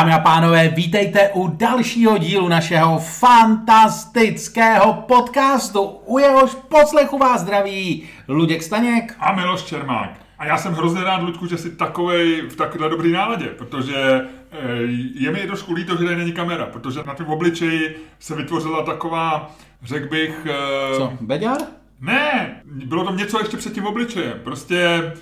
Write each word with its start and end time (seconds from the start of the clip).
Dámy 0.00 0.12
a 0.12 0.18
pánové, 0.18 0.68
vítejte 0.68 1.28
u 1.34 1.48
dalšího 1.48 2.18
dílu 2.18 2.48
našeho 2.48 2.98
fantastického 2.98 4.92
podcastu. 4.92 5.82
U 6.06 6.18
jehož 6.18 6.54
poslechu 6.54 7.18
vás 7.18 7.40
zdraví 7.40 8.08
Luděk 8.28 8.62
Staněk. 8.62 9.16
A 9.18 9.32
Miloš 9.32 9.62
Čermák. 9.62 10.10
A 10.38 10.46
já 10.46 10.58
jsem 10.58 10.72
hrozně 10.72 11.04
rád, 11.04 11.22
Luďku, 11.22 11.46
že 11.46 11.58
jsi 11.58 11.70
takovej, 11.70 12.42
v 12.48 12.56
takové 12.56 12.88
dobrý 12.88 13.12
náladě, 13.12 13.46
protože 13.46 13.96
eh, 14.52 14.58
je 15.14 15.30
mi 15.30 15.38
trošku 15.38 15.72
líto, 15.72 15.96
že 15.96 16.04
tady 16.04 16.16
není 16.16 16.32
kamera, 16.32 16.66
protože 16.66 17.00
na 17.06 17.14
tom 17.14 17.26
obličeji 17.26 17.96
se 18.18 18.34
vytvořila 18.34 18.82
taková, 18.82 19.50
řekl 19.82 20.08
bych... 20.08 20.46
eh, 20.50 20.96
Co, 20.96 21.12
Beďar? 21.20 21.58
Ne, 22.00 22.54
bylo 22.64 23.04
to 23.04 23.14
něco 23.14 23.38
ještě 23.38 23.56
před 23.56 23.72
tím 23.72 23.86
obličejem. 23.86 24.34
Prostě 24.44 25.12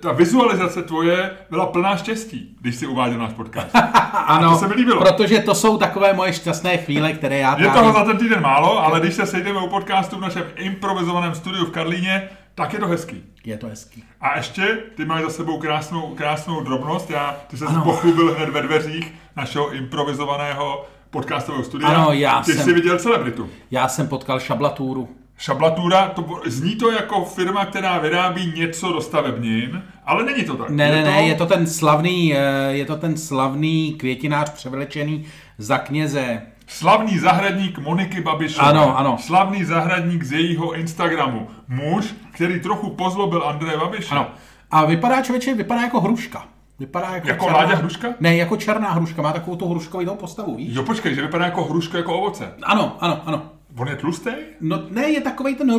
ta 0.00 0.12
vizualizace 0.12 0.82
tvoje 0.82 1.30
byla 1.50 1.66
plná 1.66 1.96
štěstí, 1.96 2.56
když 2.60 2.76
si 2.76 2.86
uváděl 2.86 3.18
náš 3.18 3.32
podcast. 3.32 3.68
Ano, 4.26 4.50
to 4.50 4.58
se 4.58 4.68
mi 4.68 4.74
líbilo. 4.74 5.00
protože 5.00 5.38
to 5.38 5.54
jsou 5.54 5.78
takové 5.78 6.12
moje 6.12 6.32
šťastné 6.32 6.78
chvíle, 6.78 7.12
které 7.12 7.38
já 7.38 7.58
Je 7.60 7.70
toho 7.70 7.92
za 7.92 8.04
ten 8.04 8.16
týden 8.18 8.42
málo, 8.42 8.78
ale 8.84 9.00
když 9.00 9.14
se 9.14 9.26
sejdeme 9.26 9.58
u 9.60 9.68
podcastu 9.68 10.16
v 10.16 10.20
našem 10.20 10.44
improvizovaném 10.56 11.34
studiu 11.34 11.64
v 11.64 11.70
Karlíně, 11.70 12.28
tak 12.54 12.72
je 12.72 12.78
to 12.78 12.86
hezký. 12.86 13.22
Je 13.44 13.56
to 13.56 13.66
hezký. 13.66 14.04
A 14.20 14.36
ještě, 14.36 14.78
ty 14.96 15.04
máš 15.04 15.22
za 15.22 15.30
sebou 15.30 15.58
krásnou, 15.58 16.14
krásnou 16.14 16.60
drobnost, 16.60 17.10
já, 17.10 17.36
ty 17.50 17.56
se 17.56 17.64
pochlubil 17.84 18.34
hned 18.34 18.48
ve 18.48 18.62
dveřích 18.62 19.14
našeho 19.36 19.70
improvizovaného 19.72 20.86
podcastového 21.10 21.64
studia. 21.64 21.88
Ano, 21.90 22.12
já 22.12 22.42
ty 22.42 22.52
jsem- 22.52 22.64
jsi 22.64 22.72
viděl 22.72 22.98
celebritu. 22.98 23.48
Já 23.70 23.88
jsem 23.88 24.08
potkal 24.08 24.40
šablatůru. 24.40 25.08
Šablatura, 25.42 26.08
to, 26.08 26.40
zní 26.46 26.76
to 26.76 26.90
jako 26.90 27.24
firma, 27.24 27.64
která 27.64 27.98
vyrábí 27.98 28.52
něco 28.56 28.92
do 28.92 29.00
stavebnin, 29.00 29.82
ale 30.06 30.24
není 30.24 30.44
to 30.44 30.56
tak. 30.56 30.70
Ne, 30.70 30.90
ne, 30.90 31.02
ne, 31.02 31.22
je 31.22 31.34
to 31.34 31.46
ten 31.46 31.66
slavný, 31.66 32.34
eh, 32.34 32.38
je 32.68 32.84
to 32.84 32.96
ten 32.96 33.16
slavný 33.16 33.92
květinář 33.92 34.50
převlečený 34.50 35.24
za 35.58 35.78
kněze. 35.78 36.42
Slavný 36.66 37.18
zahradník 37.18 37.78
Moniky 37.78 38.20
Babišové. 38.20 38.68
Ano, 38.68 38.98
ano. 38.98 39.16
Slavný 39.20 39.64
zahradník 39.64 40.22
z 40.22 40.32
jejího 40.32 40.72
Instagramu. 40.72 41.48
Muž, 41.68 42.14
který 42.32 42.60
trochu 42.60 42.90
pozlobil 42.90 43.42
Andreje 43.42 43.76
Babiše. 43.78 44.10
Ano. 44.10 44.26
A 44.70 44.84
vypadá 44.84 45.22
člověče, 45.22 45.54
vypadá 45.54 45.80
jako 45.80 46.00
hruška. 46.00 46.44
Vypadá 46.78 47.08
jako, 47.14 47.28
Jako 47.28 47.46
Láďa 47.46 47.76
Hruška? 47.76 48.08
Ne, 48.20 48.36
jako 48.36 48.56
černá 48.56 48.90
hruška, 48.90 49.22
má 49.22 49.32
takovou 49.32 49.56
tu 49.56 49.68
hruškovitou 49.68 50.14
postavu, 50.14 50.56
víš? 50.56 50.74
Jo, 50.74 50.82
počkej, 50.82 51.14
že 51.14 51.22
vypadá 51.22 51.44
jako 51.44 51.64
hruška, 51.64 51.98
jako 51.98 52.18
ovoce. 52.18 52.52
Ano, 52.62 52.96
ano, 53.00 53.20
ano. 53.24 53.42
On 53.78 53.88
je 53.88 53.96
tlustý? 53.96 54.30
No 54.60 54.82
ne, 54.90 55.10
je 55.10 55.20
takový 55.20 55.54
ten. 55.54 55.70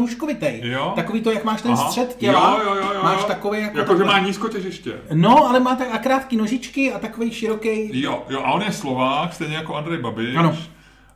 Jo. 0.61 0.93
Takový 0.95 1.21
to, 1.21 1.31
jak 1.31 1.43
máš 1.43 1.61
ten 1.61 1.71
Aha. 1.71 1.85
střed 1.87 2.15
těla. 2.15 2.59
Jo, 2.63 2.69
jo, 2.69 2.75
jo, 2.75 2.93
jo. 2.93 3.03
Máš 3.03 3.23
takový 3.23 3.61
jako... 3.61 3.77
Jako, 3.77 3.97
že 3.97 4.03
má 4.03 4.19
nízkotěžiště. 4.19 4.93
No, 5.13 5.47
ale 5.49 5.59
má 5.59 5.75
tak 5.75 5.87
a 5.91 5.97
krátký 5.97 6.37
nožičky 6.37 6.93
a 6.93 6.99
takový 6.99 7.31
široký. 7.31 8.01
Jo, 8.01 8.23
jo, 8.29 8.39
a 8.39 8.51
on 8.51 8.61
je 8.61 8.71
Slovák, 8.71 9.33
stejně 9.33 9.55
jako 9.55 9.75
Andrej 9.75 9.97
Babiš. 9.97 10.35
Ano. 10.35 10.57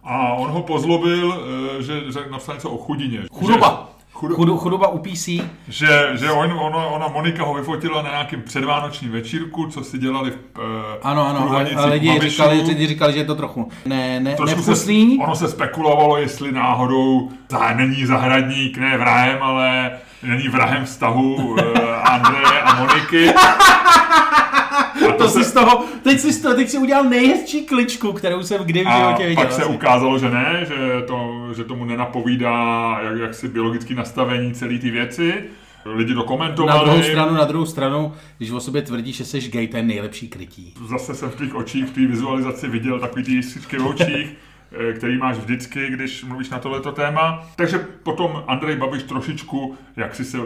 A 0.04 0.34
on 0.34 0.52
ho 0.52 0.64
pozlobil, 0.64 1.44
eh, 1.80 1.84
že, 1.84 2.12
že 2.12 2.20
napsal 2.32 2.56
něco 2.56 2.70
o 2.70 2.78
chudině. 2.78 3.22
Chudoba. 3.32 3.90
Že, 3.92 3.97
chudo, 4.18 4.36
Chudu, 4.36 4.58
chudoba 4.58 4.88
u 4.88 4.98
PC. 4.98 5.28
že, 5.68 6.10
že 6.14 6.32
on, 6.32 6.52
ona, 6.52 6.86
ona, 6.86 7.08
Monika 7.08 7.44
ho 7.44 7.54
vyfotila 7.54 8.02
na 8.02 8.10
nějakém 8.10 8.42
předvánočním 8.42 9.12
večírku, 9.12 9.68
co 9.68 9.84
si 9.84 9.98
dělali 9.98 10.32
v 10.32 10.38
eh, 10.60 11.00
Ano, 11.04 11.28
ano, 11.28 11.52
a, 11.78 11.86
lidi 11.86 12.20
říkali, 12.20 12.62
lidi 12.62 12.88
říkali, 12.88 13.14
že 13.14 13.20
je 13.20 13.26
to 13.26 13.36
trochu 13.36 13.70
ne, 13.86 14.20
ne, 14.20 14.36
nevkusný. 14.46 15.18
se, 15.18 15.24
ono 15.24 15.36
se 15.36 15.48
spekulovalo, 15.48 16.18
jestli 16.18 16.52
náhodou 16.52 17.30
za, 17.50 17.74
není 17.74 18.06
zahradník, 18.06 18.78
ne 18.78 18.98
vrahem, 18.98 19.38
ale 19.44 19.92
není 20.24 20.48
vrahem 20.48 20.86
vztahu 20.86 21.56
eh, 21.60 21.96
Andreje 21.96 22.62
a 22.62 22.76
Moniky. 22.80 23.34
A 25.10 25.12
To 25.12 25.30
si 25.30 25.44
z 25.44 25.52
toho, 25.52 25.84
teď 26.04 26.20
si, 26.20 26.34
z 26.34 26.42
toho, 26.42 26.56
teď 26.56 26.70
si 26.70 26.78
udělal 26.78 27.04
nejhezčí 27.04 27.66
kličku, 27.66 28.14
kterou 28.14 28.44
jsem 28.44 28.64
kdy 28.64 28.84
v 28.84 28.88
A 28.88 28.98
životě 29.00 29.28
viděl. 29.28 29.44
pak 29.44 29.54
se 29.54 29.62
asi. 29.64 29.74
ukázalo, 29.74 30.20
že 30.20 30.30
ne, 30.30 30.66
že, 30.68 31.02
to, 31.08 31.48
že 31.56 31.64
tomu 31.64 31.86
nenapovídá 31.86 32.98
jak, 33.04 33.18
jaksi 33.20 33.48
biologické 33.48 33.96
nastavení 33.96 34.54
celé 34.54 34.78
ty 34.78 34.92
věci. 34.92 35.34
Lidi 35.86 36.14
to 36.14 36.66
Na 36.66 36.84
druhou 36.84 37.02
stranu, 37.02 37.34
na 37.34 37.44
druhou 37.46 37.66
stranu, 37.66 38.14
když 38.38 38.52
o 38.52 38.60
sobě 38.60 38.82
tvrdíš, 38.82 39.16
že 39.18 39.26
jsi 39.26 39.40
gay, 39.50 39.68
to 39.68 39.78
je 39.78 39.84
nejlepší 39.84 40.28
krytí. 40.28 40.74
Zase 40.90 41.16
jsem 41.16 41.30
v 41.30 41.36
tvých 41.36 41.56
očích, 41.56 41.86
v 41.86 41.92
té 41.92 42.06
vizualizaci 42.06 42.68
viděl 42.68 43.00
takový 43.00 43.24
ty 43.24 43.32
jiskřičky 43.32 43.78
v 43.78 43.88
očích, 43.88 44.36
eh, 44.90 44.94
který 44.94 45.18
máš 45.18 45.38
vždycky, 45.38 45.88
když 45.90 46.24
mluvíš 46.24 46.50
na 46.50 46.60
tohleto 46.60 46.92
téma. 46.92 47.48
Takže 47.56 47.78
potom 48.04 48.44
Andrej 48.48 48.76
Babiš 48.76 49.04
trošičku, 49.04 49.76
jak 49.96 50.16
si 50.16 50.26
se 50.26 50.38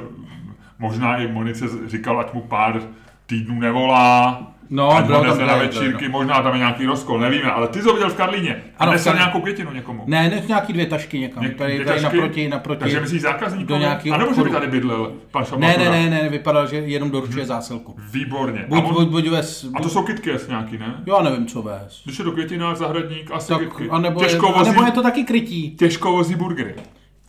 možná 0.79 1.17
i 1.17 1.27
Monice 1.27 1.65
říkal, 1.87 2.19
ať 2.19 2.33
mu 2.33 2.41
pár 2.41 2.81
týdnů 3.31 3.59
nevolá, 3.59 4.47
No, 4.73 4.91
ať 4.97 5.05
bylo 5.05 5.23
tam- 5.23 5.47
na 5.47 5.55
večírky, 5.55 6.09
možná 6.09 6.41
tam 6.41 6.53
je 6.53 6.57
nějaký 6.59 6.85
rozkol, 6.85 7.19
nevíme, 7.19 7.51
ale 7.51 7.67
ty 7.67 7.81
jsi 7.81 7.87
ho 7.87 7.93
viděl 7.93 8.09
v 8.09 8.15
Karlíně. 8.15 8.63
Ano, 8.77 8.91
nesel 8.91 9.03
Karlíně. 9.03 9.21
nějakou 9.23 9.41
květinu 9.41 9.71
někomu. 9.73 10.03
Ne, 10.07 10.29
ne, 10.29 10.43
nějaký 10.47 10.73
dvě 10.73 10.85
tašky 10.85 11.19
někam. 11.19 11.43
Ně- 11.43 11.49
tady, 11.49 11.73
dvě 11.73 11.85
tady 11.85 12.01
tašky? 12.01 12.17
naproti, 12.17 12.47
naproti. 12.49 12.79
Takže 12.79 12.99
myslíš 12.99 13.21
zákazníků? 13.21 13.67
do 13.67 13.77
nějakého 13.77 14.15
A 14.15 14.17
nebo 14.19 14.33
že 14.33 14.43
by 14.43 14.49
tady 14.49 14.67
bydlel 14.67 15.13
pan 15.31 15.41
ne, 15.41 15.47
Šabatura? 15.49 15.91
ne, 15.91 16.09
ne, 16.09 16.21
ne, 16.23 16.29
vypadalo, 16.29 16.67
že 16.67 16.75
jenom 16.75 17.11
doručuje 17.11 17.45
zásilku. 17.45 17.95
Výborně. 18.11 18.65
Buď, 18.67 18.79
a, 18.79 18.83
on, 18.83 18.93
buď, 18.93 19.07
buď 19.07 19.27
ves, 19.27 19.65
a 19.73 19.81
to 19.81 19.89
jsou 19.89 20.03
KitKat 20.03 20.47
nějaký, 20.49 20.77
ne? 20.77 20.95
Já 21.05 21.21
nevím, 21.21 21.45
co 21.45 21.61
vést. 21.61 22.01
Když 22.03 22.19
je 22.19 22.25
do 22.25 22.31
květinář, 22.31 22.77
zahradník, 22.77 23.31
asi 23.31 23.47
Tak, 23.47 23.59
KitKat. 23.59 23.87
anebo, 23.91 24.23
je, 24.23 24.27
Těžko 24.29 24.47
to, 24.47 24.53
vozí, 24.53 24.69
anebo 24.69 24.85
je 24.85 24.91
to 24.91 25.03
taky 25.03 25.23
krytí. 25.23 25.75
těžko 25.75 26.11
vozí 26.11 26.35
burgery. 26.35 26.75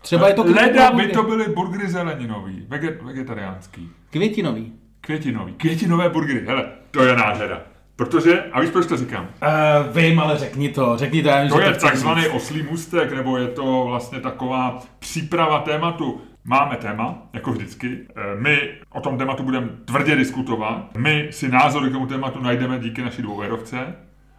Třeba 0.02 0.28
je 0.28 0.34
to 0.34 0.44
Leda 0.44 0.91
by 0.92 1.08
to 1.08 1.22
byly 1.22 1.44
burgery 1.54 1.88
zeleninový, 1.88 2.64
veget, 2.68 3.02
vegetariánský. 3.02 3.88
Květinový. 4.10 4.72
Květinový. 5.06 5.52
Květinové 5.52 6.08
burgery. 6.08 6.44
Hele, 6.46 6.64
to 6.90 7.04
je 7.04 7.16
nádhera. 7.16 7.60
Protože, 7.96 8.42
a 8.52 8.60
víš, 8.60 8.70
proč 8.70 8.86
to 8.86 8.96
říkám? 8.96 9.24
Uh, 9.42 9.96
vím, 9.96 10.20
ale 10.20 10.38
řekni 10.38 10.68
to, 10.68 10.96
řekni 10.96 11.22
to, 11.22 11.28
já 11.28 11.40
vím, 11.42 11.50
To 11.50 11.60
že 11.60 11.66
je 11.66 11.72
chci 11.72 11.86
takzvaný 11.86 12.26
oslý 12.28 12.62
můstek, 12.62 13.12
nebo 13.12 13.36
je 13.38 13.48
to 13.48 13.84
vlastně 13.86 14.20
taková 14.20 14.82
příprava 14.98 15.60
tématu. 15.60 16.20
Máme 16.44 16.76
téma, 16.76 17.22
jako 17.32 17.52
vždycky. 17.52 17.98
Eh, 18.16 18.41
My 18.41 18.58
o 18.91 19.00
tom 19.00 19.18
tématu 19.18 19.42
budeme 19.42 19.68
tvrdě 19.84 20.16
diskutovat. 20.16 20.96
My 20.96 21.28
si 21.30 21.48
názory 21.48 21.88
k 21.91 21.92
tomu 21.92 22.06
tématu 22.06 22.41
najdeme 22.42 22.78
díky 22.78 23.02
naší 23.02 23.22
dvouverovce. 23.22 23.94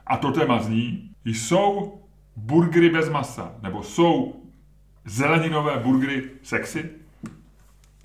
A 0.07 0.17
to 0.17 0.31
téma 0.31 0.59
zní, 0.61 1.09
jsou 1.25 2.01
burgery 2.35 2.89
bez 2.89 3.09
masa, 3.09 3.51
nebo 3.61 3.83
jsou 3.83 4.35
zeleninové 5.05 5.77
burgery 5.77 6.23
sexy? 6.41 6.89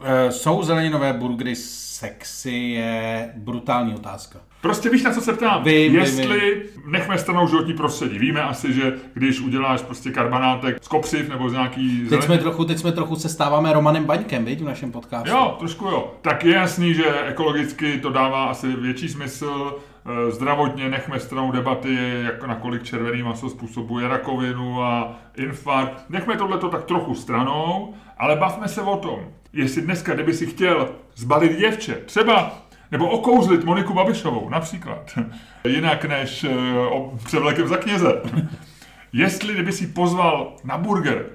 Uh, 0.00 0.30
jsou 0.30 0.62
zeleninové 0.62 1.12
burgery 1.12 1.56
sexy, 1.56 2.50
je 2.50 3.32
brutální 3.36 3.94
otázka. 3.94 4.38
Prostě 4.60 4.90
víš, 4.90 5.02
na 5.02 5.12
co 5.14 5.20
se 5.20 5.32
ptám? 5.32 5.64
Vím, 5.64 5.92
vím, 5.92 6.00
Jestli, 6.00 6.62
nechme 6.86 7.18
stranou 7.18 7.48
životní 7.48 7.74
prostředí. 7.74 8.18
Víme 8.18 8.42
asi, 8.42 8.72
že 8.72 8.92
když 9.14 9.40
uděláš 9.40 9.82
prostě 9.82 10.10
karbanátek 10.10 10.84
z 10.84 10.88
kopřiv 10.88 11.28
nebo 11.28 11.50
z 11.50 11.52
nějaký 11.52 12.06
Teď 12.08 12.22
jsme 12.22 12.38
trochu, 12.38 12.64
teď 12.64 12.78
jsme 12.78 12.92
trochu 12.92 13.16
se 13.16 13.28
stáváme 13.28 13.72
Romanem 13.72 14.04
Baňkem, 14.04 14.44
viď, 14.44 14.60
v 14.60 14.64
našem 14.64 14.92
podcastu. 14.92 15.30
Jo, 15.30 15.56
trošku 15.58 15.84
jo. 15.84 16.14
Tak 16.22 16.44
je 16.44 16.54
jasný, 16.54 16.94
že 16.94 17.04
ekologicky 17.26 17.98
to 17.98 18.10
dává 18.10 18.44
asi 18.44 18.76
větší 18.76 19.08
smysl. 19.08 19.76
Eh, 20.06 20.30
Zdravotně 20.30 20.88
nechme 20.88 21.20
stranou 21.20 21.52
debaty, 21.52 21.98
jak 22.24 22.46
nakolik 22.46 22.82
červený 22.82 23.22
maso 23.22 23.48
způsobuje 23.48 24.08
rakovinu 24.08 24.82
a 24.82 25.16
infarkt. 25.36 26.04
Nechme 26.08 26.36
tohleto 26.36 26.68
tak 26.68 26.84
trochu 26.84 27.14
stranou, 27.14 27.94
ale 28.18 28.36
bavme 28.36 28.68
se 28.68 28.82
o 28.82 28.96
tom, 28.96 29.18
jestli 29.52 29.82
dneska, 29.82 30.14
kdyby 30.14 30.34
si 30.34 30.46
chtěl 30.46 30.88
zbalit 31.14 31.58
děvče, 31.58 31.94
třeba 32.06 32.58
nebo 32.90 33.08
okouzlit 33.10 33.64
Moniku 33.64 33.94
Babišovou, 33.94 34.48
například. 34.48 35.18
Jinak 35.64 36.04
než 36.04 36.44
eh, 36.44 36.78
o- 36.90 37.18
převlekem 37.24 37.68
za 37.68 37.76
kněze. 37.76 38.22
Jestli 39.12 39.54
kdyby 39.54 39.72
si 39.72 39.86
pozval 39.86 40.52
na 40.64 40.78
burger, 40.78 41.26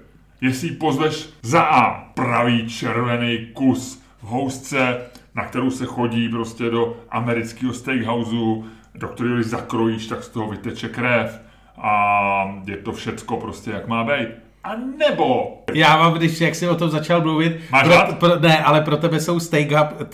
jestli 0.41 0.69
pozveš 0.71 1.29
za 1.41 1.61
A, 1.63 2.05
pravý 2.13 2.69
červený 2.69 3.47
kus 3.53 4.03
v 4.21 4.25
housce, 4.25 4.97
na 5.35 5.45
kterou 5.45 5.69
se 5.71 5.85
chodí 5.85 6.29
prostě 6.29 6.69
do 6.69 6.97
amerického 7.09 7.73
steakhouse, 7.73 8.35
do 8.95 9.07
kterého 9.07 9.43
zakrojíš, 9.43 10.07
tak 10.07 10.23
z 10.23 10.29
toho 10.29 10.47
vyteče 10.49 10.89
krev 10.89 11.41
a 11.77 12.61
je 12.67 12.77
to 12.77 12.91
všecko 12.91 13.37
prostě 13.37 13.71
jak 13.71 13.87
má 13.87 14.03
být. 14.03 14.27
A 14.65 14.71
nebo 14.97 15.57
Já 15.73 15.97
mám, 15.97 16.13
když 16.13 16.41
jak 16.41 16.55
jsi 16.55 16.69
o 16.69 16.75
tom 16.75 16.89
začal 16.89 17.21
mluvit, 17.21 17.59
Máš 17.71 17.83
pro, 17.87 18.13
pro, 18.15 18.39
ne, 18.39 18.63
ale 18.63 18.81
pro 18.81 18.97
tebe 18.97 19.19
jsou 19.19 19.39
steak 19.39 19.67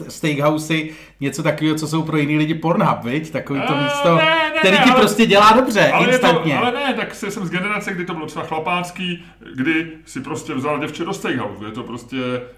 steakhousey 0.07 0.93
něco 1.19 1.43
takového, 1.43 1.75
co 1.77 1.87
jsou 1.87 2.03
pro 2.03 2.17
jiný 2.17 2.37
lidi 2.37 2.53
Pornhub, 2.55 3.03
viď? 3.03 3.31
Takový 3.31 3.61
to 3.67 3.73
Eh, 3.77 3.83
místo, 3.83 4.15
ne, 4.15 4.23
ne, 4.25 4.59
který 4.59 4.77
ne, 4.77 4.83
ti 4.83 4.89
ale- 4.89 4.99
prostě 4.99 5.25
dělá 5.25 5.51
dobře, 5.55 5.91
ale, 5.91 6.03
je 6.03 6.07
to, 6.07 6.11
instantně. 6.27 6.57
ale 6.57 6.71
ne, 6.71 6.93
tak 6.93 7.15
se- 7.15 7.31
jsem 7.31 7.45
z 7.45 7.49
generace, 7.49 7.93
kdy 7.93 8.05
to 8.05 8.13
bylo 8.13 8.25
třeba 8.25 8.45
chlapácký, 8.45 9.23
kdy 9.55 9.91
si 10.05 10.21
prostě 10.21 10.53
vzal 10.53 10.79
děvče 10.79 11.05
do 11.05 11.13
steakhouse. 11.13 11.65
Je 11.65 11.71
to 11.71 11.83
prostě, 11.83 12.15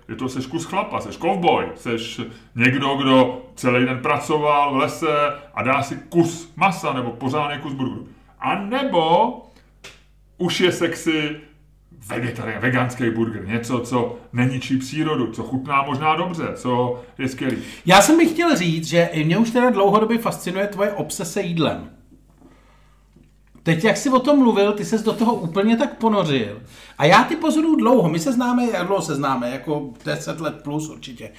je 0.09 0.15
to 0.15 0.29
seš 0.29 0.45
kus 0.45 0.65
chlapa, 0.65 0.99
seš 1.01 1.17
cowboy, 1.17 1.65
seš 1.75 2.21
někdo, 2.55 2.95
kdo 2.95 3.41
celý 3.55 3.85
den 3.85 3.99
pracoval 3.99 4.73
v 4.73 4.77
lese 4.77 5.15
a 5.53 5.63
dá 5.63 5.83
si 5.83 5.95
kus 6.09 6.51
masa 6.55 6.93
nebo 6.93 7.11
pořádný 7.11 7.57
kus 7.61 7.73
burgeru. 7.73 8.07
A 8.39 8.55
nebo 8.55 9.31
už 10.37 10.59
je 10.61 10.71
sexy 10.71 11.29
vegetarián, 12.07 12.61
veganský 12.61 13.09
burger, 13.09 13.47
něco, 13.47 13.79
co 13.79 14.17
neničí 14.33 14.77
přírodu, 14.77 15.31
co 15.31 15.43
chutná 15.43 15.83
možná 15.83 16.15
dobře, 16.15 16.47
co 16.55 17.01
je 17.17 17.27
skvělý. 17.27 17.57
Já 17.85 18.01
jsem 18.01 18.17
bych 18.17 18.29
chtěl 18.29 18.55
říct, 18.55 18.87
že 18.87 19.09
mě 19.23 19.37
už 19.37 19.51
teda 19.51 19.69
dlouhodobě 19.69 20.17
fascinuje 20.17 20.67
tvoje 20.67 20.91
obsese 20.91 21.41
jídlem. 21.41 21.89
Teď, 23.63 23.83
jak 23.83 23.97
jsi 23.97 24.09
o 24.09 24.19
tom 24.19 24.39
mluvil, 24.39 24.73
ty 24.73 24.85
ses 24.85 25.03
do 25.03 25.13
toho 25.13 25.33
úplně 25.33 25.77
tak 25.77 25.97
ponořil. 25.97 26.61
A 26.97 27.05
já 27.05 27.23
ty 27.23 27.35
pozoruju 27.35 27.75
dlouho. 27.75 28.09
My 28.09 28.19
se 28.19 28.33
známe, 28.33 28.65
jak 28.65 28.87
dlouho 28.87 29.01
se 29.01 29.15
známe, 29.15 29.49
jako 29.49 29.89
10 30.05 30.41
let 30.41 30.55
plus 30.63 30.89
určitě. 30.89 31.31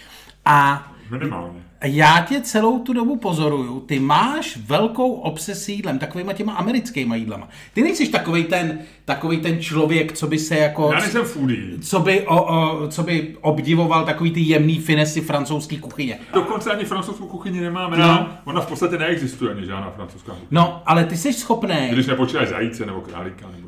A 0.44 0.92
Minimálně. 1.12 1.62
já 1.84 2.24
tě 2.28 2.40
celou 2.40 2.78
tu 2.78 2.92
dobu 2.92 3.16
pozoruju, 3.16 3.80
ty 3.80 3.98
máš 3.98 4.56
velkou 4.56 5.12
obsesi 5.12 5.72
jídlem, 5.72 5.98
takovýma 5.98 6.32
těma 6.32 6.52
americkýma 6.52 7.16
jídlama. 7.16 7.48
Ty 7.74 7.82
nejsi 7.82 8.08
takový 8.08 8.44
ten, 8.44 8.78
takový 9.04 9.40
ten 9.40 9.60
člověk, 9.60 10.12
co 10.12 10.26
by 10.26 10.38
se 10.38 10.56
jako... 10.56 10.90
Já 10.92 11.00
nejsem 11.00 11.24
foodie. 11.24 11.78
Co 11.80 12.00
by, 12.00 12.26
o, 12.26 12.44
o, 12.44 12.88
co 12.88 13.02
by 13.02 13.36
obdivoval 13.40 14.04
takový 14.04 14.30
ty 14.30 14.40
jemný 14.40 14.78
finesy 14.78 15.20
francouzské 15.20 15.76
kuchyně. 15.76 16.18
Dokonce 16.34 16.70
ani 16.70 16.84
francouzskou 16.84 17.26
kuchyni 17.26 17.60
nemáme. 17.60 17.98
No. 17.98 18.28
Ona 18.44 18.60
v 18.60 18.66
podstatě 18.66 18.98
neexistuje 18.98 19.54
ani 19.54 19.66
žádná 19.66 19.90
francouzská 19.90 20.32
kuchyně. 20.32 20.48
No, 20.50 20.82
ale 20.86 21.04
ty 21.04 21.16
jsi 21.16 21.32
schopný, 21.32 21.88
Když 21.92 22.06
nepočítáš 22.06 22.48
zajíce 22.48 22.86
nebo 22.86 23.00
králíka 23.00 23.46
tak. 23.46 23.61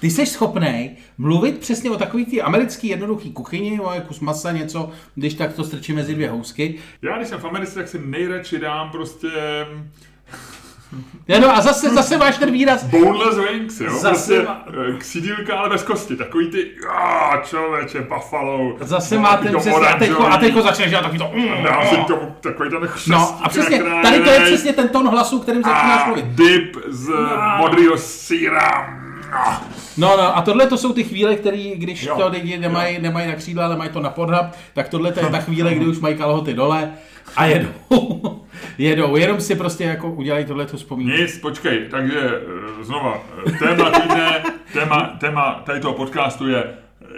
Ty 0.00 0.10
jsi 0.10 0.26
schopný 0.26 0.90
mluvit 1.18 1.58
přesně 1.58 1.90
o 1.90 1.96
takový 1.96 2.24
ty 2.24 2.42
americký 2.42 2.88
jednoduchý 2.88 3.32
kuchyni, 3.32 3.80
o 3.80 3.92
kus 4.08 4.20
masa, 4.20 4.52
něco, 4.52 4.90
když 5.14 5.34
tak 5.34 5.52
to 5.52 5.64
strčí 5.64 5.92
mezi 5.92 6.14
dvě 6.14 6.30
housky. 6.30 6.78
Já 7.02 7.16
když 7.16 7.28
jsem 7.28 7.40
v 7.40 7.44
Americe, 7.44 7.74
tak 7.74 7.88
si 7.88 7.98
nejradši 7.98 8.58
dám 8.58 8.90
prostě 8.90 9.28
No 11.40 11.56
a 11.56 11.60
zase, 11.60 11.90
zase 11.90 12.18
máš 12.18 12.38
ten 12.38 12.50
výraz, 12.50 12.84
boneless 12.84 13.36
wings, 13.36 13.80
jo? 13.80 13.90
Zase 13.90 14.08
prostě 14.08 14.42
má- 14.42 14.64
eh, 14.88 14.98
ksídílka, 14.98 15.58
ale 15.58 15.68
bez 15.68 15.82
kosti. 15.82 16.16
Takový 16.16 16.50
ty, 16.50 16.70
ah, 16.90 17.36
člověče, 17.44 18.00
buffalo. 18.00 18.76
zase 18.80 19.14
no, 19.14 19.20
má 19.20 19.36
ten 19.36 19.56
přesně, 19.56 19.88
a 19.88 19.98
teďko, 19.98 20.26
a 20.26 20.36
teďko 20.36 20.62
začneš 20.62 20.90
dělat 20.90 21.02
takový 21.02 21.18
to... 21.18 21.30
mm, 21.34 21.88
si 21.88 21.96
mm. 21.96 22.04
tomu 22.04 22.36
takový 22.40 22.70
ten 22.70 22.86
chřest. 22.86 23.08
No 23.08 23.38
a 23.42 23.48
přesně, 23.48 23.82
tady 24.02 24.20
to 24.20 24.30
je 24.30 24.40
přesně 24.40 24.72
ten 24.72 24.88
tón 24.88 25.08
hlasu, 25.08 25.38
kterým 25.38 25.62
začínáš 25.62 26.06
mluvit. 26.06 26.24
dip 26.24 26.76
z 26.88 27.10
modrého 27.58 27.98
síra. 27.98 28.99
No. 29.30 29.60
No, 29.96 30.16
no, 30.16 30.36
a 30.36 30.42
tohle 30.42 30.66
to 30.66 30.78
jsou 30.78 30.92
ty 30.92 31.04
chvíle, 31.04 31.36
které, 31.36 31.70
když 31.74 32.02
Jo. 32.02 32.16
to 32.18 32.28
lidi 32.28 32.58
nemají, 32.58 32.98
nemají 33.00 33.28
na 33.28 33.34
křídla, 33.34 33.64
ale 33.64 33.76
mají 33.76 33.90
to 33.90 34.00
na 34.00 34.10
podhab, 34.10 34.56
tak 34.74 34.88
tohle 34.88 35.12
to 35.12 35.20
je 35.20 35.30
ta 35.30 35.40
chvíle, 35.40 35.74
kdy 35.74 35.86
už 35.86 35.98
mají 35.98 36.16
kalhoty 36.16 36.54
dole 36.54 36.92
a 37.36 37.46
jedou. 37.46 37.68
jedou, 38.78 39.16
jenom 39.16 39.40
si 39.40 39.54
prostě 39.54 39.84
jako 39.84 40.10
udělají 40.12 40.44
tohle 40.44 40.66
to 40.66 40.76
vzpomínku. 40.76 41.16
Nic, 41.16 41.38
počkej, 41.38 41.86
takže 41.90 42.20
eh, 42.80 42.84
znova, 42.84 43.22
eh, 43.46 43.52
téma 43.52 43.90
týdne, 43.90 44.42
téma, 44.72 45.16
téma 45.20 45.62
tady 45.66 45.80
toho 45.80 45.94
podcastu 45.94 46.48
je, 46.48 46.64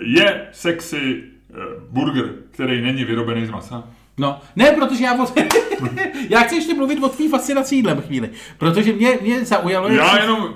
je 0.00 0.47
sexy 0.53 1.23
eh, 1.50 1.56
burger, 1.91 2.29
který 2.50 2.81
není 2.81 3.05
vyrobený 3.05 3.47
z 3.47 3.50
masa? 3.50 3.85
No, 4.19 4.41
ne, 4.56 4.73
protože 4.73 5.05
já, 5.05 5.23
od... 5.23 5.32
já 6.29 6.41
chci 6.41 6.55
ještě 6.55 6.75
mluvit 6.75 7.03
o 7.03 7.08
tvý 7.08 7.29
fascinaci 7.29 7.75
jídlem 7.75 8.00
chvíli, 8.00 8.31
protože 8.58 8.93
mě, 8.93 9.19
mě 9.23 9.44
zaujalo, 9.44 9.88
Já 9.88 10.19
jenom, 10.20 10.55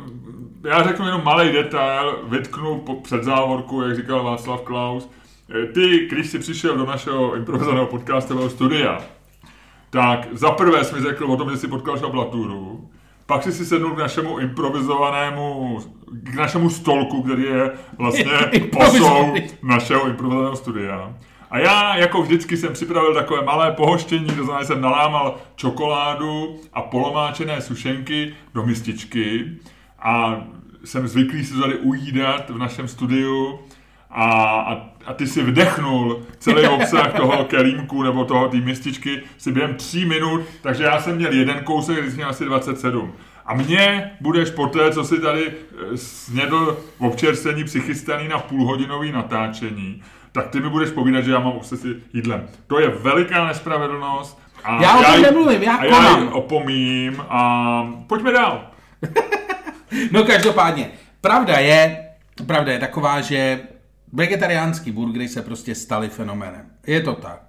já 0.67 0.83
řeknu 0.83 1.07
jenom 1.07 1.25
malý 1.25 1.53
detail, 1.53 2.19
vytknu 2.29 2.79
po, 2.79 2.95
před 2.95 3.25
závorku, 3.25 3.83
jak 3.83 3.97
říkal 3.97 4.25
Václav 4.25 4.61
Klaus. 4.61 5.11
Eh, 5.63 5.67
Ty, 5.67 6.09
když 6.11 6.27
jsi 6.27 6.39
přišel 6.39 6.77
do 6.77 6.87
našeho 6.87 7.37
improvizovaného 7.37 7.87
podcastového 7.87 8.51
studia, 8.51 9.01
tak 9.91 10.29
za 10.33 10.51
prvé 10.51 10.85
jsi 10.85 10.95
mi 10.95 11.01
řekl 11.01 11.25
o 11.25 11.37
tom, 11.37 11.51
že 11.51 11.57
jsi 11.57 11.69
potkal 11.69 11.99
šablaturu, 11.99 12.91
pak 13.27 13.43
jsi 13.43 13.53
si 13.53 13.67
sednul 13.67 13.91
k 13.91 13.99
našemu 13.99 14.39
improvizovanému, 14.39 15.79
k 16.13 16.35
našemu 16.35 16.71
stolku, 16.71 17.23
který 17.23 17.43
je 17.43 17.71
vlastně 17.99 18.33
posou 18.73 19.35
našeho 19.63 20.07
improvizovaného 20.07 20.57
studia. 20.57 21.15
A 21.51 21.59
já, 21.59 21.97
jako 21.97 22.23
vždycky, 22.23 22.57
jsem 22.57 22.73
připravil 22.73 23.15
takové 23.15 23.43
malé 23.43 23.73
pohoštění, 23.73 24.27
to 24.27 24.45
znamená, 24.45 24.65
jsem 24.65 24.81
nalámal 24.81 25.37
čokoládu 25.57 26.57
a 26.73 26.83
polomáčené 26.83 27.61
sušenky 27.61 28.35
do 28.55 28.67
mističky 28.67 29.45
a 30.03 30.41
jsem 30.85 31.09
zvyklý 31.09 31.45
si 31.45 31.55
to 31.55 31.61
tady 31.61 31.75
ujídat 31.77 32.51
v 32.51 32.59
našem 32.59 32.89
studiu 32.89 33.59
a, 34.11 34.25
a, 34.61 34.87
a 35.07 35.13
ty 35.15 35.27
si 35.27 35.43
vdechnul 35.43 36.23
celý 36.39 36.69
obsah 36.69 37.13
toho 37.13 37.45
kelímku 37.49 38.03
nebo 38.03 38.25
toho 38.25 38.49
té 38.49 38.57
mističky 38.57 39.23
si 39.39 39.53
během 39.53 39.75
tří 39.75 40.05
minut, 40.05 40.41
takže 40.63 40.85
já 40.85 41.01
jsem 41.01 41.17
měl 41.17 41.33
jeden 41.33 41.61
kousek, 41.65 42.03
když 42.03 42.15
měl 42.15 42.29
asi 42.29 42.45
27. 42.45 43.13
A 43.47 43.55
mě 43.55 44.11
budeš 44.21 44.51
poté, 44.51 44.91
co 44.93 45.05
si 45.05 45.21
tady 45.21 45.47
eh, 45.47 45.97
snědl 45.97 46.79
občerstvení 46.99 47.65
přichystaný 47.65 48.29
na 48.29 48.39
půlhodinový 48.39 49.13
natáčení, 49.13 50.03
tak 50.33 50.49
ty 50.49 50.61
mi 50.61 50.69
budeš 50.69 50.91
povídat, 50.91 51.25
že 51.25 51.33
já 51.33 51.39
mám 51.39 51.53
obsesi 51.53 51.97
jídlem. 52.13 52.49
To 52.67 52.79
je 52.81 52.89
veliká 52.89 53.47
nespravedlnost. 53.47 54.41
A 54.65 54.83
Já 54.83 54.99
o 54.99 55.03
tom 55.13 55.23
nemluvím, 55.23 55.63
já 55.63 55.77
a 55.77 55.85
já 55.85 55.91
konám. 55.97 56.23
ji 56.23 56.29
opomím 56.29 57.21
a 57.29 57.93
pojďme 58.07 58.33
dál. 58.33 58.67
No 60.11 60.25
každopádně, 60.25 60.91
pravda 61.21 61.59
je, 61.59 61.99
pravda 62.47 62.73
je 62.73 62.79
taková, 62.79 63.21
že 63.21 63.61
vegetariánský 64.13 64.91
burgery 64.93 65.29
se 65.29 65.43
prostě 65.43 65.75
staly 65.75 66.09
fenoménem. 66.09 66.67
Je 66.87 67.01
to 67.01 67.13
tak. 67.13 67.43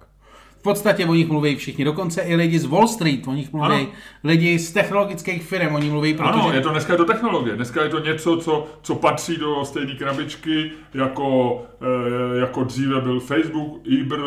V 0.58 0.62
podstatě 0.62 1.06
o 1.06 1.14
nich 1.14 1.28
mluví 1.28 1.56
všichni, 1.56 1.84
dokonce 1.84 2.20
i 2.22 2.34
lidi 2.36 2.58
z 2.58 2.64
Wall 2.64 2.88
Street 2.88 3.28
o 3.28 3.32
nich 3.32 3.52
mluví, 3.52 3.74
Ano. 3.74 3.86
lidi 4.24 4.58
z 4.58 4.72
technologických 4.72 5.42
firm 5.42 5.74
o 5.74 5.78
nich 5.78 5.90
mluví, 5.90 6.14
protože... 6.14 6.28
Ano, 6.30 6.52
je 6.52 6.60
to 6.60 6.70
dneska 6.70 6.92
je 6.92 6.96
to 6.96 7.04
technologie. 7.04 7.56
Dneska 7.56 7.82
je 7.82 7.88
to 7.88 7.98
něco, 7.98 8.36
co, 8.36 8.66
co 8.82 8.94
patří 8.94 9.36
do 9.36 9.64
stejné 9.64 9.94
krabičky, 9.94 10.70
jako, 10.94 11.62
eh, 11.82 12.38
jako 12.40 12.64
dříve 12.64 13.00
byl 13.00 13.20
Facebook, 13.20 13.82
Uber, 14.02 14.20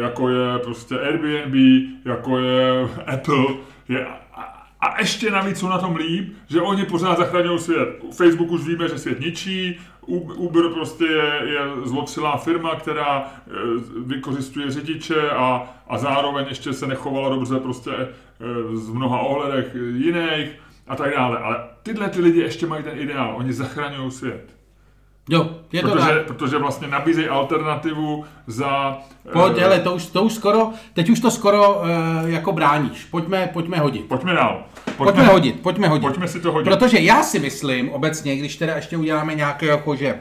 jako 0.00 0.28
je 0.28 0.58
prostě 0.58 0.94
Airbnb, 0.98 1.54
jako 2.04 2.38
je 2.38 2.88
Apple. 3.06 3.44
Je, 3.88 4.06
a, 4.82 5.00
ještě 5.00 5.30
navíc 5.30 5.58
jsou 5.58 5.68
na 5.68 5.78
tom 5.78 5.96
líp, 5.96 6.34
že 6.48 6.60
oni 6.60 6.84
pořád 6.84 7.18
zachraňují 7.18 7.58
svět. 7.58 7.88
U 8.00 8.12
Facebook 8.12 8.50
už 8.50 8.66
víme, 8.66 8.88
že 8.88 8.98
svět 8.98 9.20
ničí, 9.20 9.80
Uber 10.06 10.68
prostě 10.68 11.04
je, 11.04 11.40
je 11.44 11.60
zlotřilá 11.84 12.36
firma, 12.36 12.74
která 12.74 13.24
eh, 13.26 13.50
vykořistuje 14.06 14.70
řidiče 14.70 15.30
a, 15.30 15.74
a 15.88 15.98
zároveň 15.98 16.46
ještě 16.48 16.72
se 16.72 16.86
nechovala 16.86 17.28
dobře 17.28 17.60
prostě 17.60 17.90
eh, 17.94 18.76
z 18.76 18.90
mnoha 18.90 19.18
ohledech 19.18 19.74
jiných 19.96 20.50
a 20.86 20.96
tak 20.96 21.14
dále. 21.16 21.38
Ale 21.38 21.64
tyhle 21.82 22.08
ty 22.08 22.20
lidi 22.20 22.40
ještě 22.40 22.66
mají 22.66 22.84
ten 22.84 22.98
ideál, 22.98 23.34
oni 23.36 23.52
zachraňují 23.52 24.10
svět. 24.10 24.61
Jo, 25.28 25.50
je 25.72 25.82
to 25.82 25.88
Protože, 25.88 26.06
tak. 26.06 26.26
protože 26.26 26.58
vlastně 26.58 26.88
nabízejí 26.88 27.28
alternativu 27.28 28.24
za... 28.46 28.98
Pojď, 29.32 29.54
eh, 29.56 29.60
hele, 29.60 29.78
to 29.78 29.94
už, 29.94 30.06
to 30.06 30.22
už 30.22 30.32
skoro, 30.32 30.70
teď 30.92 31.10
už 31.10 31.20
to 31.20 31.30
skoro 31.30 31.74
uh, 31.74 31.86
jako 32.26 32.52
bráníš. 32.52 33.04
Pojďme, 33.04 33.50
pojďme 33.52 33.78
hodit. 33.78 34.04
Pojďme 34.06 34.34
dál. 34.34 34.64
Pojďme 34.96 35.26
hodit, 35.26 35.60
pojďme 35.60 35.88
hodit. 35.88 36.06
Pojďme 36.06 36.28
si 36.28 36.40
to 36.40 36.52
hodit. 36.52 36.70
Protože 36.70 36.98
já 36.98 37.22
si 37.22 37.38
myslím 37.38 37.90
obecně, 37.90 38.36
když 38.36 38.56
teda 38.56 38.76
ještě 38.76 38.96
uděláme 38.96 39.34
nějaké 39.34 39.66
jakože 39.66 40.20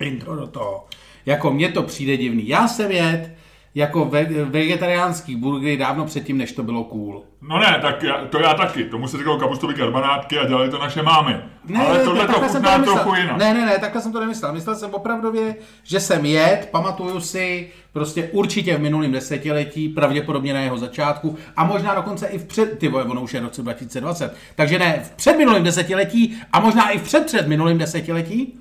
intro 0.00 0.36
do 0.36 0.46
toho, 0.46 0.86
jako 1.26 1.50
mně 1.50 1.68
to 1.68 1.82
přijde 1.82 2.16
divný. 2.16 2.48
Já 2.48 2.68
jsem 2.68 2.90
jet 2.90 3.30
jako 3.74 4.04
ve, 4.04 4.24
vegetariánský 4.24 5.36
burgery 5.36 5.76
dávno 5.76 6.04
předtím, 6.04 6.38
než 6.38 6.52
to 6.52 6.62
bylo 6.62 6.84
cool. 6.84 7.22
No 7.42 7.58
ne, 7.58 7.78
tak 7.82 8.02
já, 8.02 8.24
to 8.24 8.38
já 8.38 8.54
taky. 8.54 8.84
Tomu 8.84 9.08
se 9.08 9.18
říkalo 9.18 9.38
kapustové 9.38 9.74
karbanátky 9.74 10.38
a 10.38 10.46
dělali 10.46 10.70
to 10.70 10.78
naše 10.78 11.02
mámy. 11.02 11.36
Ale 11.78 11.98
tohle 12.04 12.26
to 12.26 12.32
chutná 12.32 12.70
nemyslel. 12.70 12.96
trochu 12.96 13.14
jinak. 13.14 13.36
Ne, 13.36 13.54
ne, 13.54 13.66
ne, 13.66 13.78
takhle 13.78 14.02
jsem 14.02 14.12
to 14.12 14.20
nemyslel. 14.20 14.52
Myslel 14.52 14.74
jsem 14.74 14.94
opravdově, 14.94 15.54
že 15.82 16.00
jsem 16.00 16.26
jet, 16.26 16.68
pamatuju 16.70 17.20
si 17.20 17.70
prostě 17.92 18.28
určitě 18.32 18.76
v 18.76 18.80
minulém 18.80 19.12
desetiletí, 19.12 19.88
pravděpodobně 19.88 20.54
na 20.54 20.60
jeho 20.60 20.78
začátku 20.78 21.36
a 21.56 21.64
možná 21.64 21.94
dokonce 21.94 22.26
i 22.26 22.38
v 22.38 22.44
před, 22.44 22.78
ty 22.78 22.88
vole, 22.88 23.04
ono 23.04 23.22
už 23.22 23.34
je 23.34 23.40
roce 23.40 23.62
2020. 23.62 24.36
Takže 24.54 24.78
ne, 24.78 25.00
v 25.02 25.10
předminulém 25.10 25.64
desetiletí 25.64 26.36
a 26.52 26.60
možná 26.60 26.90
i 26.90 26.98
v 26.98 27.02
před 27.02 27.26
před 27.26 27.48
minulým 27.48 27.78
desetiletí, 27.78 28.60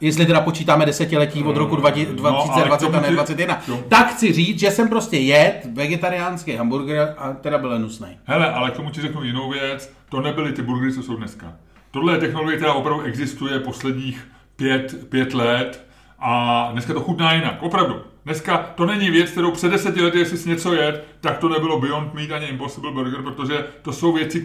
jestli 0.00 0.26
teda 0.26 0.40
počítáme 0.40 0.86
desetiletí 0.86 1.42
od 1.42 1.56
roku 1.56 1.76
20, 1.76 2.08
No, 2.22 2.52
ale 2.52 2.62
k 2.62 2.66
2020 2.66 2.86
tomu 2.86 2.98
a 2.98 3.00
ne 3.00 3.08
ti- 3.08 3.14
21, 3.14 3.54
k 3.54 3.66
tomu- 3.66 3.82
tak 3.88 4.06
chci 4.12 4.32
říct, 4.32 4.58
že 4.60 4.70
jsem 4.70 4.88
prostě 4.88 5.16
jet 5.16 5.60
vegetariánský 5.72 6.52
hamburger 6.56 7.14
a 7.18 7.32
teda 7.32 7.58
byl 7.58 7.76
hnusný. 7.78 8.08
Hele, 8.24 8.52
ale 8.52 8.70
k 8.70 8.76
tomu 8.76 8.90
ti 8.90 9.00
řeknu 9.00 9.22
jinou 9.24 9.50
věc. 9.50 9.92
To 10.08 10.20
nebyly 10.20 10.52
ty 10.52 10.62
burgery, 10.62 10.92
co 10.92 11.02
jsou 11.02 11.16
dneska. 11.16 11.52
Tohle 11.90 12.12
je 12.14 12.18
technologie, 12.18 12.56
která 12.56 12.72
opravdu 12.72 13.02
existuje 13.02 13.60
posledních 13.60 14.28
pět, 14.56 15.08
pět 15.08 15.34
let 15.34 15.85
a 16.28 16.68
dneska 16.72 16.94
to 16.94 17.00
chutná 17.00 17.32
jinak. 17.34 17.62
Opravdu. 17.62 18.00
Dneska 18.24 18.56
to 18.74 18.86
není 18.86 19.10
věc, 19.10 19.30
kterou 19.30 19.50
před 19.50 19.68
deseti 19.68 20.02
lety, 20.02 20.18
jestli 20.18 20.38
jsi 20.38 20.48
něco 20.48 20.74
jet, 20.74 21.04
tak 21.20 21.38
to 21.38 21.48
nebylo 21.48 21.80
Beyond 21.80 22.14
Meat 22.14 22.30
ani 22.30 22.46
Impossible 22.46 22.92
Burger, 22.92 23.22
protože 23.22 23.64
to 23.82 23.92
jsou 23.92 24.12
věci, 24.12 24.40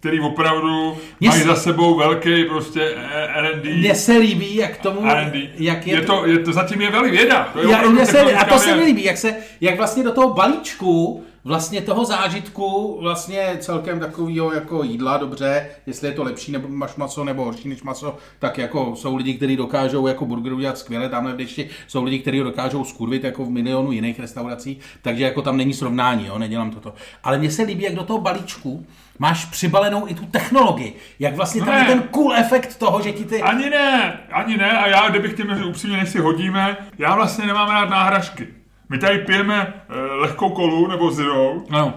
které 0.00 0.20
opravdu 0.22 0.96
Mně 1.20 1.28
mají 1.28 1.40
se- 1.40 1.46
za 1.48 1.56
sebou 1.56 1.98
velký 1.98 2.44
prostě 2.44 2.94
eh, 2.96 3.28
R&D. 3.34 3.74
Mně 3.74 3.94
se 3.94 4.18
líbí, 4.18 4.56
jak 4.56 4.76
tomu, 4.76 5.10
R&D. 5.10 5.48
jak 5.58 5.86
je, 5.86 5.94
je, 5.94 6.02
to, 6.02 6.26
je 6.26 6.38
to, 6.38 6.52
zatím 6.52 6.80
je 6.80 6.90
velmi 6.90 7.10
věda. 7.10 7.48
To 7.52 7.58
je 7.58 7.70
Já, 7.70 8.04
se, 8.04 8.20
a 8.20 8.44
to 8.44 8.58
se 8.58 8.76
mi 8.76 8.84
líbí, 8.84 9.04
jak, 9.04 9.16
se, 9.16 9.36
jak 9.60 9.76
vlastně 9.76 10.02
do 10.02 10.12
toho 10.12 10.34
balíčku 10.34 11.24
vlastně 11.44 11.80
toho 11.80 12.04
zážitku, 12.04 12.98
vlastně 13.00 13.56
celkem 13.60 14.00
takového 14.00 14.52
jako 14.52 14.82
jídla, 14.82 15.16
dobře, 15.16 15.66
jestli 15.86 16.08
je 16.08 16.12
to 16.14 16.22
lepší 16.22 16.52
nebo 16.52 16.68
máš 16.68 16.96
maso 16.96 17.24
nebo 17.24 17.44
horší 17.44 17.68
než 17.68 17.82
maso, 17.82 18.16
tak 18.38 18.58
jako 18.58 18.96
jsou 18.96 19.16
lidi, 19.16 19.34
kteří 19.34 19.56
dokážou 19.56 20.06
jako 20.06 20.26
burger 20.26 20.52
udělat 20.52 20.78
skvěle, 20.78 21.08
tamhle 21.08 21.32
v 21.32 21.36
dešti 21.36 21.68
jsou 21.86 22.04
lidi, 22.04 22.18
kteří 22.18 22.38
dokážou 22.38 22.84
skurvit 22.84 23.24
jako 23.24 23.44
v 23.44 23.50
milionu 23.50 23.92
jiných 23.92 24.20
restaurací, 24.20 24.78
takže 25.02 25.24
jako 25.24 25.42
tam 25.42 25.56
není 25.56 25.74
srovnání, 25.74 26.26
jo, 26.26 26.38
nedělám 26.38 26.70
toto. 26.70 26.94
Ale 27.24 27.38
mně 27.38 27.50
se 27.50 27.62
líbí, 27.62 27.84
jak 27.84 27.94
do 27.94 28.02
toho 28.02 28.20
balíčku 28.20 28.86
máš 29.18 29.44
přibalenou 29.44 30.08
i 30.08 30.14
tu 30.14 30.26
technologii, 30.26 30.96
jak 31.18 31.34
vlastně 31.34 31.60
tam 31.60 31.74
Ne. 31.74 31.80
je 31.80 31.84
ten 31.84 32.02
cool 32.02 32.34
efekt 32.34 32.76
toho, 32.76 33.02
že 33.02 33.12
ti 33.12 33.24
ty... 33.24 33.42
Ani 33.42 33.70
ne, 33.70 34.20
ani 34.32 34.56
ne 34.56 34.78
a 34.78 34.86
já, 34.88 35.08
kdybych 35.10 35.34
tím 35.34 35.46
upřímně, 35.68 35.96
než 35.96 36.08
si 36.08 36.18
hodíme, 36.18 36.76
já 36.98 37.14
vlastně 37.14 37.46
nemám 37.46 37.68
rád 37.70 37.90
náhražky. 37.90 38.63
My 38.88 38.98
tady 38.98 39.18
pijeme 39.18 39.74
eh, 39.88 39.94
lehkou 40.14 40.50
kolu 40.50 40.86
nebo 40.86 41.10
zero, 41.10 41.54
No, 41.70 41.94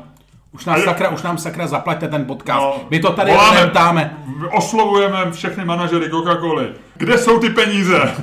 už 0.51 0.65
nám, 0.65 0.81
sakra, 0.81 1.09
už 1.09 1.23
nám 1.23 1.37
sakra 1.37 1.67
zaplaťte 1.67 2.07
ten 2.07 2.25
podcast. 2.25 2.61
No, 2.61 2.81
My 2.89 2.99
to 2.99 3.13
tady 3.13 3.31
voláme- 3.31 4.17
oslovujeme 4.57 5.31
všechny 5.31 5.65
manažery 5.65 6.09
Coca-Coly. 6.09 6.67
Kde 6.95 7.17
jsou 7.17 7.39
ty 7.39 7.49
peníze? 7.49 8.13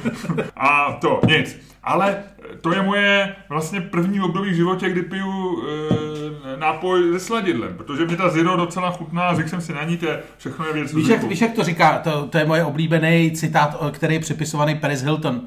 a 0.56 0.92
to, 1.00 1.20
nic. 1.26 1.70
Ale 1.84 2.16
to 2.60 2.72
je 2.72 2.82
moje 2.82 3.34
vlastně 3.48 3.80
první 3.80 4.20
období 4.20 4.50
v 4.50 4.54
životě, 4.54 4.90
kdy 4.90 5.02
piju 5.02 5.62
e, 6.54 6.56
nápoj 6.56 7.12
se 7.12 7.20
sladidlem, 7.20 7.74
protože 7.76 8.04
mě 8.04 8.16
ta 8.16 8.28
Zero 8.28 8.56
docela 8.56 8.90
chutná, 8.90 9.34
řekl 9.34 9.48
jsem 9.48 9.60
si 9.60 9.72
na 9.72 9.84
ní, 9.84 9.96
to 9.96 10.06
je 10.06 10.20
všechno 10.38 10.66
je 10.66 10.72
věc 10.72 10.94
Víš 10.94 11.08
jak, 11.08 11.22
víš, 11.22 11.40
jak 11.40 11.52
to 11.52 11.64
říká? 11.64 11.98
To, 11.98 12.26
to 12.26 12.38
je 12.38 12.44
moje 12.44 12.64
oblíbený 12.64 13.30
citát, 13.30 13.76
který 13.90 14.14
je 14.14 14.20
připisovaný 14.20 14.74
Paris 14.74 15.02
Hilton, 15.02 15.40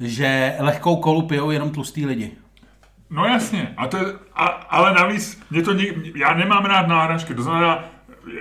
že 0.00 0.56
lehkou 0.58 0.96
kolu 0.96 1.22
pijou 1.22 1.50
jenom 1.50 1.70
tlustý 1.70 2.06
lidi. 2.06 2.32
No 3.10 3.24
jasně, 3.24 3.74
a 3.76 3.86
to 3.86 3.96
je, 3.96 4.04
a, 4.34 4.44
ale 4.46 4.94
navíc 4.94 5.42
mě 5.50 5.62
to, 5.62 5.74
nik- 5.74 6.12
já 6.16 6.34
nemám 6.34 6.64
rád 6.64 6.88
náhražky, 6.88 7.34
to 7.34 7.42
znamená, 7.42 7.84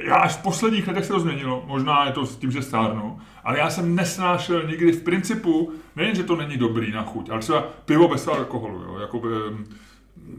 já 0.03 0.15
až 0.15 0.33
v 0.35 0.41
posledních 0.41 0.87
letech 0.87 1.05
se 1.05 1.13
to 1.13 1.19
změnilo, 1.19 1.63
možná 1.67 2.05
je 2.05 2.11
to 2.11 2.25
s 2.25 2.37
tím, 2.37 2.51
že 2.51 2.61
stárnu, 2.61 3.19
ale 3.43 3.59
já 3.59 3.69
jsem 3.69 3.95
nesnášel 3.95 4.63
nikdy 4.67 4.91
v 4.91 5.03
principu, 5.03 5.71
nejen, 5.95 6.15
že 6.15 6.23
to 6.23 6.35
není 6.35 6.57
dobrý 6.57 6.91
na 6.91 7.03
chuť, 7.03 7.29
ale 7.29 7.39
třeba 7.39 7.61
pivo 7.85 8.07
bez 8.07 8.27
alkoholu, 8.27 8.81
jo, 8.81 8.97
jako, 8.99 9.21
em, 9.47 9.65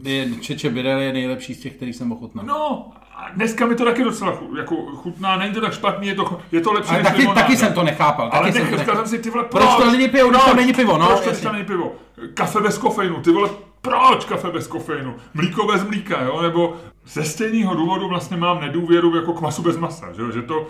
Je, 0.03 0.35
Čeče 0.41 0.69
Birel 0.69 0.99
je 0.99 1.13
nejlepší 1.13 1.53
z 1.53 1.59
těch, 1.59 1.73
který 1.73 1.93
jsem 1.93 2.11
ochutnal. 2.11 2.45
no, 2.45 2.91
a 3.19 3.29
dneska 3.33 3.65
mi 3.65 3.75
to 3.75 3.85
taky 3.85 4.03
docela 4.03 4.31
chu, 4.31 4.55
jako 4.57 4.75
chutná, 4.75 5.37
není 5.37 5.53
to 5.53 5.61
tak 5.61 5.73
špatný, 5.73 6.07
je 6.07 6.15
to, 6.15 6.39
je 6.51 6.61
to 6.61 6.73
lepší 6.73 6.89
Ale 6.89 6.97
než 6.99 7.07
taky, 7.07 7.19
limonáda. 7.19 7.41
taky 7.41 7.57
jsem 7.57 7.73
to 7.73 7.83
nechápal. 7.83 8.29
Ale 8.33 8.41
Taky 8.41 8.53
jsem 8.53 8.61
to 8.65 8.69
teď 8.69 8.79
nechápal. 8.79 9.05
jsem 9.05 9.17
si, 9.17 9.23
ty 9.23 9.29
vole, 9.29 9.43
Proč 9.43 9.75
to 9.75 9.91
lidi 9.91 10.07
pijou, 10.07 10.29
když 10.29 10.43
tam 10.43 10.55
není 10.55 10.73
pivo, 10.73 10.97
no, 10.97 11.07
proč 11.07 11.37
to 11.37 11.43
tam 11.43 11.53
není 11.53 11.65
pivo? 11.65 11.95
Kafe 12.33 12.61
bez 12.61 12.77
kofeinu, 12.77 13.21
ty 13.21 13.31
vole, 13.31 13.49
proč 13.81 14.25
kafe 14.25 14.51
bez 14.51 14.67
kofeinu? 14.67 15.15
Mlíko 15.33 15.67
bez 15.67 15.83
mlíka, 15.83 16.21
jo? 16.21 16.41
Nebo 16.41 16.75
ze 17.05 17.23
stejného 17.23 17.75
důvodu 17.75 18.07
vlastně 18.07 18.37
mám 18.37 18.61
nedůvěru 18.61 19.15
jako 19.15 19.33
k 19.33 19.41
masu 19.41 19.61
bez 19.63 19.77
masa, 19.77 20.13
že, 20.13 20.23
že 20.33 20.41
to, 20.41 20.67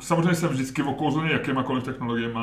samozřejmě 0.00 0.34
jsem 0.34 0.48
vždycky 0.48 0.82
okouzený 0.82 1.30
jakýmakoliv 1.32 1.84
technologiemi, 1.84 2.38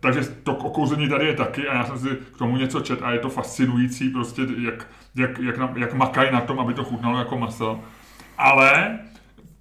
takže 0.00 0.20
to 0.42 0.54
okouzení 0.54 1.08
tady 1.08 1.26
je 1.26 1.34
taky 1.34 1.68
a 1.68 1.74
já 1.74 1.84
jsem 1.84 1.98
si 1.98 2.08
k 2.34 2.38
tomu 2.38 2.56
něco 2.56 2.80
čet 2.80 2.98
a 3.02 3.12
je 3.12 3.18
to 3.18 3.28
fascinující 3.28 4.08
prostě, 4.10 4.42
jak, 4.58 4.86
jak, 5.14 5.38
jak, 5.38 5.56
jak 5.76 5.94
makají 5.94 6.32
na 6.32 6.40
tom, 6.40 6.60
aby 6.60 6.74
to 6.74 6.84
chutnalo 6.84 7.18
jako 7.18 7.38
maso. 7.38 7.80
Ale 8.42 8.98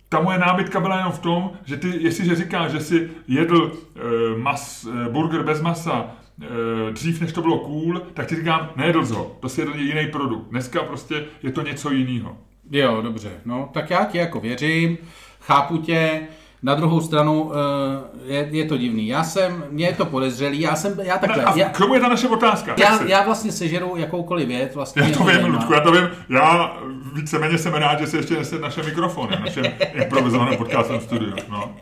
ta 0.09 0.21
moje 0.21 0.38
námitka 0.38 0.79
byla 0.79 0.97
jenom 0.97 1.11
v 1.11 1.19
tom, 1.19 1.51
že 1.65 1.77
ty, 1.77 2.03
jestliže 2.03 2.35
říkáš, 2.35 2.71
že 2.71 2.79
si 2.79 3.09
jedl 3.27 3.71
uh, 3.71 4.38
mas, 4.38 4.83
uh, 4.83 5.13
burger 5.13 5.43
bez 5.43 5.61
masa 5.61 6.01
uh, 6.01 6.93
dřív, 6.93 7.21
než 7.21 7.33
to 7.33 7.41
bylo 7.41 7.59
cool, 7.59 8.01
tak 8.13 8.27
ti 8.27 8.35
říkám, 8.35 8.69
nejedl 8.75 9.05
ho, 9.05 9.38
to 9.39 9.50
si 9.50 9.61
jedl 9.61 9.75
jiný 9.75 10.07
produkt. 10.07 10.50
Dneska 10.50 10.83
prostě 10.83 11.25
je 11.43 11.51
to 11.51 11.61
něco 11.61 11.91
jiného. 11.91 12.38
Jo, 12.71 13.01
dobře. 13.01 13.31
No, 13.45 13.69
tak 13.73 13.89
já 13.89 14.05
ti 14.05 14.17
jako 14.17 14.39
věřím, 14.39 14.97
chápu 15.39 15.77
tě. 15.77 16.21
Na 16.63 16.75
druhou 16.75 17.01
stranu 17.01 17.51
eh, 17.53 18.34
je, 18.34 18.48
je 18.51 18.65
to 18.65 18.77
divný. 18.77 19.08
Já 19.08 19.24
jsem, 19.24 19.63
mě 19.70 19.86
je 19.86 19.94
to 19.94 20.06
podezřelý, 20.06 20.62
já 20.62 20.75
jsem, 20.75 21.00
já 21.03 21.18
takhle, 21.18 21.44
A 21.44 21.56
já, 21.58 21.70
k 21.70 21.77
tomu 21.77 21.94
je 21.94 22.00
ta 22.01 22.08
naše 22.10 22.27
otázka. 22.27 22.75
já, 22.77 22.98
si? 22.98 23.12
já 23.12 23.24
vlastně 23.24 23.51
sežeru 23.51 23.96
jakoukoliv 23.98 24.48
věc, 24.48 24.75
vlastně 24.75 25.01
já 25.01 25.18
to 25.18 25.24
vím. 25.24 25.46
Ludku, 25.46 25.74
já 25.74 25.80
to 25.80 25.91
vím. 25.91 26.10
Já 26.30 26.77
víceméně 27.13 27.58
jsem 27.58 27.74
rád, 27.74 28.00
že 28.00 28.08
si 28.08 28.18
ještě 28.18 28.34
nese 28.36 28.60
naše 28.60 28.84
mikrofony 28.84 29.38
v 29.38 29.39
našem 29.39 29.65
improvizovaném 29.94 30.58
podcastovém 30.58 31.01
studiu. 31.01 31.34
No. 31.50 31.75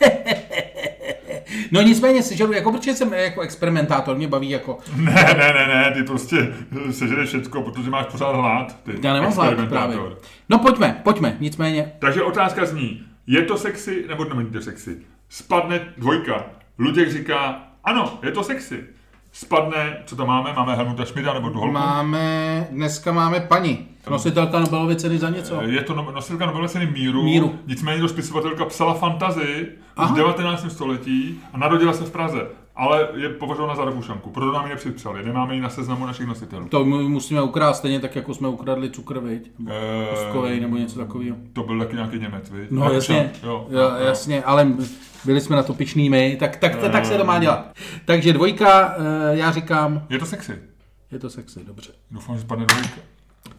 No 1.72 1.82
nicméně 1.82 2.22
sežeru, 2.22 2.52
jako 2.52 2.72
protože 2.72 2.94
jsem 2.94 3.12
jako 3.12 3.40
experimentátor, 3.40 4.16
mě 4.16 4.28
baví 4.28 4.50
jako, 4.50 4.78
Ne, 4.96 5.34
ne, 5.38 5.52
ne, 5.54 5.66
ne, 5.66 5.90
ty 5.94 6.02
prostě 6.02 6.54
sežereš 6.90 7.28
všecko, 7.28 7.62
protože 7.62 7.90
máš 7.90 8.06
pořád 8.06 8.32
hlad. 8.36 8.76
Ty, 8.82 8.92
já 9.02 9.12
nemám 9.14 9.32
hlad 9.32 9.46
experimentátor. 9.46 9.94
právě. 9.94 10.16
No 10.48 10.58
pojďme, 10.58 11.00
pojďme, 11.02 11.36
nicméně, 11.40 11.92
Takže 11.98 12.22
otázka 12.22 12.64
zní, 12.64 13.02
je 13.26 13.42
to 13.42 13.56
sexy 13.58 14.04
nebo 14.08 14.24
není 14.24 14.50
to 14.50 14.60
sexy? 14.60 14.96
Spadne 15.28 15.80
dvojka. 15.98 16.44
Luděk 16.78 17.12
říká, 17.12 17.62
ano, 17.84 18.18
je 18.22 18.30
to 18.30 18.42
sexy. 18.44 18.84
Spadne, 19.32 20.02
co 20.06 20.16
to 20.16 20.26
máme? 20.26 20.52
Máme 20.52 20.74
Helmuta 20.76 21.04
Schmida 21.04 21.34
nebo 21.34 21.50
tu 21.50 21.58
holku? 21.58 21.72
máme, 21.72 22.66
dneska 22.70 23.12
máme 23.12 23.40
paní, 23.40 23.88
nositelka 24.10 24.58
Nobelovy 24.60 24.96
ceny 24.96 25.18
za 25.18 25.30
něco. 25.30 25.62
Je 25.62 25.82
to 25.82 25.94
no- 25.94 26.10
nositelka 26.12 26.46
Nobelovy 26.46 26.68
ceny 26.68 26.86
míru, 26.86 27.22
Míru. 27.22 27.58
nicméně 27.66 28.00
to 28.00 28.08
spisovatelka 28.08 28.64
psala 28.64 28.94
fantazii 28.94 29.78
Aha. 29.96 30.14
v 30.14 30.16
19. 30.16 30.70
století 30.70 31.40
a 31.52 31.58
narodila 31.58 31.92
se 31.92 32.04
v 32.04 32.10
Praze. 32.10 32.40
Ale 32.76 33.08
je 33.14 33.28
považována 33.28 33.74
za 33.76 33.84
Rakušanku, 33.84 34.30
proto 34.30 34.52
nám 34.52 34.64
ji 34.64 34.70
nepřipsali, 34.70 35.24
nemáme 35.24 35.54
ji 35.54 35.60
na 35.60 35.68
seznamu 35.70 36.06
našich 36.06 36.26
nositelů. 36.26 36.68
To 36.68 36.84
my 36.84 36.96
musíme 37.08 37.42
ukrást 37.42 37.78
stejně 37.78 38.00
tak, 38.00 38.16
jako 38.16 38.34
jsme 38.34 38.48
ukradli 38.48 38.90
cukr, 38.90 39.18
viď? 39.20 39.50
Nebo 39.58 40.46
Eh, 40.46 40.60
nebo 40.60 40.76
něco 40.76 40.98
takového. 40.98 41.36
To 41.52 41.62
byl 41.62 41.78
taky 41.78 41.96
nějaký 41.96 42.18
Němec, 42.18 42.50
viď? 42.50 42.70
No 42.70 42.80
Rakušan, 42.88 43.16
jasně, 43.16 43.32
Jo, 43.42 43.66
jo, 43.70 43.90
jasně, 44.06 44.42
ale 44.44 44.68
byli 45.24 45.40
jsme 45.40 45.56
na 45.56 45.62
to 45.62 45.74
pišný 45.74 46.10
my, 46.10 46.36
tak, 46.40 46.56
tak, 46.56 46.76
tak, 46.76 46.92
tak 46.92 47.06
se 47.06 47.18
to 47.18 47.24
má 47.24 47.36
Eh. 47.36 47.40
dělat. 47.40 47.72
Takže 48.04 48.32
dvojka, 48.32 48.94
eh, 48.98 49.36
já 49.36 49.50
říkám, 49.52 50.02
Je 50.10 50.18
to 50.18 50.26
sexy. 50.26 50.58
je 51.12 51.18
to 51.18 51.30
sexy, 51.30 51.60
dobře. 51.66 51.90
Doufám, 52.10 52.36
že 52.36 52.42
spadne 52.42 52.66
dvojka. 52.66 52.88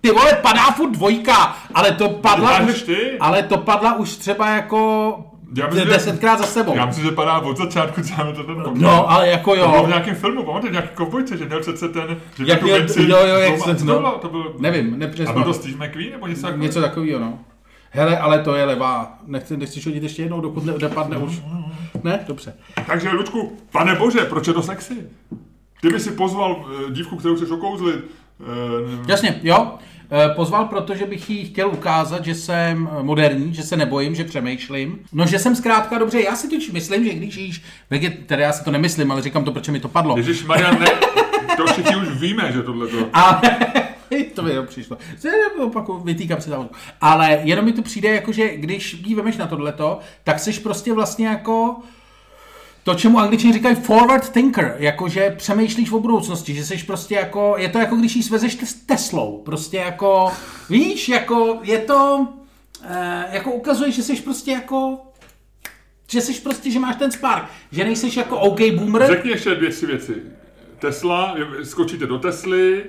Ty 0.01 0.11
vole, 0.11 0.33
padá 0.41 0.71
furt 0.71 0.91
dvojka, 0.91 1.55
ale 1.73 1.91
to 1.91 2.09
padla 2.09 2.59
už, 2.59 2.81
ty? 2.81 3.17
ale 3.19 3.43
to 3.43 3.57
padla 3.57 3.95
už 3.95 4.15
třeba 4.17 4.49
jako 4.49 5.17
Já 5.57 5.65
myslím, 5.67 5.83
že- 5.85 5.93
desetkrát 5.93 6.39
za 6.39 6.45
sebou. 6.45 6.75
Já 6.75 6.85
myslím, 6.85 7.05
že 7.05 7.11
padá 7.11 7.39
od 7.39 7.57
začátku, 7.57 8.01
máme 8.17 8.33
to 8.33 8.43
ten 8.43 8.63
No, 8.75 9.11
ale 9.11 9.27
jako 9.27 9.55
To 9.55 9.61
bylo 9.61 9.71
v 9.71 9.81
jo, 9.81 9.87
nějakém 9.87 10.15
filmu, 10.15 10.43
pamatuješ, 10.43 10.71
nějaký 10.71 10.89
kovbojce, 10.95 11.37
že 11.37 11.45
měl 11.45 11.59
přece 11.59 11.89
ten, 11.89 12.17
že 12.37 12.43
Jak 12.47 12.61
měl- 12.63 12.77
minci 12.79 13.01
jo, 13.09 13.17
jo, 13.25 13.35
jak 13.37 13.59
se- 13.59 13.85
no. 13.85 14.19
to 14.21 14.27
bylo? 14.29 14.51
To 14.53 14.55
nevím, 14.59 14.85
a 14.85 14.89
byl 14.89 14.97
nepřesně. 14.97 15.43
to 15.43 15.53
Steve 15.53 15.87
McQueen 15.87 16.11
nebo 16.11 16.27
něco 16.27 16.41
takového? 16.41 16.63
Něco 16.63 16.81
takového, 16.81 17.19
no. 17.19 17.39
Hele, 17.91 18.17
ale 18.19 18.39
to 18.39 18.55
je 18.55 18.65
levá. 18.65 19.17
Nechci, 19.27 19.57
nechceš 19.57 19.85
hodit 19.85 20.03
ještě 20.03 20.21
jednou, 20.21 20.41
dokud 20.41 20.65
ne, 20.65 20.73
nepadne 20.81 21.17
už. 21.17 21.41
Ne? 22.03 22.19
Dobře. 22.27 22.53
Takže, 22.87 23.09
Lučku, 23.09 23.57
pane 23.71 23.95
bože, 23.95 24.19
proč 24.19 24.47
je 24.47 24.53
to 24.53 24.61
sexy? 24.61 24.95
Ty 25.81 25.89
by 25.89 25.99
si 25.99 26.11
pozval 26.11 26.65
eh, 26.87 26.91
dívku, 26.91 27.15
kterou 27.17 27.35
chceš 27.35 27.49
okouzlit. 27.49 27.95
eh, 28.41 28.45
Jasně, 29.11 29.39
jo. 29.43 29.71
Eh, 30.11 30.29
Pozval, 30.35 30.65
protože 30.65 31.05
bych 31.05 31.29
jí 31.29 31.45
chtěl 31.45 31.69
ukázat, 31.69 32.25
že 32.25 32.35
jsem 32.35 32.89
eh, 32.99 33.03
moderní, 33.03 33.53
že 33.53 33.63
se 33.63 33.77
nebojím, 33.77 34.15
že 34.15 34.23
přemýšlím. 34.23 34.99
No, 35.13 35.27
že 35.27 35.39
jsem 35.39 35.55
zkrátka 35.55 35.97
dobře. 35.97 36.21
Já 36.21 36.35
si 36.35 36.49
totiž 36.49 36.71
myslím, 36.71 37.03
že 37.05 37.13
když 37.13 37.35
jíš 37.35 37.61
veget, 37.89 38.13
teda 38.25 38.43
já 38.43 38.53
si 38.53 38.63
to 38.63 38.71
nemyslím, 38.71 39.11
ale 39.11 39.21
říkám 39.21 39.43
to, 39.43 39.51
proč 39.51 39.67
mi 39.69 39.79
to 39.79 39.87
padlo. 39.87 40.17
Ježíš 40.17 40.43
Marian, 40.43 40.79
ne, 40.79 40.87
to 41.57 41.65
všichni 41.67 41.95
už 41.95 42.07
víme, 42.09 42.51
že 42.51 42.63
tohle 42.63 42.87
to. 42.87 43.09
Ale 43.13 43.41
to 44.35 44.43
mi 44.43 44.49
jenom 44.49 44.67
přišlo. 44.67 44.97
Se 45.17 45.29
Opaku, 45.63 45.99
vytýkám 45.99 46.41
si 46.41 46.49
tam. 46.49 46.69
Ale 47.01 47.39
jenom 47.43 47.65
mi 47.65 47.73
to 47.73 47.81
přijde 47.81 48.09
jako, 48.09 48.31
že 48.31 48.57
když 48.57 48.93
jí 48.93 49.15
vemeš 49.15 49.37
na 49.37 49.47
tohleto, 49.47 49.99
tak 50.23 50.39
jsi 50.39 50.53
prostě 50.53 50.93
vlastně 50.93 51.27
jako 51.27 51.75
to, 52.85 52.95
čemu 52.95 53.19
angličani 53.19 53.53
říkají 53.53 53.75
forward 53.75 54.29
thinker, 54.29 54.75
jakože 54.79 55.35
přemýšlíš 55.37 55.91
o 55.91 55.99
budoucnosti, 55.99 56.53
že 56.53 56.65
jsi 56.65 56.77
prostě 56.77 57.15
jako, 57.15 57.55
je 57.57 57.69
to 57.69 57.79
jako 57.79 57.95
když 57.95 58.15
jí 58.15 58.23
svezeš 58.23 58.57
s 58.63 58.73
Teslou, 58.73 59.41
prostě 59.45 59.77
jako, 59.77 60.31
víš, 60.69 61.09
jako 61.09 61.59
je 61.63 61.77
to, 61.77 62.27
eh, 62.83 63.25
jako 63.31 63.51
ukazuje, 63.51 63.91
že 63.91 64.03
jsi 64.03 64.15
prostě 64.15 64.51
jako, 64.51 64.97
že 66.11 66.21
jsi 66.21 66.33
prostě, 66.33 66.71
že 66.71 66.79
máš 66.79 66.95
ten 66.95 67.11
spark, 67.11 67.45
že 67.71 67.83
nejsi 67.83 68.19
jako 68.19 68.39
OK 68.39 68.59
boomer, 68.75 69.07
Řekni 69.07 69.31
ještě 69.31 69.55
dvě, 69.55 69.69
tři 69.69 69.85
věci. 69.85 70.15
Tesla, 70.79 71.35
skočíte 71.63 72.05
do 72.05 72.19
Tesly, 72.19 72.83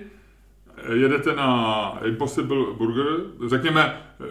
jedete 0.94 1.34
na 1.36 1.92
Impossible 2.04 2.56
Burger, 2.78 3.06
řekněme, 3.48 3.82
eh, 4.20 4.24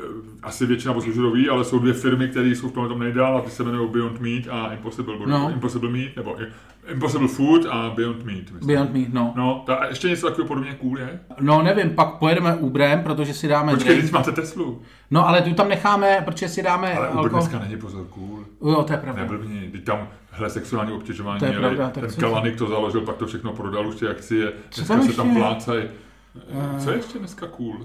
asi 0.43 0.65
většina 0.65 0.93
posluchačů 0.93 1.31
ví, 1.31 1.49
ale 1.49 1.63
jsou 1.65 1.79
dvě 1.79 1.93
firmy, 1.93 2.27
které 2.27 2.47
jsou 2.47 2.69
v 2.69 2.71
tomhle 2.71 2.89
tom 2.89 2.99
nejdál 2.99 3.37
a 3.37 3.41
ty 3.41 3.51
se 3.51 3.63
jmenují 3.63 3.89
Beyond 3.89 4.19
Meat 4.19 4.43
a 4.51 4.73
Impossible 4.73 5.17
Burger. 5.17 5.39
No. 5.39 5.49
Impossible 5.53 5.89
Meat, 5.89 6.15
nebo 6.15 6.35
Impossible 6.91 7.27
Food 7.27 7.65
a 7.69 7.89
Beyond 7.95 8.25
Meat. 8.25 8.41
Myslím. 8.51 8.67
Beyond 8.67 8.93
Me, 8.93 8.99
no. 9.13 9.33
No, 9.35 9.63
ta, 9.65 9.75
a 9.75 9.85
ještě 9.85 10.09
něco 10.09 10.27
takového 10.27 10.47
podobně 10.47 10.75
cool 10.81 10.99
je? 10.99 11.19
No 11.39 11.61
nevím, 11.61 11.89
pak 11.89 12.09
pojedeme 12.13 12.55
Uberem, 12.55 13.03
protože 13.03 13.33
si 13.33 13.47
dáme 13.47 13.73
Počkej, 13.73 13.93
drink. 13.93 14.03
teď 14.05 14.13
máte 14.13 14.31
Teslu. 14.31 14.81
No 15.11 15.27
ale 15.27 15.41
tu 15.41 15.53
tam 15.53 15.69
necháme, 15.69 16.21
protože 16.25 16.49
si 16.49 16.63
dáme 16.63 16.93
Ale 16.93 17.09
Uber 17.09 17.17
alkohol. 17.17 17.39
dneska 17.39 17.59
není 17.59 17.77
pozor 17.77 18.05
cool. 18.09 18.45
Jo, 18.65 18.83
to 18.83 18.93
je 18.93 18.97
pravda. 18.99 19.21
Neblbni, 19.21 19.69
teď 19.71 19.83
tam 19.83 20.07
hele, 20.31 20.49
sexuální 20.49 20.91
obtěžování 20.91 21.39
To 21.39 21.45
je 21.45 21.51
měli, 21.51 21.75
pravda, 21.75 21.89
ten 21.89 22.09
Kalanik 22.19 22.55
to 22.55 22.67
založil, 22.67 23.01
pak 23.01 23.15
to 23.15 23.25
všechno 23.25 23.53
prodal, 23.53 23.87
už 23.87 23.95
ty 23.95 24.07
akcie, 24.07 24.53
dneska 24.75 25.01
se 25.01 25.13
tam 25.13 25.35
plácají. 25.35 25.83
Co 26.79 26.89
je 26.89 26.95
ještě 26.97 27.19
dneska 27.19 27.47
cool? 27.47 27.77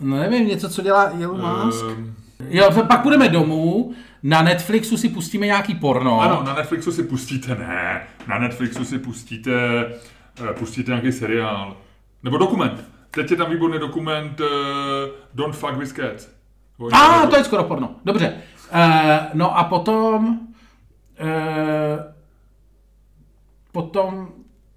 No 0.00 0.16
nevím, 0.16 0.48
něco, 0.48 0.68
co 0.68 0.82
dělá 0.82 1.12
Elon 1.20 1.64
Musk. 1.64 1.84
Ehm, 1.84 2.14
Jo, 2.48 2.70
pak 2.88 3.02
půjdeme 3.02 3.28
domů, 3.28 3.92
na 4.22 4.42
Netflixu 4.42 4.96
si 4.96 5.08
pustíme 5.08 5.46
nějaký 5.46 5.74
porno. 5.74 6.20
Ano, 6.20 6.42
na 6.42 6.54
Netflixu 6.54 6.92
si 6.92 7.02
pustíte, 7.02 7.54
ne, 7.54 8.06
na 8.26 8.38
Netflixu 8.38 8.84
si 8.84 8.98
pustíte, 8.98 9.52
eh, 10.50 10.52
pustíte 10.58 10.90
nějaký 10.90 11.12
seriál. 11.12 11.76
Nebo 12.22 12.38
dokument. 12.38 12.84
Teď 13.10 13.30
je 13.30 13.36
tam 13.36 13.50
výborný 13.50 13.78
dokument 13.78 14.40
uh, 14.40 14.46
Don't 15.34 15.56
Fuck 15.56 15.76
With 15.76 15.92
Cats. 15.92 16.28
A, 16.92 17.06
internetu. 17.06 17.30
to 17.30 17.36
je 17.36 17.44
skoro 17.44 17.64
porno. 17.64 17.94
Dobře. 18.04 18.34
Uh, 18.74 18.78
no 19.34 19.58
a 19.58 19.64
potom... 19.64 20.40
Uh, 21.20 22.00
potom 23.72 24.28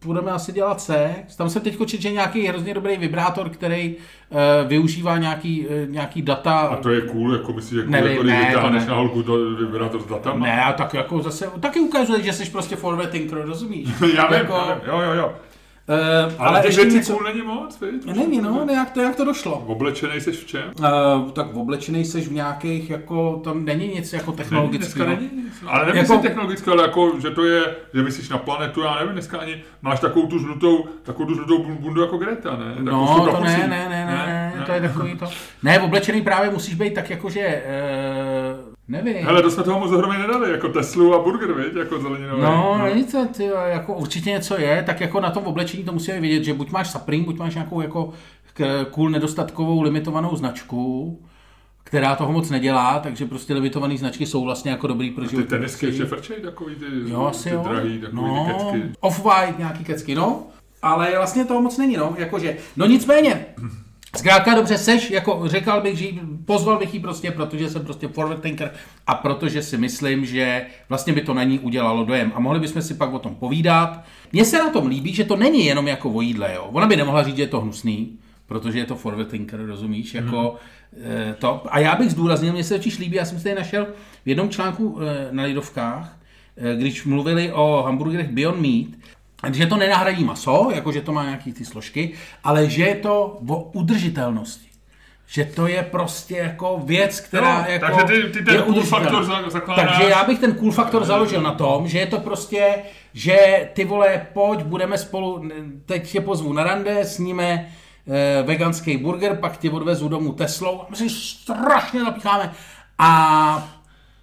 budeme 0.05 0.31
asi 0.31 0.51
dělat 0.51 0.81
sex. 0.81 1.35
Tam 1.35 1.49
jsem 1.49 1.61
teď 1.61 1.77
četl, 1.85 2.01
že 2.01 2.07
je 2.07 2.13
nějaký 2.13 2.47
hrozně 2.47 2.73
dobrý 2.73 2.97
vibrátor, 2.97 3.49
který 3.49 3.95
uh, 3.95 4.67
využívá 4.67 5.17
nějaký, 5.17 5.67
uh, 5.67 5.89
nějaký 5.89 6.21
data. 6.21 6.57
A 6.57 6.75
to 6.75 6.89
je 6.89 7.01
cool, 7.01 7.33
jako 7.33 7.53
myslíš, 7.53 7.79
že 7.79 7.81
cool, 7.81 7.91
Nevím, 7.91 8.11
jako 8.11 8.23
když 8.23 8.33
ne, 8.33 8.41
to 8.41 8.47
vytáhneš 8.47 8.83
ne. 8.83 8.89
na 8.89 8.95
holku 8.95 9.23
to 9.23 9.37
vibrátor 9.55 10.01
s 10.01 10.05
datama? 10.05 10.45
Ne, 10.45 10.63
a 10.63 10.73
tak 10.73 10.93
jako 10.93 11.21
zase, 11.21 11.49
taky 11.59 11.79
ukazuje, 11.79 12.23
že 12.23 12.33
jsi 12.33 12.51
prostě 12.51 12.75
forward 12.75 13.09
thinker, 13.09 13.37
rozumíš? 13.37 13.89
Já 14.15 14.27
vím, 14.27 14.37
jako, 14.37 14.53
já 14.53 14.73
vím, 14.73 14.83
jo, 14.87 15.01
jo, 15.01 15.13
jo. 15.13 15.33
Uh, 15.89 15.95
Ale, 16.37 16.49
ale 16.49 16.59
těch 16.59 16.65
ještě 16.65 16.81
věcí 16.81 16.97
něco... 16.97 17.23
není 17.23 17.41
moc, 17.41 17.79
viď? 17.81 18.05
Není, 18.15 18.41
no, 18.41 18.67
jak 18.73 18.91
to, 18.91 19.01
jak 19.01 19.15
to 19.15 19.25
došlo? 19.25 19.63
Oblečený 19.67 20.21
jsi 20.21 20.31
v 20.31 20.45
čem? 20.45 20.63
Uh, 20.79 21.31
tak 21.31 21.55
oblečený 21.55 22.05
seš 22.05 22.27
v 22.27 22.31
nějakých, 22.31 22.89
jako, 22.89 23.41
tam 23.43 23.65
není 23.65 23.87
nic 23.87 24.13
jako 24.13 24.31
Není, 24.31 24.37
technologického. 24.37 25.05
dneska 25.05 25.21
není 25.21 25.43
nic. 25.43 25.53
Ale 25.67 25.85
nemyslím 25.85 26.15
Jako- 26.15 26.27
technologické, 26.27 26.71
ale 26.71 26.81
jako, 26.81 27.11
že 27.21 27.29
to 27.31 27.45
je, 27.45 27.75
že 27.93 28.03
myslíš 28.03 28.29
na 28.29 28.37
planetu, 28.37 28.81
já 28.81 28.95
nevím, 28.95 29.11
dneska 29.13 29.37
ani 29.37 29.63
máš 29.81 29.99
takovou 29.99 30.27
tu 30.27 30.39
žlutou, 30.39 30.85
takovou 31.03 31.27
tu 31.27 31.35
žlutou 31.35 31.57
bun- 31.63 31.77
bundu 31.79 32.01
jako 32.01 32.17
Greta, 32.17 32.57
ne? 32.57 32.75
Takovou 32.85 33.05
No, 33.17 33.25
to 33.25 33.31
kapucí. 33.31 33.51
ne, 33.57 33.67
ne, 33.67 33.89
ne, 33.89 34.05
ne, 34.05 34.53
ne, 34.57 34.63
to 34.65 34.71
je 34.71 34.81
takový 34.81 35.15
to. 35.17 35.25
Ne, 35.63 35.79
oblečený 35.79 36.21
právě 36.21 36.49
musíš 36.51 36.75
být 36.75 36.93
tak 36.93 37.09
jako, 37.09 37.29
že, 37.29 37.63
uh, 37.65 38.64
nevím. 38.87 39.15
Hele, 39.25 39.41
to 39.41 39.51
jsme 39.51 39.63
toho 39.63 39.79
moc 39.79 39.91
dohromady 39.91 40.19
nedali, 40.21 40.51
jako 40.51 40.69
Teslu 40.69 41.13
a 41.13 41.23
burger, 41.23 41.53
viď, 41.53 41.75
jako 41.75 41.99
zeleninový. 41.99 42.41
No, 42.41 42.79
není 42.83 43.03
to, 43.03 43.25
ty, 43.25 43.43
jako 43.65 43.93
určitě 43.93 44.29
něco 44.29 44.59
je, 44.59 44.83
tak 44.85 45.01
jako 45.01 45.19
na 45.19 45.31
tom 45.31 45.43
oblečení 45.43 45.83
to 45.83 45.91
musíme 45.91 46.19
vědět, 46.19 46.43
že 46.43 46.53
buď 46.53 46.71
máš 46.71 46.89
Supreme, 46.91 47.23
buď 47.23 47.37
máš 47.37 47.53
nějakou 47.55 47.81
jako 47.81 48.13
cool 48.91 49.09
nedostatkovou 49.09 49.81
limitovanou 49.81 50.35
značku, 50.35 51.19
která 51.83 52.15
toho 52.15 52.31
moc 52.31 52.49
nedělá, 52.49 52.99
takže 52.99 53.25
prostě 53.25 53.53
limitované 53.53 53.97
značky 53.97 54.25
jsou 54.25 54.43
vlastně 54.43 54.71
jako 54.71 54.87
dobrý 54.87 55.11
pro 55.11 55.23
Ty 55.23 55.29
život. 55.29 55.47
tenisky 55.47 55.85
ještě 55.85 56.05
frčej, 56.05 56.37
takový 56.41 56.75
ty, 56.75 56.85
Jo, 57.05 57.25
asi 57.25 57.49
ty 57.49 57.55
jo. 57.55 57.63
drahý, 57.69 57.99
takový 57.99 58.21
no, 58.21 58.45
ty 58.47 58.53
kecky. 58.53 58.91
Off-white 59.01 59.57
nějaký 59.57 59.83
kecky, 59.83 60.15
no. 60.15 60.43
Ale 60.81 61.13
vlastně 61.17 61.45
toho 61.45 61.61
moc 61.61 61.77
není, 61.77 61.97
no. 61.97 62.15
Jakože, 62.17 62.57
no 62.77 62.85
nicméně, 62.85 63.45
Zkrátka 64.15 64.55
dobře 64.55 64.77
seš, 64.77 65.11
jako 65.11 65.41
řekl 65.45 65.81
bych, 65.81 65.97
že 65.97 66.05
pozval 66.45 66.79
bych 66.79 66.93
ji 66.93 66.99
prostě, 66.99 67.31
protože 67.31 67.69
jsem 67.69 67.85
prostě 67.85 68.07
forward 68.07 68.41
thinker 68.41 68.73
a 69.07 69.15
protože 69.15 69.61
si 69.61 69.77
myslím, 69.77 70.25
že 70.25 70.65
vlastně 70.89 71.13
by 71.13 71.21
to 71.21 71.33
na 71.33 71.43
ní 71.43 71.59
udělalo 71.59 72.05
dojem. 72.05 72.31
A 72.35 72.39
mohli 72.39 72.59
bychom 72.59 72.81
si 72.81 72.93
pak 72.93 73.13
o 73.13 73.19
tom 73.19 73.35
povídat. 73.35 74.03
Mně 74.33 74.45
se 74.45 74.57
na 74.57 74.69
tom 74.69 74.87
líbí, 74.87 75.13
že 75.13 75.23
to 75.23 75.35
není 75.35 75.65
jenom 75.65 75.87
jako 75.87 76.09
o 76.09 76.21
jídle, 76.21 76.53
jo. 76.55 76.69
Ona 76.71 76.87
by 76.87 76.95
nemohla 76.95 77.23
říct, 77.23 77.35
že 77.35 77.43
je 77.43 77.47
to 77.47 77.61
hnusný, 77.61 78.17
protože 78.47 78.79
je 78.79 78.85
to 78.85 78.95
forward 78.95 79.29
thinker, 79.29 79.65
rozumíš, 79.65 80.13
jako 80.13 80.55
eh, 81.03 81.35
to. 81.39 81.63
A 81.69 81.79
já 81.79 81.95
bych 81.95 82.11
zdůraznil, 82.11 82.53
mně 82.53 82.63
se 82.63 82.77
totiž 82.77 82.99
líbí, 82.99 83.15
já 83.15 83.25
jsem 83.25 83.37
si 83.37 83.43
tady 83.43 83.55
našel 83.55 83.87
v 84.25 84.29
jednom 84.29 84.49
článku 84.49 84.99
eh, 85.01 85.27
na 85.31 85.43
Lidovkách, 85.43 86.17
eh, 86.57 86.75
když 86.75 87.05
mluvili 87.05 87.51
o 87.51 87.83
hamburgerech 87.85 88.29
Beyond 88.29 88.61
Meat, 88.61 88.87
že 89.53 89.65
to 89.65 89.77
nenahradí 89.77 90.23
maso, 90.23 90.69
jako 90.73 90.91
že 90.91 91.01
to 91.01 91.11
má 91.11 91.23
nějaký 91.23 91.53
ty 91.53 91.65
složky, 91.65 92.13
ale 92.43 92.69
že 92.69 92.83
je 92.83 92.95
to 92.95 93.37
o 93.49 93.61
udržitelnosti. 93.73 94.65
Že 95.27 95.45
to 95.45 95.67
je 95.67 95.83
prostě 95.83 96.37
jako 96.37 96.81
věc, 96.85 97.19
která 97.19 97.59
Jo, 97.59 97.71
jako 97.73 97.85
takže 97.97 98.21
ty- 98.21 98.29
ty 98.29 98.45
ten 98.45 98.55
je 98.55 98.61
cool 98.61 98.83
faktor 98.83 99.25
zakládáš- 99.49 99.87
Takže 99.97 100.09
já 100.09 100.23
bych 100.23 100.39
ten 100.39 100.53
cool 100.55 100.71
faktor 100.71 101.05
založil 101.05 101.41
na 101.41 101.51
tom, 101.53 101.87
že 101.87 101.99
je 101.99 102.05
to 102.05 102.19
prostě, 102.19 102.75
že 103.13 103.69
ty 103.73 103.85
vole, 103.85 104.27
pojď, 104.33 104.59
budeme 104.63 104.97
spolu, 104.97 105.49
teď 105.85 106.11
tě 106.11 106.21
pozvu 106.21 106.53
na 106.53 106.63
rande, 106.63 107.05
sníme 107.05 107.69
eh, 108.07 108.43
veganský 108.43 108.97
burger, 108.97 109.35
pak 109.37 109.57
tě 109.57 109.71
odvezu 109.71 110.07
domů 110.07 110.33
Teslou 110.33 110.81
a 110.81 110.85
my 110.89 110.95
si 110.95 111.09
strašně 111.09 112.03
napícháme. 112.03 112.51
A 112.99 113.74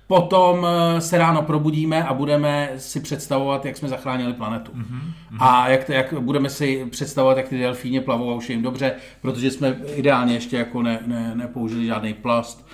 potom 0.07 0.67
eh, 0.67 1.01
se 1.01 1.19
ráno 1.19 1.43
probudíme 1.43 2.05
a 2.05 2.15
budeme 2.15 2.71
si 2.77 3.01
představovat, 3.01 3.65
jak 3.65 3.77
jsme 3.77 3.89
zachránili 3.89 4.33
planetu. 4.33 4.73
Mm-hmm. 4.73 5.37
A 5.41 5.69
jak, 5.69 5.89
jak 5.89 6.15
budeme 6.21 6.51
si 6.51 6.87
představovat, 6.91 7.37
jak 7.37 7.49
ty 7.49 7.59
delfíně 7.59 8.01
plavou 8.01 8.31
a 8.31 8.35
už 8.35 8.49
je 8.49 8.55
jim 8.55 8.63
dobře, 8.63 8.93
protože 9.21 9.51
jsme 9.51 9.77
ideálně 9.95 10.35
ještě 10.35 10.57
jako 10.57 10.83
ne, 10.83 10.99
ne, 11.07 11.33
nepoužili 11.35 11.87
žádný 11.87 12.15
plast. 12.15 12.67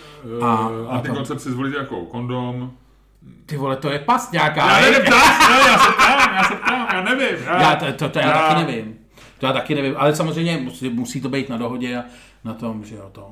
A, 0.43 0.47
A, 0.47 0.65
a 0.65 0.69
to, 0.69 0.91
Antikoncepci 0.91 1.51
zvolit 1.51 1.75
jako 1.75 2.05
kondom. 2.05 2.73
ty 3.47 3.57
vole, 3.57 3.77
to 3.77 3.91
je 3.91 3.99
past 3.99 4.33
nějaká. 4.33 4.67
Já 4.73 4.81
ne? 4.81 4.91
nevím, 4.91 5.11
ne, 5.11 5.17
já 5.69 5.79
se 5.79 5.93
ptám, 5.93 6.35
já 6.37 6.45
se 6.45 6.55
ptám, 6.55 6.87
já 6.93 7.03
nevím. 7.05 7.45
Já, 7.47 7.61
Já, 7.61 7.77
to, 7.77 7.93
to, 7.93 8.09
to 8.09 8.19
já, 8.19 8.33
taky 8.49 8.65
nevím. 8.67 8.95
To 9.39 9.47
já 9.47 9.53
taky 9.53 9.75
nevím, 9.75 9.95
ale 9.97 10.17
samozřejmě 10.17 10.57
musí, 10.59 10.89
musí 10.89 11.21
to 11.21 11.29
být 11.29 11.49
na 11.49 11.57
dohodě 11.57 11.97
a 11.99 12.05
na 12.45 12.55
tom, 12.55 12.85
že 12.85 12.95
jo, 12.97 13.09
to. 13.13 13.31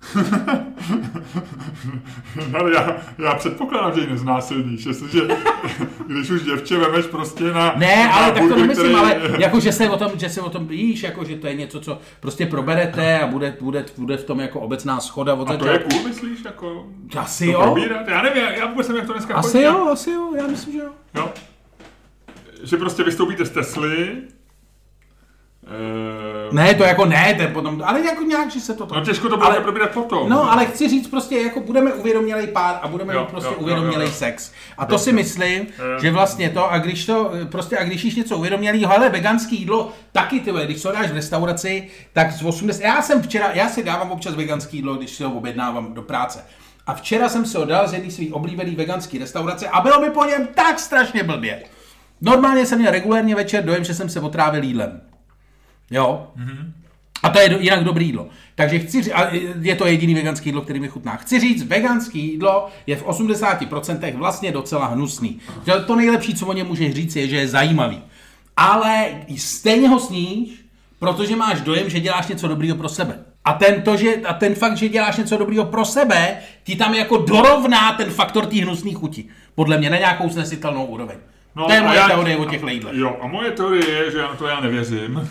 Ale 2.60 2.72
já, 2.74 2.96
já 3.18 3.34
předpokládám, 3.34 3.94
že 3.94 4.00
ji 4.00 4.06
neznásilníš, 4.06 4.86
jestliže, 4.86 5.20
když 6.06 6.30
už 6.30 6.42
děvče 6.42 6.76
vemeš 6.76 7.06
prostě 7.06 7.44
na... 7.44 7.74
Ne, 7.76 7.96
na 8.06 8.12
ale 8.12 8.32
tak 8.32 8.42
to 8.42 8.48
burger, 8.48 8.58
nemyslím, 8.60 8.84
který- 8.86 8.94
ale 8.96 9.20
jako, 9.42 9.60
že 9.60 9.72
se 9.72 9.90
o 9.90 9.96
tom, 9.96 10.12
že 10.16 10.28
se 10.28 10.40
o 10.40 10.50
tom 10.50 10.66
víš, 10.66 11.02
jako, 11.02 11.24
že 11.24 11.36
to 11.36 11.46
je 11.46 11.54
něco, 11.54 11.80
co 11.80 11.98
prostě 12.20 12.46
proberete 12.46 13.18
a 13.20 13.26
bude, 13.26 13.56
bude, 13.60 13.84
bude 13.98 14.16
v 14.16 14.24
tom 14.24 14.40
jako 14.40 14.60
obecná 14.60 15.00
schoda 15.00 15.34
od 15.34 15.50
A 15.50 15.56
to 15.56 15.66
je 15.66 15.78
cool, 15.78 16.02
myslíš, 16.08 16.44
jako... 16.44 16.86
Asi 17.18 17.46
to 17.46 17.52
jo. 17.52 17.60
Probírat? 17.62 18.08
Já 18.08 18.22
nevím, 18.22 18.42
já, 18.42 18.50
já 18.52 18.66
vůbec 18.66 18.88
nevím, 18.88 18.98
jak 18.98 19.06
to 19.06 19.12
dneska 19.12 19.34
Asi 19.34 19.50
chodí. 19.52 19.64
jo, 19.64 19.88
asi 19.92 20.10
jo, 20.10 20.32
já 20.36 20.46
myslím, 20.46 20.72
že 20.72 20.78
jo. 20.78 20.90
jo. 21.14 21.30
Že 22.62 22.76
prostě 22.76 23.02
vystoupíte 23.02 23.44
z 23.44 23.50
Tesly. 23.50 24.16
Eh, 25.66 26.36
Ne, 26.52 26.74
to 26.74 26.84
jako 26.84 27.04
ne, 27.04 27.34
to 27.34 27.42
je 27.42 27.48
potom, 27.48 27.82
ale 27.86 28.04
jako 28.06 28.22
nějak, 28.22 28.50
že 28.50 28.60
se 28.60 28.74
to... 28.74 28.88
No 28.94 29.00
těžko 29.00 29.28
to 29.28 29.36
bude 29.36 29.60
probírat 29.60 29.90
potom. 29.90 30.28
No, 30.28 30.52
ale 30.52 30.66
chci 30.66 30.88
říct 30.88 31.08
prostě, 31.08 31.40
jako 31.40 31.60
budeme 31.60 31.92
uvědomělej 31.92 32.46
pár 32.46 32.78
a 32.82 32.88
budeme 32.88 33.14
Jo, 33.14 33.20
mít 33.20 33.28
prostě 33.28 33.48
jo, 33.48 33.54
jo, 33.56 33.62
uvědomělej 33.62 34.06
jo, 34.06 34.10
jo. 34.12 34.16
sex. 34.18 34.52
A 34.78 34.86
to 34.86 34.98
si 34.98 35.12
myslím, 35.12 35.60
Jo. 35.60 36.00
že 36.02 36.10
vlastně 36.10 36.50
to, 36.50 36.72
a 36.72 36.78
když 36.78 37.06
to, 37.06 37.32
prostě, 37.50 37.78
a 37.78 37.84
když 37.84 38.04
jíš 38.04 38.14
něco 38.14 38.36
uvědomělého, 38.38 38.88
hele, 38.92 39.08
veganský 39.08 39.56
jídlo, 39.58 39.92
taky 40.12 40.40
ty, 40.40 40.52
když 40.64 40.82
to 40.82 40.92
dáš 40.92 41.10
v 41.10 41.14
restauraci, 41.14 41.88
tak 42.12 42.32
z 42.32 42.42
80, 42.42 42.82
já 42.84 43.02
jsem 43.02 43.22
včera, 43.22 43.50
já 43.52 43.68
si 43.68 43.82
dávám 43.84 44.10
občas 44.10 44.34
veganský 44.34 44.76
jídlo, 44.76 44.94
když 44.94 45.10
si 45.10 45.24
ho 45.24 45.32
objednávám 45.32 45.94
do 45.94 46.02
práce. 46.02 46.44
A 46.86 46.94
včera 46.94 47.28
jsem 47.28 47.46
si 47.46 47.56
ho 47.56 47.64
dal 47.64 47.88
z 47.88 47.92
jedné 47.92 48.10
svý 48.10 48.32
oblíbený 48.32 48.74
veganský 48.74 49.18
restaurace 49.18 49.68
a 49.68 49.80
bylo 49.80 50.00
mi 50.00 50.10
po 50.10 50.24
něm 50.24 50.48
tak 50.54 50.78
strašně 50.80 51.22
blbě. 51.22 51.62
Normálně 52.20 52.66
jsem 52.66 52.78
měl 52.78 52.92
regulérně 52.92 53.34
večer 53.34 53.64
dojem, 53.64 53.84
že 53.84 53.94
jsem 53.94 54.08
se 54.08 54.20
otrávil 54.20 54.64
jídlem. 54.64 55.00
Jo? 55.90 56.26
A 57.22 57.30
to 57.30 57.38
je 57.40 57.48
do, 57.48 57.58
jinak 57.58 57.84
dobrý 57.84 58.06
jídlo. 58.06 58.28
Takže 58.54 58.78
chci 58.78 59.02
říct, 59.02 59.12
a 59.14 59.28
je 59.60 59.74
to 59.74 59.86
jediný 59.86 60.14
veganský 60.14 60.48
jídlo, 60.48 60.62
který 60.62 60.80
mi 60.80 60.88
chutná. 60.88 61.16
Chci 61.16 61.40
říct, 61.40 61.62
veganský 61.62 62.32
jídlo 62.32 62.68
je 62.86 62.96
v 62.96 63.06
80% 63.06 64.16
vlastně 64.16 64.52
docela 64.52 64.86
hnusný. 64.86 65.40
To 65.86 65.96
nejlepší, 65.96 66.34
co 66.34 66.46
o 66.46 66.52
něm 66.52 66.66
můžeš 66.66 66.94
říct, 66.94 67.16
je, 67.16 67.28
že 67.28 67.36
je 67.36 67.48
zajímavý. 67.48 68.02
Ale 68.56 69.08
stejně 69.36 69.88
ho 69.88 70.00
sníš, 70.00 70.64
protože 70.98 71.36
máš 71.36 71.60
dojem, 71.60 71.90
že 71.90 72.00
děláš 72.00 72.28
něco 72.28 72.48
dobrýho 72.48 72.76
pro 72.76 72.88
sebe. 72.88 73.18
A 73.44 73.52
ten, 73.52 73.82
to, 73.82 73.96
že, 73.96 74.14
a 74.14 74.34
ten 74.34 74.54
fakt, 74.54 74.76
že 74.76 74.88
děláš 74.88 75.16
něco 75.16 75.36
dobrýho 75.36 75.64
pro 75.64 75.84
sebe, 75.84 76.38
ti 76.64 76.76
tam 76.76 76.94
jako 76.94 77.16
dorovná 77.16 77.92
ten 77.92 78.10
faktor 78.10 78.46
té 78.46 78.56
hnusné 78.56 78.92
chuti. 78.94 79.24
Podle 79.54 79.78
mě 79.78 79.90
na 79.90 79.98
nějakou 79.98 80.30
snesitelnou 80.30 80.84
úroveň. 80.84 81.16
No, 81.56 81.66
to 81.66 81.72
je 81.72 81.82
moje 81.82 81.96
já- 81.98 82.08
teorie 82.08 82.36
o 82.36 82.44
těch 82.44 82.62
jídlech. 82.68 82.94
Jo, 82.96 83.16
a 83.20 83.26
moje 83.26 83.50
teorie 83.50 83.90
je, 83.90 84.10
že 84.10 84.18
já 84.18 84.28
na 84.28 84.34
to 84.34 84.46
já 84.46 84.60
nevěřím. 84.60 85.28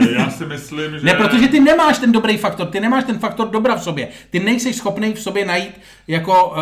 Eh, 0.00 0.12
já 0.18 0.30
si 0.30 0.46
myslím, 0.46 0.98
že... 0.98 1.06
Ne, 1.06 1.14
protože 1.14 1.48
ty 1.48 1.60
nemáš 1.60 1.98
ten 1.98 2.12
dobrý 2.12 2.36
faktor, 2.36 2.66
ty 2.66 2.80
nemáš 2.80 3.04
ten 3.04 3.18
faktor 3.18 3.48
dobra 3.48 3.74
v 3.74 3.82
sobě. 3.82 4.08
Ty 4.30 4.40
nejsi 4.40 4.72
schopný 4.72 5.12
v 5.12 5.20
sobě 5.20 5.46
najít 5.46 5.80
jako 6.08 6.46
uh, 6.48 6.56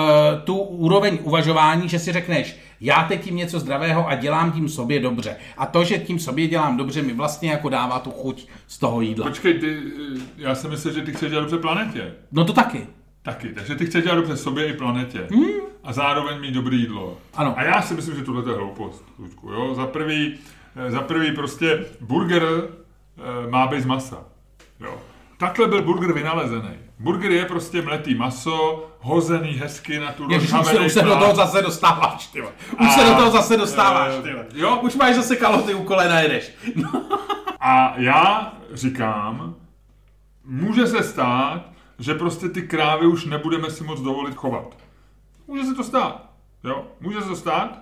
tu 0.44 0.56
úroveň 0.56 1.18
uvažování, 1.22 1.88
že 1.88 1.98
si 1.98 2.12
řekneš, 2.12 2.56
já 2.80 3.04
teď 3.08 3.24
tím 3.24 3.36
něco 3.36 3.60
zdravého 3.60 4.08
a 4.08 4.14
dělám 4.14 4.52
tím 4.52 4.68
sobě 4.68 5.00
dobře. 5.00 5.36
A 5.56 5.66
to, 5.66 5.84
že 5.84 5.98
tím 5.98 6.18
sobě 6.18 6.48
dělám 6.48 6.76
dobře, 6.76 7.02
mi 7.02 7.12
vlastně 7.12 7.50
jako 7.50 7.68
dává 7.68 7.98
tu 7.98 8.10
chuť 8.10 8.46
z 8.68 8.78
toho 8.78 9.00
jídla. 9.00 9.26
Počkej, 9.26 9.54
ty, 9.54 9.78
eh, 10.16 10.20
já 10.36 10.54
si 10.54 10.68
myslím, 10.68 10.94
že 10.94 11.00
ty 11.00 11.12
chceš 11.12 11.30
dělat 11.30 11.42
dobře 11.42 11.58
planetě. 11.58 12.12
No 12.32 12.44
to 12.44 12.52
taky. 12.52 12.86
Taky, 13.22 13.48
takže 13.48 13.74
ty 13.74 13.86
chceš 13.86 14.04
dělat 14.04 14.16
dobře 14.16 14.36
sobě 14.36 14.66
i 14.66 14.72
planetě. 14.72 15.26
Hmm. 15.30 15.46
A 15.84 15.92
zároveň 15.92 16.40
mít 16.40 16.54
dobré 16.54 16.76
jídlo. 16.76 17.18
Ano. 17.34 17.54
A 17.56 17.62
já 17.62 17.82
si 17.82 17.94
myslím, 17.94 18.16
že 18.16 18.22
tohle 18.22 18.52
je 18.52 18.56
hloupost, 18.56 19.04
Luďku, 19.18 19.50
jo. 19.50 19.74
Za 19.74 19.86
prvý, 19.86 20.38
eh, 20.76 20.90
za 20.90 21.00
prvý 21.00 21.32
prostě 21.32 21.84
burger 22.00 22.42
eh, 22.42 23.50
má 23.50 23.66
být 23.66 23.80
z 23.80 23.86
masa. 23.86 24.24
Jo. 24.80 24.98
Takhle 25.38 25.68
byl 25.68 25.82
burger 25.82 26.12
vynalezený. 26.12 26.70
Burger 26.98 27.30
je 27.30 27.44
prostě 27.44 27.82
mletý 27.82 28.14
maso, 28.14 28.88
hozený 29.00 29.50
hezky 29.50 29.98
na 29.98 30.12
tu 30.12 30.30
Ježiš, 30.30 30.52
už 30.52 30.66
se, 30.66 30.80
už 30.80 30.92
se 30.92 31.02
do 31.02 31.16
toho 31.16 31.34
zase 31.34 31.62
dostáváš, 31.62 32.26
ty. 32.26 32.42
Už 32.42 32.48
A, 32.78 32.88
se 32.88 33.04
do 33.04 33.14
toho 33.14 33.30
zase 33.30 33.56
dostáváš, 33.56 34.12
ty 34.22 34.60
jo. 34.60 34.76
Už 34.82 34.94
máš 34.94 35.14
zase 35.14 35.36
kaloty 35.36 35.74
u 35.74 35.82
kolena 35.82 36.20
jedeš. 36.20 36.52
No. 36.74 37.08
A 37.60 37.94
já 37.96 38.52
říkám, 38.72 39.54
může 40.44 40.86
se 40.86 41.02
stát, 41.02 41.71
že 41.98 42.14
prostě 42.14 42.48
ty 42.48 42.62
krávy 42.62 43.06
už 43.06 43.24
nebudeme 43.24 43.70
si 43.70 43.84
moc 43.84 44.00
dovolit 44.00 44.34
chovat. 44.34 44.76
Může 45.46 45.64
se 45.64 45.74
to 45.74 45.84
stát. 45.84 46.30
Jo, 46.64 46.84
může 47.00 47.20
se 47.20 47.28
to 47.28 47.36
stát. 47.36 47.78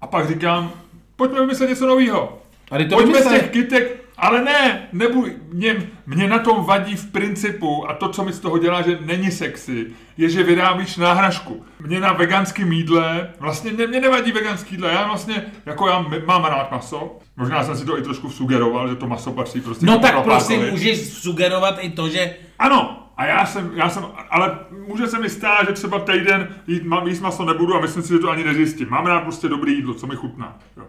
A 0.00 0.06
pak 0.06 0.28
říkám, 0.28 0.72
pojďme 1.16 1.40
vymyslet 1.40 1.68
něco 1.68 1.86
nového. 1.86 2.42
Pojďme 2.90 3.22
z 3.22 3.28
těch 3.28 3.50
kytek, 3.50 4.04
ale 4.18 4.44
ne, 4.44 4.88
nebuď, 4.92 5.32
mě, 5.52 5.90
mě 6.06 6.28
na 6.28 6.38
tom 6.38 6.64
vadí 6.64 6.96
v 6.96 7.12
principu 7.12 7.90
a 7.90 7.94
to, 7.94 8.08
co 8.08 8.24
mi 8.24 8.32
z 8.32 8.40
toho 8.40 8.58
dělá, 8.58 8.82
že 8.82 8.98
není 9.00 9.30
sexy, 9.30 9.86
je, 10.16 10.28
že 10.28 10.42
vyrábíš 10.42 10.96
náhražku. 10.96 11.64
Mě 11.80 12.00
na 12.00 12.12
veganském 12.12 12.72
jídle, 12.72 13.30
vlastně 13.38 13.72
mě, 13.72 13.86
mě 13.86 14.00
nevadí 14.00 14.32
veganský 14.32 14.74
jídle, 14.74 14.92
já 14.92 15.06
vlastně, 15.06 15.44
jako 15.66 15.88
já 15.88 16.04
mám 16.26 16.44
rád 16.44 16.70
maso, 16.70 17.18
možná 17.36 17.64
jsem 17.64 17.76
si 17.76 17.84
to 17.84 17.98
i 17.98 18.02
trošku 18.02 18.30
sugeroval, 18.30 18.88
že 18.88 18.96
to 18.96 19.06
maso 19.06 19.32
patří 19.32 19.60
prostě 19.60 19.86
No 19.86 19.98
tak 19.98 20.22
prosím, 20.24 20.70
můžeš 20.70 21.12
sugerovat 21.12 21.78
i 21.80 21.90
to, 21.90 22.08
že 22.08 22.36
Ano, 22.58 23.05
a 23.16 23.26
já 23.26 23.46
jsem, 23.46 23.70
já 23.74 23.90
jsem, 23.90 24.04
ale 24.30 24.58
může 24.86 25.06
se 25.06 25.18
mi 25.18 25.30
stát, 25.30 25.66
že 25.66 25.72
třeba 25.72 25.98
týden 25.98 26.48
jít, 26.66 26.84
mám, 26.84 27.06
jíst 27.06 27.20
maso 27.20 27.44
nebudu 27.44 27.74
a 27.74 27.80
myslím 27.80 28.02
si, 28.02 28.08
že 28.08 28.18
to 28.18 28.30
ani 28.30 28.44
nezjistím. 28.44 28.90
Mám 28.90 29.06
rád 29.06 29.20
prostě 29.20 29.48
dobré 29.48 29.70
jídlo, 29.70 29.94
co 29.94 30.06
mi 30.06 30.16
chutná. 30.16 30.58
Jo. 30.76 30.84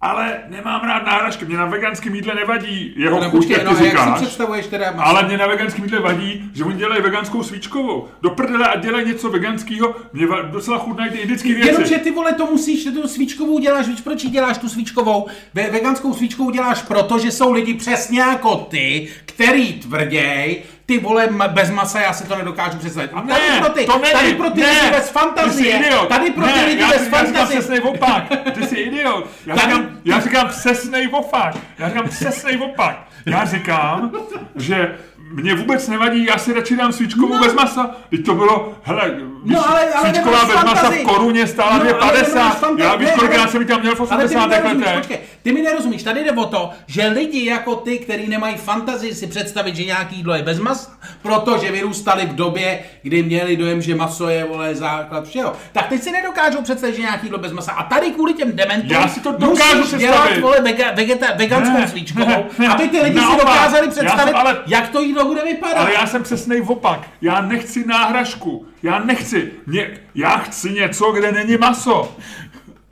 Ale 0.00 0.38
nemám 0.48 0.80
rád 0.80 1.06
náhražky, 1.06 1.44
mě 1.44 1.56
na 1.56 1.66
veganském 1.66 2.14
jídle 2.14 2.34
nevadí 2.34 2.92
jeho 2.96 3.20
no, 3.20 3.30
chuť, 3.30 3.38
počkej, 3.38 3.56
jak 3.56 3.64
no, 3.64 3.76
ty 3.76 3.84
jak 3.84 3.98
si 3.98 4.24
představuješ 4.24 4.66
teda 4.66 4.92
maso? 4.92 5.08
Ale 5.08 5.22
mě 5.22 5.36
na 5.36 5.46
veganském 5.46 5.84
jídle 5.84 6.00
vadí, 6.00 6.50
že 6.54 6.64
oni 6.64 6.76
dělají 6.76 7.02
veganskou 7.02 7.42
svíčkovou. 7.42 8.08
Do 8.22 8.30
prdele 8.30 8.68
a 8.68 8.78
dělají 8.78 9.06
něco 9.06 9.30
veganského. 9.30 9.94
Mě 10.12 10.26
docela 10.50 10.78
chutnají 10.78 11.10
ty 11.10 11.18
indické 11.18 11.48
věci. 11.48 11.68
Jenomže 11.68 11.98
ty 11.98 12.10
vole 12.10 12.32
to 12.32 12.46
musíš, 12.46 12.84
ty 12.84 12.92
tu 12.92 13.08
svíčkovou 13.08 13.58
děláš, 13.58 13.88
víš 13.88 14.00
proč 14.00 14.26
děláš 14.26 14.58
tu 14.58 14.68
svíčkovou? 14.68 15.26
Ve, 15.54 15.70
veganskou 15.70 16.14
svíčkovou 16.14 16.50
děláš 16.50 16.82
proto, 16.82 17.18
že 17.18 17.30
jsou 17.30 17.52
lidi 17.52 17.74
přesně 17.74 18.20
jako 18.20 18.56
ty, 18.56 19.08
který 19.24 19.72
tvrděj, 19.72 20.62
ty 20.88 20.98
vole 20.98 21.28
bez 21.48 21.70
masa, 21.70 22.00
já 22.00 22.12
si 22.12 22.28
to 22.28 22.36
nedokážu 22.36 22.78
představit. 22.78 23.10
A 23.14 23.20
tady 23.20 23.50
Ne, 23.50 23.60
pro 23.60 23.68
ty, 23.68 23.84
to 23.84 23.98
není, 23.98 24.12
tady 24.12 24.34
pro 24.34 24.50
ty 24.50 24.60
ne, 24.60 24.66
lidi 24.70 24.90
bez 24.90 25.10
fantazie, 25.10 25.80
tady 26.08 26.30
pro 26.30 26.46
ne, 26.46 26.52
ty 26.52 26.64
lidi 26.64 26.80
já, 26.82 26.88
bez 26.88 27.02
já 27.02 27.10
fantazie. 27.10 27.58
přesnej 27.60 27.80
opak. 27.80 28.22
Ty 28.54 28.66
jsi 28.66 28.76
idiot. 28.76 29.26
Já, 29.46 29.54
Tady- 29.56 29.72
říkám, 29.72 29.88
já 30.04 30.20
říkám 30.20 30.48
přesnej 30.48 31.08
opak. 31.12 31.54
Já 31.78 31.88
říkám 31.88 32.08
přesnej 32.08 32.58
opak. 32.58 33.08
Já 33.26 33.44
říkám, 33.44 34.10
že 34.56 34.94
mě 35.32 35.54
vůbec 35.54 35.88
nevadí, 35.88 36.24
já 36.24 36.38
si 36.38 36.52
radši 36.52 36.76
dám 36.76 36.92
svíčkovou 36.92 37.34
No. 37.34 37.40
bez 37.44 37.54
masa. 37.54 37.90
Teď 38.10 38.24
to 38.26 38.34
bylo, 38.34 38.74
hele, 38.82 39.14
No, 39.44 39.70
ale- 39.70 39.92
ale 39.94 40.10
svíčková 40.10 40.44
bez 40.44 40.54
masa 40.54 40.70
v 40.70 40.74
fantazii. 40.74 41.04
koruně 41.04 41.46
stála 41.46 41.70
No, 41.70 41.74
ale 41.80 41.84
nemáš 41.84 41.98
2,50. 41.98 42.58
fantazii. 42.58 42.84
Já 42.84 42.96
víš, 42.96 43.10
kolikrát 43.10 43.50
jsem 43.50 43.60
ji 43.60 43.66
tam 43.66 43.80
měl 43.80 43.94
v 43.94 44.00
Ale 44.00 44.08
ty 44.08 44.16
mi 44.16 44.24
80 44.24 44.46
nerozumíš, 44.46 44.86
letech. 44.94 45.20
ty 45.42 45.52
mi 45.52 45.62
nerozumíš, 45.62 46.02
tady 46.02 46.24
jde 46.24 46.32
o 46.32 46.44
to, 46.44 46.70
že 46.86 47.06
lidi 47.06 47.44
jako 47.46 47.74
ty, 47.74 47.98
kteří 47.98 48.28
nemají 48.28 48.56
fantazii 48.56 49.14
si 49.14 49.26
představit, 49.26 49.76
že 49.76 49.84
nějaký 49.84 50.16
jídlo 50.16 50.34
je 50.34 50.42
bez 50.42 50.58
masa, 50.60 50.90
protože 51.22 51.72
vyrůstali 51.72 52.26
v 52.26 52.34
době, 52.34 52.78
kdy 53.02 53.22
měli 53.22 53.56
dojem, 53.56 53.82
že 53.82 53.94
maso 53.94 54.28
je 54.28 54.44
vole 54.44 54.74
základ 54.74 55.28
všeho, 55.28 55.52
tak 55.72 55.86
teď 55.88 56.02
si 56.02 56.10
nedokážou 56.12 56.62
představit, 56.62 56.94
že 56.96 57.02
nějaký 57.02 57.26
jídlo 57.26 57.38
bez 57.38 57.52
masa. 57.52 57.72
A 57.72 57.82
tady 57.82 58.10
kvůli 58.10 58.34
těm 58.34 58.52
dementům 58.56 58.90
Já 58.90 59.08
si 59.08 59.20
to 59.20 59.32
dokážu 59.32 59.78
musíš 59.78 59.98
dělat 59.98 60.38
vole 60.40 60.60
vegeta, 60.96 61.26
veganskou 61.36 61.78
Ne, 61.78 61.88
svíčkovou, 61.88 62.26
ne, 62.28 62.44
ne, 62.58 62.68
aby 62.68 62.88
ty 62.88 63.00
lidi 63.00 63.16
naopak. 63.16 63.40
si 63.40 63.46
dokázali 63.46 63.88
představit, 63.88 64.32
ale- 64.32 64.58
jak 64.66 64.88
to 64.88 65.00
jídlo 65.00 65.17
bude 65.24 65.42
vypadat. 65.44 65.76
Ale 65.76 65.94
já 65.94 66.06
jsem 66.06 66.22
přesnej 66.22 66.62
opak. 66.66 67.00
Já 67.20 67.40
nechci 67.40 67.86
náhražku. 67.86 68.66
Já 68.82 68.98
nechci. 68.98 69.52
Mě, 69.66 70.00
já 70.14 70.36
chci 70.36 70.70
něco, 70.70 71.12
kde 71.12 71.32
není 71.32 71.56
maso. 71.56 72.16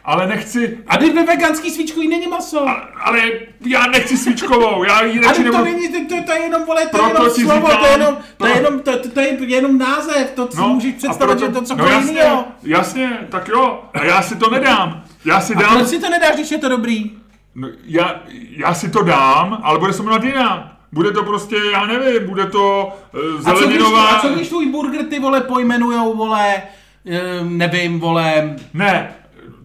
Ale 0.04 0.26
nechci... 0.26 0.78
A 0.86 0.96
když 0.96 1.14
ve 1.14 1.24
veganský 1.24 1.70
svíčkový 1.70 2.08
není 2.08 2.26
maso. 2.26 2.66
Ale 3.00 3.20
já 3.66 3.86
nechci 3.86 4.16
svíčkovou. 4.16 4.84
Já 4.84 5.02
ji 5.04 5.20
radši 5.20 5.26
Ale 5.26 5.34
to 5.36 5.42
nebudu... 5.42 5.64
není, 5.64 5.88
to, 5.88 6.16
to, 6.16 6.22
to 6.22 6.32
je 6.32 6.40
jenom, 6.42 6.64
vole, 6.64 6.86
to 6.86 6.96
je 6.96 7.02
Proto 7.02 7.22
jenom 7.22 7.34
slovo, 7.34 7.66
říkám, 7.66 7.80
to 7.80 7.86
je 7.86 7.92
jenom, 7.92 8.18
to 8.36 8.46
je 8.46 8.54
jenom, 8.56 8.80
to, 8.80 8.98
to, 8.98 9.08
to 9.08 9.20
je 9.20 9.36
jenom 9.46 9.78
název, 9.78 10.30
to 10.34 10.48
si 10.50 10.60
můžeš 10.60 10.94
a 10.94 10.96
představit, 10.96 11.38
že 11.38 11.48
to 11.48 11.60
no 11.60 11.66
cokoliv 11.66 11.92
jasně, 11.92 12.10
jiného. 12.10 12.44
jasně, 12.62 13.18
tak 13.30 13.48
jo. 13.48 13.84
A 13.94 14.04
já 14.04 14.22
si 14.22 14.36
to 14.36 14.50
nedám. 14.50 15.04
Já 15.24 15.40
si 15.40 15.54
A 15.54 15.60
dám... 15.60 15.76
proč 15.76 15.88
si 15.88 15.98
to 16.00 16.10
nedáš, 16.10 16.34
když 16.34 16.50
je 16.50 16.58
to 16.58 16.68
dobrý? 16.68 17.10
No, 17.54 17.68
já, 17.84 18.20
já 18.56 18.74
si 18.74 18.90
to 18.90 19.02
dám, 19.02 19.60
ale 19.62 19.78
bude 19.78 19.92
se 19.92 20.02
jmenovat 20.02 20.24
jinak. 20.24 20.75
Bude 20.92 21.10
to 21.10 21.22
prostě, 21.22 21.56
já 21.72 21.86
nevím, 21.86 22.28
bude 22.28 22.46
to 22.46 22.92
uh, 23.14 23.20
A 23.20 23.42
co, 23.42 23.50
když, 23.50 23.58
zeleninová... 23.58 24.08
a 24.08 24.20
co 24.20 24.28
když 24.28 24.48
tvůj 24.48 24.70
burger 24.70 25.04
ty 25.04 25.18
vole 25.18 25.40
pojmenujou, 25.40 26.16
vole, 26.16 26.62
eh, 27.06 27.44
nevím, 27.44 28.00
vole, 28.00 28.56
Ne, 28.74 29.14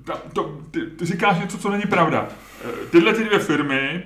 ta, 0.04 0.14
to, 0.34 0.58
ty, 0.72 0.82
ty 0.82 1.06
říkáš 1.06 1.40
něco, 1.40 1.58
co 1.58 1.70
není 1.70 1.84
pravda. 1.84 2.28
Eh, 2.66 2.86
Tyhle 2.90 3.14
ty 3.14 3.24
dvě 3.24 3.40
firmy, 3.40 4.04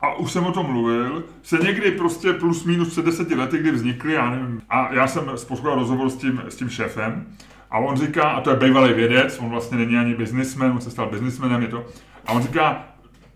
a 0.00 0.14
už 0.14 0.32
jsem 0.32 0.46
o 0.46 0.52
tom 0.52 0.66
mluvil, 0.66 1.24
se 1.42 1.58
někdy 1.58 1.90
prostě 1.90 2.32
plus 2.32 2.64
minus 2.64 2.88
před 2.88 3.04
deseti 3.04 3.34
lety, 3.34 3.58
kdy 3.58 3.70
vznikly, 3.70 4.12
já 4.12 4.30
nevím, 4.30 4.62
a 4.70 4.94
já 4.94 5.06
jsem 5.06 5.24
poslouchal 5.24 5.74
rozhovor 5.74 6.10
s 6.10 6.16
tím, 6.16 6.42
s 6.48 6.56
tím 6.56 6.68
šéfem, 6.70 7.26
a 7.70 7.78
on 7.78 7.96
říká, 7.96 8.22
a 8.22 8.40
to 8.40 8.50
je 8.50 8.56
bývalý 8.56 8.92
vědec, 8.92 9.38
on 9.38 9.48
vlastně 9.48 9.78
není 9.78 9.96
ani 9.96 10.14
biznismen, 10.14 10.72
on 10.72 10.80
se 10.80 10.90
stal 10.90 11.10
biznismenem, 11.10 11.62
je 11.62 11.68
to, 11.68 11.86
a 12.26 12.32
on 12.32 12.42
říká, 12.42 12.87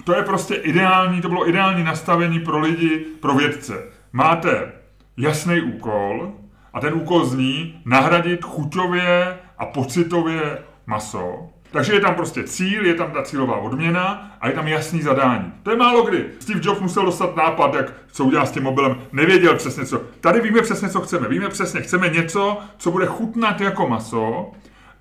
to 0.05 0.17
je 0.17 0.23
prostě 0.23 0.55
ideální, 0.55 1.21
to 1.21 1.29
bylo 1.29 1.49
ideální 1.49 1.85
nastavení 1.85 2.41
pro 2.41 2.59
lidi, 2.59 3.07
pro 3.21 3.35
vědce. 3.35 3.85
Máte 4.13 4.73
jasný 5.17 5.61
úkol 5.61 6.33
a 6.73 6.81
ten 6.81 6.95
úkol 6.95 7.25
zní 7.25 7.83
nahradit 7.85 8.45
chuťově 8.45 9.39
a 9.59 9.67
pocitově 9.67 10.59
maso. 10.87 11.49
Takže 11.71 11.93
je 11.93 12.01
tam 12.01 12.15
prostě 12.15 12.45
cíl, 12.45 12.87
je 12.87 12.95
tam 12.95 13.11
ta 13.11 13.23
cílová 13.23 13.57
odměna 13.57 14.37
a 14.41 14.49
je 14.49 14.55
tam 14.55 14.69
jasný 14.69 15.03
zadání. 15.03 15.53
To 15.63 15.71
je 15.71 15.77
málo 15.77 16.03
kdy. 16.03 16.25
Steve 16.41 16.61
Jobs 16.63 16.81
musel 16.81 17.05
dostat 17.05 17.37
nápad, 17.37 17.75
jak 17.75 17.93
co 18.13 18.25
udělá 18.25 18.47
s 18.47 18.53
tím 18.53 18.63
mobilem, 18.63 18.97
nevěděl 19.13 19.57
přesně 19.57 19.87
co. 19.87 20.03
Tady 20.21 20.41
víme 20.41 20.63
přesně, 20.63 20.89
co 20.89 21.01
chceme. 21.01 21.29
Víme 21.29 21.49
přesně, 21.49 21.81
chceme 21.81 22.09
něco, 22.09 22.59
co 22.77 22.91
bude 22.91 23.07
chutnat 23.07 23.61
jako 23.61 23.89
maso 23.89 24.53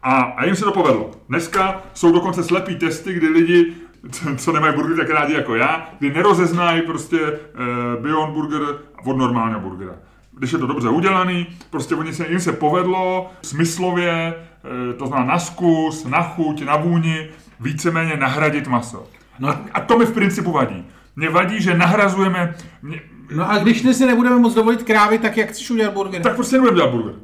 a, 0.04 0.22
a 0.22 0.46
jim 0.46 0.56
se 0.56 0.66
to 0.66 0.72
povedlo. 0.72 1.12
Dneska 1.30 1.82
jsou 1.94 2.12
dokonce 2.12 2.44
slepý 2.44 2.76
testy, 2.76 3.14
kdy 3.14 3.28
lidi, 3.28 3.74
co- 4.38 4.52
nemají 4.52 4.76
burgery 4.76 4.96
tak 4.96 5.10
rádi 5.10 5.34
jako 5.34 5.56
já, 5.56 5.90
kdy 6.00 6.14
nerozeznají 6.14 6.82
prostě 6.82 7.20
eh, 7.22 8.02
Beyond 8.02 8.34
Burger 8.34 8.62
od 9.06 9.18
normálního 9.18 9.60
burgera. 9.60 9.94
Když 10.38 10.52
je 10.52 10.60
to 10.60 10.68
dobře 10.68 10.90
udělaný, 10.90 11.48
prostě 11.70 11.96
oni 11.96 12.14
se, 12.14 12.28
jim 12.28 12.40
se 12.40 12.52
povedlo 12.52 13.32
smyslově, 13.42 14.34
eh, 14.34 14.94
to 14.94 15.08
znamená 15.08 15.34
na 15.34 15.40
zkus, 15.40 16.06
na 16.06 16.24
chuť, 16.24 16.66
na 16.66 16.78
vůni, 16.78 17.30
víceméně 17.60 18.18
nahradit 18.18 18.68
maso. 18.68 19.08
No. 19.40 19.50
A, 19.50 19.62
a 19.74 19.80
to 19.80 19.98
mi 19.98 20.06
v 20.06 20.12
principu 20.12 20.52
vadí. 20.52 20.86
Mně 21.16 21.30
vadí, 21.30 21.62
že 21.62 21.78
nahrazujeme, 21.78 22.56
mě, 22.82 23.02
no 23.36 23.50
a 23.50 23.58
když 23.58 23.82
si 23.92 24.06
nebudeme 24.06 24.40
moc 24.40 24.54
dovolit 24.54 24.84
krávy, 24.84 25.20
tak 25.20 25.38
jak 25.38 25.50
chceš 25.50 25.72
udělat 25.72 25.94
burger? 25.94 26.22
tak 26.22 26.36
prostě 26.36 26.56
nebudeme 26.56 26.76
dělat 26.76 26.92
burger. 26.92 27.16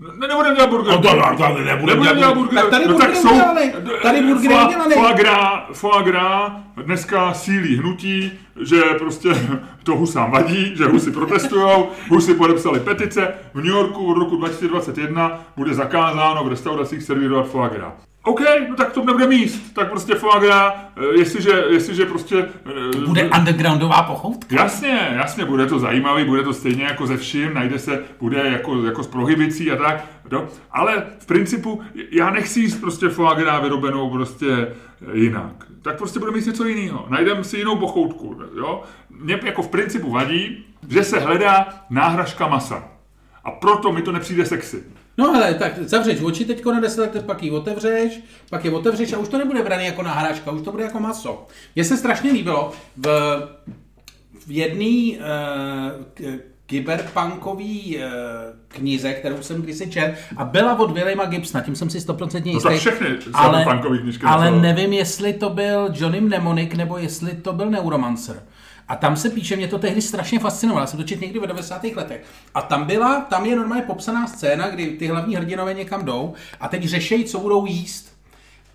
Ne, 0.00 0.28
nebudeme 0.28 0.54
dělat 0.54 0.70
burger. 0.70 0.92
No 0.92 1.02
to- 1.02 1.08
to- 1.08 1.36
to 1.36 1.48
nebudeme 1.48 1.64
Nebudeme 1.76 2.02
dělat 2.02 2.16
dělat 2.18 2.34
burger. 2.34 2.54
burger. 2.54 2.62
Tak 2.62 2.70
tady 2.70 2.86
no, 2.86 2.92
burgery 2.92 3.16
jsou, 3.16 3.30
udělali. 3.30 3.72
Tady 4.02 4.22
burgery 4.22 4.54
foie- 4.54 4.66
udělali. 4.66 4.94
Foie 4.94 5.14
gras, 5.14 5.60
foie 5.72 6.02
gras 6.04 6.52
dneska 6.84 7.32
sílí 7.34 7.76
hnutí, 7.76 8.32
že 8.60 8.82
prostě 8.98 9.28
to 9.82 9.96
husám 9.96 10.30
vadí, 10.30 10.76
že 10.76 10.84
husy 10.86 11.10
protestujou, 11.10 11.88
husy 12.08 12.34
podepsali 12.34 12.80
petice. 12.80 13.34
V 13.54 13.56
New 13.56 13.74
Yorku 13.74 14.10
od 14.10 14.18
roku 14.18 14.36
2021 14.36 15.40
bude 15.56 15.74
zakázáno 15.74 16.44
v 16.44 16.48
restauracích 16.48 17.02
servírovat 17.02 17.46
foie 17.48 17.70
gras. 17.70 18.07
OK, 18.22 18.40
no 18.68 18.76
tak 18.76 18.92
to 18.92 19.04
nebude 19.04 19.26
míst. 19.26 19.74
Tak 19.74 19.90
prostě 19.90 20.14
foie 20.14 20.40
gras, 20.40 20.74
eh, 20.96 21.18
jestliže, 21.18 21.64
jestliže 21.70 22.06
prostě... 22.06 22.48
eh, 22.94 23.06
Bude 23.06 23.30
undergroundová 23.38 24.02
pochoutka? 24.02 24.56
Jasně, 24.56 25.08
jasně, 25.12 25.44
bude 25.44 25.66
to 25.66 25.78
zajímavý, 25.78 26.24
bude 26.24 26.42
to 26.42 26.52
stejně 26.52 26.84
jako 26.84 27.06
ze 27.06 27.16
vším, 27.16 27.54
najde 27.54 27.78
se, 27.78 28.02
bude 28.20 28.38
jako, 28.48 28.82
jako 28.82 29.02
s 29.02 29.06
prohibicí 29.06 29.70
a 29.72 29.76
tak, 29.76 30.04
no. 30.30 30.46
ale 30.72 31.06
v 31.18 31.26
principu 31.26 31.80
já 32.10 32.30
nechci 32.30 32.60
jíst 32.60 32.76
prostě 32.80 33.08
foie 33.08 33.36
gras 33.36 33.62
vyrobenou 33.62 34.10
prostě 34.10 34.46
jinak. 35.12 35.52
Tak 35.82 35.98
prostě 35.98 36.18
budeme 36.18 36.36
mít 36.38 36.46
něco 36.46 36.64
jiného. 36.64 37.06
Najdeme 37.08 37.44
si 37.44 37.56
jinou 37.58 37.76
pochoutku, 37.76 38.40
jo. 38.56 38.82
Mě 39.10 39.40
jako 39.44 39.62
v 39.62 39.68
principu 39.68 40.10
vadí, 40.10 40.64
že 40.88 41.04
se 41.04 41.18
hledá 41.20 41.66
náhražka 41.90 42.46
masa. 42.48 42.84
A 43.44 43.50
proto 43.50 43.92
mi 43.92 44.02
to 44.02 44.12
nepřijde 44.12 44.46
sexy. 44.46 44.84
No 45.18 45.34
ale 45.34 45.54
tak 45.54 45.78
zavřeš 45.78 46.20
oči 46.20 46.44
teďko 46.44 46.72
na 46.72 46.80
10 46.80 47.14
let, 47.14 47.26
pak 47.26 47.42
ji 47.42 47.50
otevřeš, 47.50 48.20
pak 48.50 48.64
je 48.64 48.70
otevřeš 48.70 49.12
a 49.12 49.18
už 49.18 49.28
to 49.28 49.38
nebude 49.38 49.62
braný 49.62 49.84
jako 49.84 50.02
náhražka, 50.02 50.50
už 50.50 50.62
to 50.62 50.72
bude 50.72 50.84
jako 50.84 51.00
maso. 51.00 51.46
Mně 51.74 51.84
se 51.84 51.96
strašně 51.96 52.32
líbilo 52.32 52.72
v, 52.96 53.06
v 54.46 54.50
jedné 54.50 55.18
uh, 55.18 56.34
kyberpunkový 56.66 57.96
uh, 57.96 58.02
knize, 58.68 59.12
kterou 59.12 59.42
jsem 59.42 59.62
kdysi 59.62 59.90
četl, 59.90 60.14
a 60.36 60.44
byla 60.44 60.78
od 60.78 60.90
Williama 60.90 61.24
Gibsona, 61.24 61.64
tím 61.64 61.76
jsem 61.76 61.90
si 61.90 61.98
100% 61.98 62.34
jistý. 62.34 62.52
No 62.54 62.60
tak 62.60 62.76
všechny 62.76 63.08
ale, 63.34 63.66
knížky 64.00 64.26
ale 64.26 64.50
nevím, 64.50 64.92
jestli 64.92 65.32
to 65.32 65.50
byl 65.50 65.90
Johnny 65.94 66.20
Mnemonic, 66.20 66.74
nebo 66.76 66.98
jestli 66.98 67.34
to 67.34 67.52
byl 67.52 67.70
Neuromancer. 67.70 68.42
A 68.88 68.96
tam 68.96 69.16
se 69.16 69.30
píše, 69.30 69.56
mě 69.56 69.68
to 69.68 69.78
tehdy 69.78 70.02
strašně 70.02 70.38
fascinovalo, 70.38 70.82
já 70.82 70.86
jsem 70.86 70.96
to 70.98 71.04
četl 71.04 71.22
někdy 71.24 71.38
v 71.38 71.46
90. 71.46 71.84
letech. 71.84 72.24
A 72.54 72.62
tam 72.62 72.84
byla, 72.84 73.20
tam 73.20 73.46
je 73.46 73.56
normálně 73.56 73.82
popsaná 73.82 74.26
scéna, 74.26 74.68
kdy 74.68 74.86
ty 74.86 75.06
hlavní 75.06 75.36
hrdinové 75.36 75.74
někam 75.74 76.04
jdou 76.04 76.34
a 76.60 76.68
teď 76.68 76.84
řešejí, 76.84 77.24
co 77.24 77.38
budou 77.40 77.66
jíst. 77.66 78.12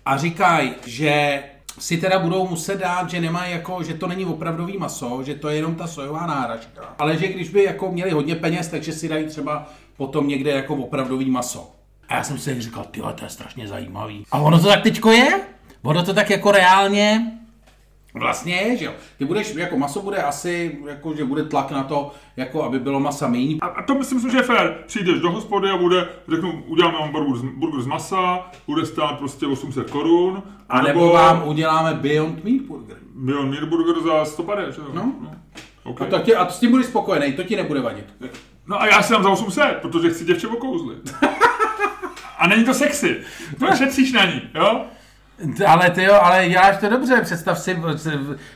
A 0.06 0.16
říkají, 0.16 0.74
že 0.86 1.42
si 1.78 1.96
teda 1.96 2.18
budou 2.18 2.48
muset 2.48 2.80
dát, 2.80 3.10
že 3.10 3.20
nemá 3.20 3.46
jako, 3.46 3.82
že 3.82 3.94
to 3.94 4.06
není 4.06 4.24
opravdový 4.24 4.78
maso, 4.78 5.22
že 5.22 5.34
to 5.34 5.48
je 5.48 5.56
jenom 5.56 5.74
ta 5.74 5.86
sojová 5.86 6.26
náhražka. 6.26 6.94
Ale 6.98 7.16
že 7.16 7.28
když 7.28 7.48
by 7.48 7.64
jako 7.64 7.92
měli 7.92 8.10
hodně 8.10 8.36
peněz, 8.36 8.68
takže 8.68 8.92
si 8.92 9.08
dají 9.08 9.26
třeba 9.26 9.68
potom 9.96 10.28
někde 10.28 10.50
jako 10.50 10.74
opravdový 10.74 11.30
maso. 11.30 11.70
A 12.08 12.14
já 12.14 12.24
jsem 12.24 12.38
si 12.38 12.60
říkal, 12.60 12.86
tyhle, 12.90 13.12
to 13.12 13.24
je 13.24 13.30
strašně 13.30 13.68
zajímavý. 13.68 14.24
A 14.32 14.38
ono 14.38 14.60
to 14.60 14.66
tak 14.66 14.82
teďko 14.82 15.10
je? 15.10 15.40
Ono 15.82 16.02
to 16.02 16.14
tak 16.14 16.30
jako 16.30 16.52
reálně 16.52 17.32
Vlastně 18.14 18.54
je, 18.56 18.76
že 18.76 18.84
jo. 18.84 18.92
Ty 19.18 19.24
budeš, 19.24 19.54
jako 19.54 19.76
maso 19.78 20.02
bude 20.02 20.16
asi, 20.22 20.78
jako, 20.86 21.14
že 21.16 21.24
bude 21.24 21.44
tlak 21.44 21.70
na 21.70 21.82
to, 21.84 22.12
jako 22.36 22.62
aby 22.64 22.78
bylo 22.78 23.00
masa 23.00 23.28
méně. 23.28 23.56
A, 23.60 23.66
a 23.66 23.82
to 23.82 23.94
myslím, 23.94 24.30
že 24.30 24.36
je 24.36 24.42
fér. 24.42 24.78
Přijdeš 24.86 25.20
do 25.20 25.30
hospody 25.30 25.70
a 25.70 25.76
bude, 25.76 26.08
řeknu, 26.28 26.62
uděláme 26.66 26.98
vám 26.98 27.12
burger, 27.12 27.36
z- 27.36 27.42
burger 27.56 27.80
z 27.82 27.86
masa, 27.86 28.50
bude 28.66 28.86
stát 28.86 29.18
prostě 29.18 29.46
800 29.46 29.90
korun. 29.90 30.42
A 30.68 30.82
nebo 30.82 31.12
vám 31.12 31.48
uděláme 31.48 31.94
Beyond 31.94 32.44
Meat 32.44 32.60
Burger. 32.62 32.96
Beyond 33.14 33.50
Meat 33.50 33.64
burger 33.64 34.02
za 34.02 34.24
150, 34.24 34.72
že 34.74 34.80
jo? 34.80 34.86
No. 34.94 35.12
Okay. 35.84 36.06
A, 36.06 36.10
to 36.10 36.18
tě, 36.18 36.36
a 36.36 36.48
s 36.48 36.60
tím 36.60 36.70
budeš 36.70 36.86
spokojený, 36.86 37.32
to 37.32 37.42
ti 37.42 37.56
nebude 37.56 37.80
vadit. 37.80 38.04
No 38.66 38.80
a 38.82 38.86
já 38.86 39.02
si 39.02 39.12
dám 39.12 39.22
za 39.22 39.30
800, 39.30 39.78
protože 39.82 40.10
chci 40.10 40.24
děvče 40.24 40.48
okouzlit. 40.48 41.14
a 42.38 42.46
není 42.46 42.64
to 42.64 42.74
sexy. 42.74 43.16
To 43.58 43.66
šetříš 43.76 44.12
na 44.12 44.24
ní, 44.24 44.42
jo? 44.54 44.84
Ale 45.66 45.90
ty 45.90 46.02
jo, 46.02 46.14
ale 46.22 46.48
děláš 46.48 46.76
to 46.76 46.88
dobře, 46.88 47.20
představ 47.22 47.58
si, 47.58 47.82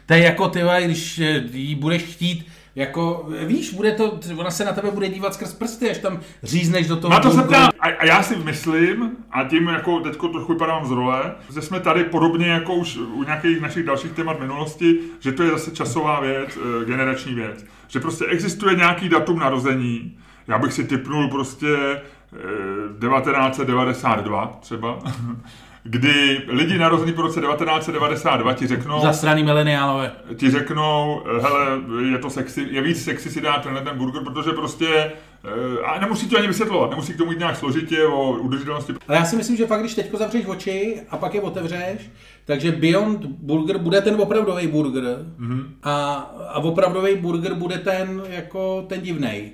to 0.07 0.15
je 0.15 0.23
jako 0.23 0.49
ty, 0.49 0.63
když 0.85 1.19
eh, 1.19 1.43
jí 1.53 1.75
budeš 1.75 2.03
chtít, 2.03 2.47
jako, 2.79 3.29
víš, 3.47 3.75
bude 3.75 3.93
to, 3.93 4.21
ona 4.37 4.51
se 4.51 4.65
na 4.65 4.73
tebe 4.73 4.91
bude 4.91 5.09
dívat 5.09 5.35
skrz 5.35 5.55
prsty, 5.55 5.91
až 5.91 5.99
tam 5.99 6.21
řízneš 6.43 6.89
do 6.89 6.97
toho. 6.97 7.15
Na 7.15 7.21
to 7.21 7.31
se 7.31 7.43
ptám. 7.43 7.71
A, 7.81 7.87
a 7.89 8.05
já 8.05 8.23
si 8.23 8.37
myslím, 8.37 9.11
a 9.31 9.45
tím 9.45 9.69
jako 9.69 10.01
teďko 10.01 10.29
trochu 10.29 10.53
vypadám 10.53 10.87
z 10.87 10.91
role, 10.91 11.35
že 11.55 11.63
jsme 11.63 11.81
tady 11.81 12.05
podobně 12.05 12.47
jako 12.47 12.75
už 12.75 12.97
u 12.97 13.23
nějakých 13.23 13.61
našich 13.61 13.87
dalších 13.87 14.13
témat 14.13 14.41
minulosti, 14.41 14.99
že 15.21 15.33
to 15.33 15.43
je 15.43 15.51
zase 15.51 15.71
časová 15.71 16.21
věc, 16.21 16.59
eh, 16.83 16.85
generační 16.85 17.35
věc. 17.35 17.65
Že 17.89 18.01
prostě 18.01 18.25
existuje 18.25 18.75
nějaký 18.75 19.09
datum 19.09 19.39
narození, 19.39 20.19
já 20.49 20.59
bych 20.59 20.73
si 20.73 20.85
typnul 20.85 21.29
prostě 21.29 21.77
eh, 21.77 23.09
1992 23.09 24.59
třeba, 24.61 24.99
kdy 25.91 26.43
lidi 26.49 26.79
narození 26.79 27.13
po 27.13 27.23
roce 27.23 27.41
1992 27.41 28.53
ti 28.55 28.67
řeknou, 28.67 29.01
Zasraný 29.01 29.43
mileniálové. 29.43 30.13
ti 30.37 30.51
řeknou, 30.51 31.23
hele, 31.41 31.81
je 32.11 32.19
to 32.19 32.31
sexy, 32.31 32.67
je 32.71 32.83
víc 32.83 33.05
sexy 33.05 33.31
si 33.31 33.41
dát 33.41 33.63
tenhle 33.63 33.83
ten 33.83 33.99
burger, 33.99 34.23
protože 34.23 34.51
prostě, 34.51 34.89
eh, 34.89 35.83
a 35.85 36.01
nemusí 36.01 36.29
to 36.29 36.39
ani 36.39 36.47
vysvětlovat, 36.47 36.91
nemusí 36.91 37.13
k 37.13 37.17
tomu 37.17 37.33
jít 37.33 37.39
nějak 37.39 37.57
složitě 37.57 38.07
o 38.07 38.31
udržitelnosti. 38.31 38.93
Ale 39.09 39.19
já 39.19 39.25
si 39.25 39.37
myslím, 39.37 39.57
že 39.57 39.67
fakt, 39.67 39.81
když 39.81 39.95
teďko 39.95 40.17
zavřeš 40.17 40.47
oči 40.47 41.01
a 41.11 41.17
pak 41.17 41.35
je 41.35 41.41
otevřeš, 41.41 42.11
takže 42.45 42.73
Beyond 42.73 43.25
Burger 43.25 43.79
bude 43.79 44.01
ten 44.01 44.21
opravdový 44.21 44.67
burger 44.67 45.03
mm-hmm. 45.41 45.65
a, 45.83 46.15
a 46.49 46.59
opravdový 46.59 47.17
burger 47.17 47.55
bude 47.55 47.79
ten 47.79 48.23
jako 48.29 48.85
ten 48.89 49.01
divnej. 49.01 49.53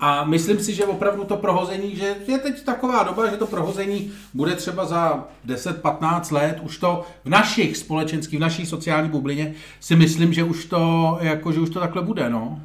A 0.00 0.24
myslím 0.24 0.58
si, 0.58 0.74
že 0.74 0.84
opravdu 0.84 1.24
to 1.24 1.36
prohození, 1.36 1.96
že 1.96 2.14
je 2.26 2.38
teď 2.38 2.64
taková 2.64 3.02
doba, 3.02 3.30
že 3.30 3.36
to 3.36 3.46
prohození 3.46 4.12
bude 4.34 4.54
třeba 4.54 4.84
za 4.84 5.26
10-15 5.46 6.34
let, 6.34 6.58
už 6.62 6.78
to 6.78 7.06
v 7.24 7.28
našich 7.28 7.76
společenských, 7.76 8.38
v 8.38 8.42
naší 8.42 8.66
sociální 8.66 9.08
bublině 9.08 9.54
si 9.80 9.96
myslím, 9.96 10.32
že 10.32 10.44
už 10.44 10.64
to, 10.64 11.18
jako, 11.20 11.52
že 11.52 11.60
už 11.60 11.70
to 11.70 11.80
takhle 11.80 12.02
bude, 12.02 12.30
no. 12.30 12.60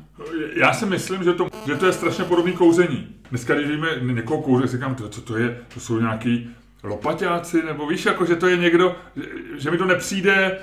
Já 0.56 0.73
si 0.73 0.86
myslím, 0.86 1.23
že 1.23 1.34
to, 1.34 1.47
že 1.67 1.76
to 1.76 1.86
je 1.86 1.93
strašně 1.93 2.23
podobný 2.23 2.54
kouzení. 2.54 3.08
Dneska, 3.30 3.56
když 3.56 3.67
víme 3.67 3.88
někoho 4.02 4.41
kouře, 4.41 4.67
říkám, 4.67 4.95
to, 4.95 5.10
co 5.10 5.21
to 5.21 5.38
je, 5.38 5.58
to 5.73 5.80
jsou 5.80 5.99
nějaký 5.99 6.49
lopaťáci, 6.84 7.63
nebo 7.65 7.88
víš, 7.88 8.06
jako, 8.06 8.26
že 8.26 8.36
to 8.36 8.47
je 8.47 8.58
někdo, 8.58 8.95
že, 9.15 9.23
že 9.58 9.71
mi 9.71 9.78
to 9.78 9.86
nepřijde, 9.86 10.60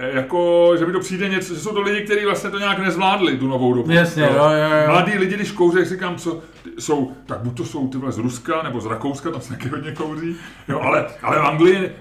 jako, 0.00 0.70
že 0.78 0.86
mi 0.86 0.92
to 0.92 1.00
přijde 1.00 1.28
něco, 1.28 1.54
že 1.54 1.60
jsou 1.60 1.74
to 1.74 1.80
lidi, 1.80 2.00
kteří 2.00 2.24
vlastně 2.24 2.50
to 2.50 2.58
nějak 2.58 2.78
nezvládli, 2.78 3.36
tu 3.36 3.48
novou 3.48 3.74
dobu. 3.74 3.90
Jasně, 3.90 4.22
jo, 4.22 4.32
jo, 4.34 4.78
jo. 4.80 4.86
Mladí 4.86 5.18
lidi, 5.18 5.34
když 5.34 5.50
kouří, 5.50 5.78
jak 5.78 5.88
říkám, 5.88 6.16
co, 6.16 6.40
jsou, 6.78 7.12
tak 7.26 7.38
buď 7.38 7.56
to 7.56 7.64
jsou 7.64 7.88
tyhle 7.88 8.12
z 8.12 8.18
Ruska, 8.18 8.62
nebo 8.62 8.80
z 8.80 8.86
Rakouska, 8.86 9.30
tam 9.30 9.40
se 9.40 9.48
taky 9.48 9.68
hodně 9.68 9.92
kouří, 9.92 10.36
jo, 10.68 10.80
ale, 10.80 11.06
ale 11.22 11.38
v 11.38 11.42
Anglii, 11.42 11.76
eh, 11.76 11.92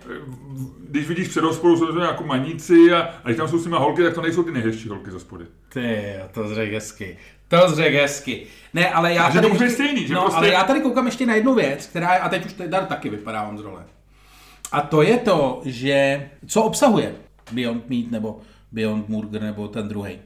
když 0.90 1.08
vidíš 1.08 1.28
před 1.28 1.44
hospodou, 1.44 1.78
jsou 1.78 1.86
to 1.86 2.00
jako 2.00 2.24
maníci 2.24 2.94
a, 2.94 3.00
a 3.02 3.28
když 3.28 3.38
tam 3.38 3.48
jsou 3.48 3.58
s 3.58 3.66
nimi 3.66 3.78
holky, 3.80 4.04
tak 4.04 4.14
to 4.14 4.22
nejsou 4.22 4.44
ty 4.44 4.52
nejhezčí 4.52 4.90
holky 4.90 5.12
z 5.12 5.14
hospody. 5.14 5.46
Ty, 5.70 6.16
to 6.32 6.48
zřek 6.48 6.74
hezky. 6.74 7.18
To 7.48 7.70
zřek 7.70 7.94
hezky. 7.94 8.44
Ne, 8.74 8.90
ale 8.90 9.14
já 9.14 9.30
tady... 9.30 9.50
to 9.50 9.70
stejný, 9.70 10.08
že 10.08 10.14
no, 10.14 10.22
prostě- 10.22 10.38
ale 10.38 10.50
já 10.50 10.64
tady 10.64 10.80
koukám 10.82 11.06
ještě 11.06 11.26
na 11.26 11.36
jednu 11.36 11.56
věc, 11.56 11.88
která 11.88 12.14
je, 12.14 12.20
a 12.20 12.30
teď 12.30 12.46
už 12.46 12.54
teda 12.54 12.82
taky 12.82 13.10
vypadávám 13.10 13.58
z 13.58 13.62
role. 13.62 13.84
A 14.72 14.82
to 14.82 15.02
je 15.02 15.18
to, 15.18 15.62
že 15.66 16.30
co 16.48 16.64
obsahuje 16.64 17.16
Beyond 17.54 17.90
Meat 17.90 18.12
nebo 18.12 18.40
Beyond 18.72 19.10
Burger 19.10 19.42
nebo 19.42 19.68
ten 19.68 19.88
druhý. 19.88 20.20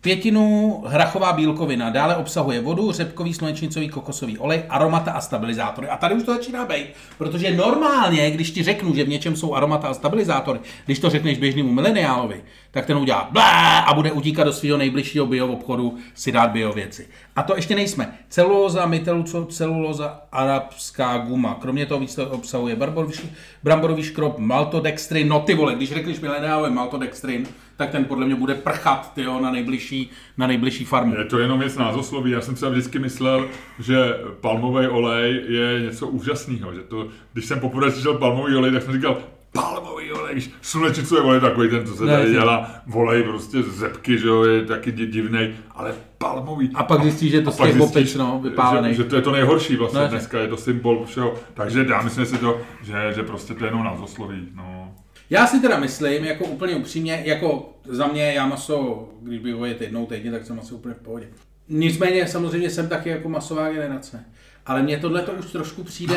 Pětinu 0.00 0.82
hrachová 0.86 1.32
bílkovina, 1.32 1.90
dále 1.90 2.16
obsahuje 2.16 2.60
vodu, 2.60 2.92
řepkový, 2.92 3.34
slunečnicový, 3.34 3.88
kokosový 3.88 4.38
olej, 4.38 4.62
aromata 4.68 5.12
a 5.12 5.20
stabilizátory. 5.20 5.88
A 5.88 5.96
tady 5.96 6.14
už 6.14 6.22
to 6.22 6.34
začíná 6.34 6.64
být, 6.64 6.86
protože 7.18 7.56
normálně, 7.56 8.30
když 8.30 8.50
ti 8.50 8.62
řeknu, 8.62 8.94
že 8.94 9.04
v 9.04 9.08
něčem 9.08 9.36
jsou 9.36 9.54
aromata 9.54 9.88
a 9.88 9.94
stabilizátory, 9.94 10.60
když 10.86 10.98
to 10.98 11.10
řekneš 11.10 11.38
běžnému 11.38 11.72
mileniálovi, 11.72 12.42
tak 12.70 12.86
ten 12.86 12.96
udělá 12.96 13.28
blá 13.30 13.78
a 13.78 13.94
bude 13.94 14.12
utíkat 14.12 14.44
do 14.44 14.52
svého 14.52 14.78
nejbližšího 14.78 15.26
bio 15.26 15.46
obchodu 15.46 15.96
si 16.14 16.32
dát 16.32 16.50
bio 16.50 16.72
věci. 16.72 17.08
A 17.36 17.42
to 17.42 17.56
ještě 17.56 17.74
nejsme. 17.74 18.18
Celulóza, 18.28 18.86
myteluco, 18.86 19.44
celulóza, 19.44 20.22
arabská 20.32 21.18
guma. 21.18 21.58
Kromě 21.60 21.86
toho 21.86 22.00
víc 22.00 22.14
to 22.14 22.30
obsahuje 22.30 22.76
barborový, 22.76 23.14
bramborový 23.62 24.02
škrob, 24.02 24.38
maltodextrin. 24.38 25.28
No 25.28 25.40
ty 25.40 25.54
vole, 25.54 25.74
když 25.74 25.92
řekneš 25.92 26.20
mileniálovi 26.20 26.70
maltodextrin, 26.70 27.46
tak 27.80 27.90
ten 27.90 28.04
podle 28.04 28.26
mě 28.26 28.34
bude 28.34 28.54
prchat 28.54 29.14
tyjo, 29.14 29.40
na, 29.40 29.50
nejbližší, 29.50 30.10
na 30.36 30.46
nejbližší 30.46 30.84
farmu. 30.84 31.14
Je 31.18 31.24
to 31.24 31.38
jenom 31.38 31.58
věc 31.58 31.76
názosloví. 31.76 32.30
Já 32.30 32.40
jsem 32.40 32.54
třeba 32.54 32.70
vždycky 32.70 32.98
myslel, 32.98 33.46
že 33.78 34.14
palmový 34.40 34.86
olej 34.88 35.44
je 35.48 35.80
něco 35.80 36.06
úžasného. 36.08 36.74
Že 36.74 36.80
to, 36.80 37.08
když 37.32 37.44
jsem 37.46 37.60
poprvé 37.60 37.90
slyšel 37.90 38.14
palmový 38.14 38.56
olej, 38.56 38.72
tak 38.72 38.82
jsem 38.82 38.92
říkal, 38.92 39.18
palmový 39.52 40.12
olej, 40.12 40.32
když 40.32 40.50
slunečnicový 40.62 41.20
olej, 41.20 41.40
takový 41.40 41.68
ten, 41.70 41.86
co 41.86 41.94
se 41.94 42.04
Ne, 42.04 42.12
tady 42.18 42.30
dělá, 42.32 42.70
volej 42.86 43.22
prostě 43.22 43.62
zepky, 43.62 44.18
že 44.18 44.28
jo, 44.28 44.42
je 44.44 44.64
taky 44.64 44.92
di- 44.92 45.06
divnej, 45.06 45.54
ale 45.70 45.94
palmový. 46.18 46.70
A 46.74 46.82
pak 46.82 47.02
zjistíš, 47.02 47.30
že 47.30 47.36
je 47.36 47.42
to 47.42 47.50
zjistíš, 47.50 47.80
opic, 47.80 48.14
no, 48.14 48.40
vypálený. 48.42 48.88
Že, 48.94 49.02
že, 49.02 49.04
to 49.08 49.16
je 49.16 49.22
to 49.22 49.32
nejhorší 49.32 49.76
vlastně 49.76 50.00
Ne, 50.00 50.06
že- 50.06 50.10
dneska, 50.10 50.38
je 50.38 50.48
to 50.48 50.56
symbol 50.56 51.04
všeho. 51.04 51.34
Takže 51.54 51.86
já 51.88 52.02
myslím 52.02 52.26
si 52.26 52.38
to, 52.38 52.60
že, 52.82 53.12
že 53.14 53.22
prostě 53.22 53.54
to 53.54 53.64
je 53.64 53.68
jenom 53.68 53.84
názosloví. 53.84 54.48
No. 54.54 54.94
Já 55.30 55.46
si 55.46 55.60
teda 55.60 55.78
myslím, 55.78 56.24
jako 56.24 56.44
úplně 56.44 56.76
upřímně, 56.76 57.22
jako 57.24 57.74
za 57.84 58.06
mě, 58.06 58.32
já 58.32 58.46
maso, 58.46 59.08
když 59.22 59.38
bych 59.38 59.54
ho 59.54 59.66
jednou 59.66 60.06
týdně, 60.06 60.30
tak 60.30 60.46
jsem 60.46 60.56
maso 60.56 60.74
úplně 60.74 60.94
v 60.94 61.02
pohodě. 61.02 61.28
Nicméně 61.68 62.26
samozřejmě 62.26 62.70
jsem 62.70 62.88
taky 62.88 63.08
jako 63.08 63.28
masová 63.28 63.72
generace. 63.72 64.24
Ale 64.70 64.82
mně 64.82 64.98
tohle 64.98 65.22
to 65.22 65.32
už 65.32 65.44
trošku 65.46 65.84
přijde, 65.84 66.14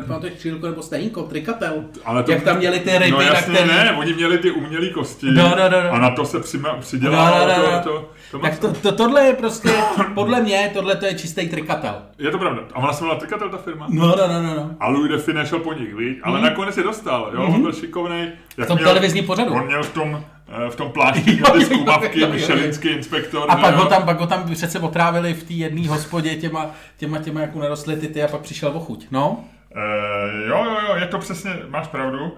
uh, 0.00 0.04
pamatuješ 0.06 0.34
křílko 0.34 0.66
nebo 0.66 0.82
stejnko, 0.82 1.22
trikatel, 1.22 1.84
Ale 2.04 2.22
to, 2.22 2.32
jak 2.32 2.42
tam 2.42 2.56
měli 2.56 2.80
ty 2.80 2.98
ryby, 2.98 3.10
no 3.10 3.16
na 3.18 3.22
jasně 3.24 3.54
který... 3.54 3.68
ne, 3.68 3.96
oni 3.98 4.12
měli 4.14 4.38
ty 4.38 4.50
umělé 4.50 4.86
kosti 4.88 5.26
No, 5.26 5.48
no, 5.48 5.68
no, 5.70 5.82
no. 5.82 5.90
a 5.92 5.98
na 5.98 6.10
to 6.10 6.24
se 6.24 6.40
přima, 6.40 6.68
No, 6.72 6.80
přidělalo 6.80 7.38
no, 7.48 7.54
no, 7.58 7.72
no. 7.72 7.80
to, 7.82 7.90
to, 7.90 8.10
to, 8.30 8.38
Tak 8.38 8.58
to, 8.58 8.72
to, 8.72 8.92
tohle 8.92 9.24
je 9.24 9.32
prostě, 9.34 9.68
podle 10.14 10.40
mě, 10.42 10.70
tohle 10.74 10.96
to 10.96 11.06
je 11.06 11.14
čistý 11.14 11.48
trikatel. 11.48 11.94
Je 12.18 12.30
to 12.30 12.38
pravda. 12.38 12.62
A 12.74 12.76
ona 12.78 12.92
se 12.92 12.98
jmenovala 13.04 13.20
Trikatel, 13.20 13.48
ta 13.50 13.56
firma? 13.56 13.86
No, 13.90 14.06
no, 14.06 14.28
no, 14.28 14.42
no, 14.42 14.54
no. 14.54 14.70
A 14.80 14.88
Louis 14.88 15.10
Define 15.10 15.46
šel 15.46 15.58
po 15.58 15.72
nich, 15.72 15.94
víš? 15.94 16.16
Ale 16.22 16.40
nakonec 16.40 16.76
je 16.76 16.82
dostal, 16.82 17.30
jo? 17.34 17.42
On 17.54 17.62
byl 17.62 17.72
šikovnej. 17.72 18.20
Jak 18.22 18.32
Mhm. 18.56 18.64
V 18.64 18.68
tom 18.68 18.78
televizním 18.78 19.26
pořadu. 19.26 19.54
On 19.54 19.66
měl 19.66 19.82
v 19.82 19.90
tom, 19.92 20.24
eh, 20.24 20.39
v 20.70 20.76
tom 20.76 20.92
plášti 20.92 21.38
Jo, 21.38 21.46
ty 21.52 21.64
zkumavky. 21.64 22.26
Michelinský 22.26 22.88
inspektor. 22.88 23.50
A 23.50 23.56
pak 23.56 23.74
ho 23.74 23.86
tam, 23.86 24.02
pak 24.02 24.20
ho 24.20 24.26
tam 24.26 24.54
přece 24.54 24.78
otrávili 24.78 25.34
v 25.34 25.44
té 25.44 25.52
jedné 25.52 25.88
hospodě 25.88 26.34
těma, 26.36 26.70
těma, 26.96 27.18
těma, 27.18 27.40
jako 27.40 27.58
narostly 27.58 27.96
ty, 27.96 28.08
ty 28.08 28.22
a 28.22 28.28
pak 28.28 28.40
přišel 28.40 28.68
o 28.68 28.80
chuť, 28.80 29.06
no. 29.10 29.44
Eh, 29.76 30.48
jo, 30.48 30.64
jo, 30.64 30.76
jo, 30.88 30.96
je 30.96 31.06
to 31.06 31.18
přesně, 31.18 31.50
máš 31.68 31.86
pravdu. 31.86 32.32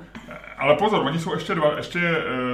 Eh, 0.62 0.64
Ale 0.64 0.74
pozor, 0.76 1.02
oni 1.06 1.18
jsou 1.18 1.34
ještě 1.34 1.54
dva, 1.54 1.76
ještě 1.76 2.00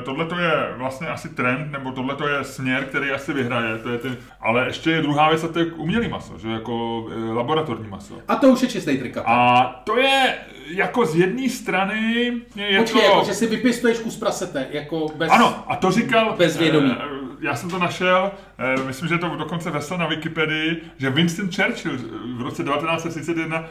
tohle 0.04 0.24
to 0.26 0.38
je 0.38 0.52
vlastně 0.76 1.06
asi 1.08 1.28
trend, 1.28 1.72
nebo 1.72 1.92
tohle 1.92 2.16
to 2.16 2.28
je 2.28 2.44
směr, 2.44 2.84
který 2.84 3.10
asi 3.10 3.32
vyhraje, 3.32 3.78
to 3.78 3.88
je 3.88 3.98
ten, 3.98 4.16
ale 4.40 4.66
ještě 4.66 4.90
je 4.90 5.02
druhá 5.02 5.28
věc 5.28 5.44
a 5.44 5.48
to 5.48 5.58
je 5.58 5.64
umělý 5.66 6.08
maso, 6.08 6.38
že 6.38 6.48
jako 6.48 7.06
eh, 7.12 7.32
laboratorní 7.32 7.88
maso. 7.88 8.14
A 8.28 8.36
to 8.36 8.48
už 8.48 8.62
je 8.62 8.68
čistý 8.68 8.98
trikatel. 8.98 9.32
A 9.32 9.64
to 9.84 9.96
je 9.98 10.34
jako 10.70 11.06
z 11.06 11.16
jedné 11.16 11.48
strany 11.48 12.32
je 12.56 12.78
Počkej, 12.78 13.00
to... 13.02 13.06
jako, 13.08 13.24
že 13.26 13.34
si 13.34 13.46
vypěstuješ 13.46 13.98
kus 13.98 14.16
prasete, 14.16 14.66
jako 14.70 15.06
bez... 15.16 15.30
Ano, 15.32 15.64
a 15.66 15.76
to 15.76 15.90
říkal... 15.90 16.34
Bez 16.38 16.56
vědomí. 16.56 16.96
eh, 17.00 17.04
Já 17.40 17.54
jsem 17.54 17.70
to 17.70 17.78
našel, 17.78 18.30
eh, 18.58 18.82
myslím, 18.86 19.08
že 19.08 19.18
to 19.18 19.28
dokonce 19.36 19.70
vesel 19.70 19.98
na 19.98 20.06
Wikipedii, 20.06 20.82
že 20.98 21.10
Winston 21.10 21.50
Churchill 21.52 21.96
v 22.36 22.42
roce 22.42 22.64
1931, 22.64 23.64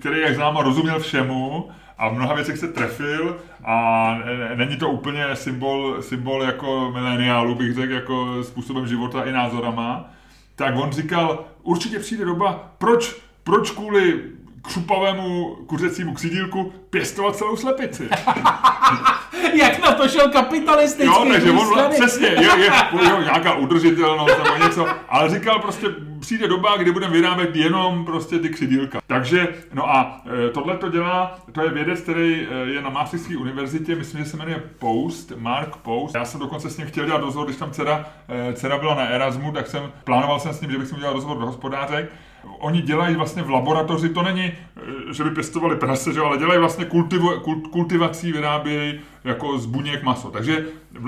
který, 0.00 0.20
jak 0.20 0.34
známo, 0.34 0.62
rozuměl 0.62 0.98
všemu 1.00 1.70
a 2.00 2.08
v 2.08 2.14
mnoha 2.14 2.34
věcech 2.34 2.58
se 2.58 2.68
trefil 2.68 3.36
a 3.64 4.18
není 4.54 4.76
to 4.76 4.90
úplně 4.90 5.36
symbol, 5.36 6.02
symbol 6.02 6.42
jako 6.42 6.90
mileniálu, 6.94 7.54
bych 7.54 7.74
řekl, 7.74 7.92
jako 7.92 8.44
způsobem 8.44 8.86
života 8.86 9.24
i 9.24 9.32
názorama, 9.32 10.10
tak 10.54 10.74
on 10.76 10.92
říkal, 10.92 11.44
určitě 11.62 11.98
přijde 11.98 12.24
doba, 12.24 12.72
proč, 12.78 13.16
proč 13.44 13.70
kvůli 13.70 14.22
křupavému 14.62 15.56
kuřecímu 15.66 16.14
křidílku 16.14 16.72
pěstovat 16.90 17.36
celou 17.36 17.56
slepici. 17.56 18.08
Jak 19.54 19.78
na 19.78 19.92
to 19.92 20.08
šel 20.08 20.28
kapitalistický 20.28 21.06
Jo, 21.06 21.26
takže 21.32 21.50
on 21.50 21.66
strany. 21.66 21.94
přesně, 21.94 22.26
je, 22.26 22.50
je, 22.58 22.70
jo, 23.08 23.20
nějaká 23.22 23.54
udržitelnost 23.54 24.38
nebo 24.44 24.64
něco, 24.64 24.86
ale 25.08 25.30
říkal 25.30 25.58
prostě, 25.58 25.86
přijde 26.20 26.48
doba, 26.48 26.76
kdy 26.76 26.92
budeme 26.92 27.12
vyrábět 27.12 27.56
jenom 27.56 28.04
prostě 28.04 28.38
ty 28.38 28.48
křidílka. 28.48 29.00
Takže, 29.06 29.48
no 29.72 29.90
a 29.90 30.22
tohle 30.54 30.76
to 30.76 30.88
dělá, 30.88 31.38
to 31.52 31.62
je 31.62 31.70
vědec, 31.70 32.00
který 32.00 32.46
e, 32.50 32.54
je 32.70 32.82
na 32.82 32.90
Maastrichtské 32.90 33.36
univerzitě, 33.36 33.94
myslím, 33.94 34.24
že 34.24 34.30
se 34.30 34.36
jmenuje 34.36 34.62
Post, 34.78 35.32
Mark 35.36 35.76
Post. 35.76 36.14
Já 36.14 36.24
jsem 36.24 36.40
dokonce 36.40 36.70
s 36.70 36.76
ním 36.76 36.86
chtěl 36.86 37.06
dělat 37.06 37.20
rozhovor, 37.20 37.46
když 37.46 37.58
tam 37.58 37.70
dcera, 37.70 38.04
e, 38.28 38.52
dcera 38.52 38.78
byla 38.78 38.94
na 38.94 39.06
Erasmu, 39.08 39.52
tak 39.52 39.66
jsem, 39.66 39.92
plánoval 40.04 40.40
jsem 40.40 40.52
s 40.52 40.60
ním, 40.60 40.70
že 40.70 40.78
bych 40.78 40.88
s 40.88 40.90
ním 40.90 41.00
dělal 41.00 41.14
rozhovor 41.14 41.38
do 41.38 41.46
hospodářek. 41.46 42.12
Oni 42.58 42.82
dělají 42.82 43.16
vlastně 43.16 43.42
v 43.42 43.50
laboratoři, 43.50 44.08
to 44.08 44.22
není, 44.22 44.44
e, 44.44 44.54
že 45.14 45.24
by 45.24 45.30
pěstovali 45.30 45.76
prase, 45.76 46.12
že, 46.12 46.20
ale 46.20 46.38
dělají 46.38 46.60
vlastně 46.60 46.84
kultivu, 46.84 47.40
kult, 47.40 47.66
kultivací, 47.66 48.32
vyrábějí 48.32 49.00
jako 49.24 49.58
z 49.58 49.66
buněk 49.66 50.02
maso. 50.02 50.30
Takže 50.30 50.64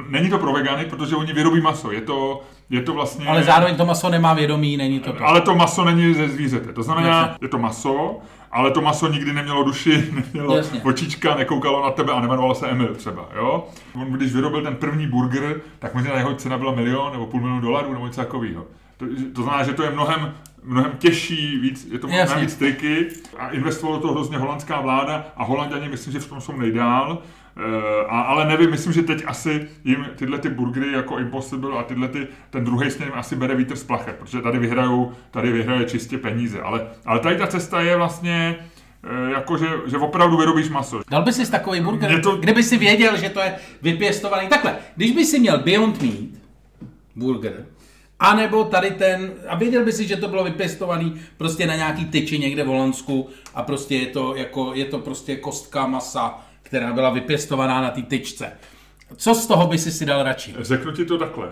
není 0.09 0.31
to 0.31 0.39
pro 0.39 0.53
vegany, 0.53 0.85
protože 0.85 1.17
oni 1.17 1.33
vyrobí 1.33 1.61
maso. 1.61 1.93
Je 1.93 2.01
to, 2.01 2.43
je 2.71 2.83
to 2.83 2.93
vlastně... 2.93 3.27
Ale 3.27 3.43
zároveň 3.43 3.77
to 3.77 3.87
maso 3.87 4.09
nemá 4.09 4.35
vědomí, 4.35 4.77
není 4.77 5.01
to... 5.01 5.15
Ale 5.25 5.41
to 5.41 5.55
maso 5.55 5.85
není 5.85 6.15
ze 6.15 6.29
zvířete. 6.29 6.73
To 6.73 6.83
znamená, 6.83 7.37
je 7.43 7.49
to 7.49 7.59
maso, 7.59 8.21
ale 8.53 8.71
to 8.71 8.81
maso 8.81 9.09
nikdy 9.09 9.33
nemělo 9.33 9.65
duši, 9.65 10.11
nemělo 10.13 10.57
Jasně. 10.57 10.81
očička, 10.85 11.35
nekoukalo 11.35 11.83
na 11.83 11.91
tebe 11.91 12.13
a 12.13 12.21
nemenovalo 12.21 12.55
se 12.55 12.67
Emil 12.67 12.95
třeba, 12.95 13.29
jo? 13.37 13.67
On 13.95 14.13
když 14.13 14.33
vyrobil 14.33 14.63
ten 14.63 14.77
první 14.77 15.07
burger, 15.07 15.61
tak 15.79 15.95
možná 15.95 16.15
jeho 16.15 16.35
cena 16.35 16.59
byla 16.59 16.73
milion 16.73 17.13
nebo 17.13 17.27
půl 17.27 17.41
milionu 17.41 17.61
dolarů 17.61 17.93
nebo 17.93 18.07
něco 18.07 18.21
takového. 18.21 18.65
To, 18.97 19.07
to 19.35 19.43
znamená, 19.43 19.65
že 19.65 19.73
to 19.73 19.83
je 19.83 19.91
mnohem, 19.91 20.35
mnohem 20.65 20.93
těžší, 20.99 21.59
víc, 21.59 21.89
je 21.93 21.99
to 21.99 22.07
Jasně. 22.07 22.25
mnohem 22.25 22.41
víc 22.41 22.55
triky 22.57 23.07
a 23.39 23.49
investovala 23.51 23.97
do 23.99 24.03
toho 24.03 24.15
hrozně 24.15 24.39
holandská 24.39 24.81
vláda 24.81 25.27
a 25.37 25.45
holanděni 25.45 25.89
myslím, 25.89 26.13
že 26.13 26.21
v 26.21 26.29
tom 26.29 26.41
jsou 26.41 26.57
nejdál. 26.57 27.23
Eh, 27.57 28.07
A, 28.09 28.21
ale 28.21 28.47
nevím, 28.49 28.71
myslím, 28.71 28.93
že 28.93 29.03
teď 29.03 29.23
asi 29.27 29.69
jim 29.85 30.07
tyhle 30.17 30.39
ty 30.39 30.49
burgery 30.49 30.93
jako 30.93 31.19
Impossible 31.19 31.79
a 31.79 31.83
tyhle 31.83 32.09
ty, 32.09 32.29
ten 32.51 32.65
druhý 32.65 32.91
směr 32.91 33.09
jim 33.09 33.19
asi 33.19 33.37
bere 33.37 33.55
vítr 33.55 33.77
z 33.77 33.85
plachet, 33.85 34.17
protože 34.17 34.41
tady 34.43 34.59
vyhrajou, 34.59 35.13
tady 35.31 35.53
vyhraje 35.53 35.85
čistě 35.85 36.19
peníze. 36.19 36.61
Ale, 36.63 36.87
ale 37.07 37.21
tady 37.21 37.37
ta 37.37 37.47
cesta 37.47 37.81
je 37.81 37.97
vlastně 37.97 38.57
eh, 39.05 39.31
jako, 39.33 39.57
že, 39.57 39.67
že 39.87 39.97
opravdu 39.99 40.37
vyrobíš 40.37 40.69
maso. 40.69 41.01
Dal 41.11 41.23
by 41.23 41.33
si 41.33 41.51
takový 41.51 41.81
burger, 41.81 42.21
to- 42.23 42.37
kdyby 42.37 42.63
si 42.63 42.77
věděl, 42.79 43.17
že 43.17 43.29
to 43.29 43.41
je 43.41 43.55
vypěstovaný. 43.83 44.49
Takhle, 44.49 44.77
když 44.97 45.11
by 45.13 45.25
si 45.25 45.39
měl 45.41 45.59
Beyond 45.59 46.03
Meat 46.03 46.15
burger, 47.17 47.67
anebo 48.31 48.65
tady 48.65 48.91
ten, 48.91 49.33
a 49.49 49.57
věděl 49.57 49.85
by 49.85 49.93
si, 49.93 50.07
že 50.07 50.17
to 50.17 50.29
bylo 50.29 50.45
vypěstovaný 50.45 51.21
prostě 51.37 51.67
na 51.67 51.77
nějaký 51.77 52.05
tyči 52.05 52.39
někde 52.39 52.65
v 52.65 52.67
Holandsku 52.67 53.29
a 53.55 53.63
prostě 53.63 53.97
je 53.97 54.07
to, 54.07 54.35
jako, 54.37 54.71
je 54.75 54.85
to 54.85 54.99
prostě 54.99 55.37
kostka 55.37 55.87
masa, 55.87 56.41
která 56.63 56.93
byla 56.93 57.11
vypěstovaná 57.11 57.81
na 57.81 57.91
té 57.91 58.03
tyčce. 58.03 58.53
Co 59.17 59.35
z 59.35 59.47
toho 59.47 59.67
by 59.67 59.79
si 59.79 59.93
si 59.93 60.07
dal 60.07 60.23
radši? 60.23 60.55
Řeknu 60.59 60.93
ti 60.93 61.05
to 61.05 61.19
takhle. 61.19 61.51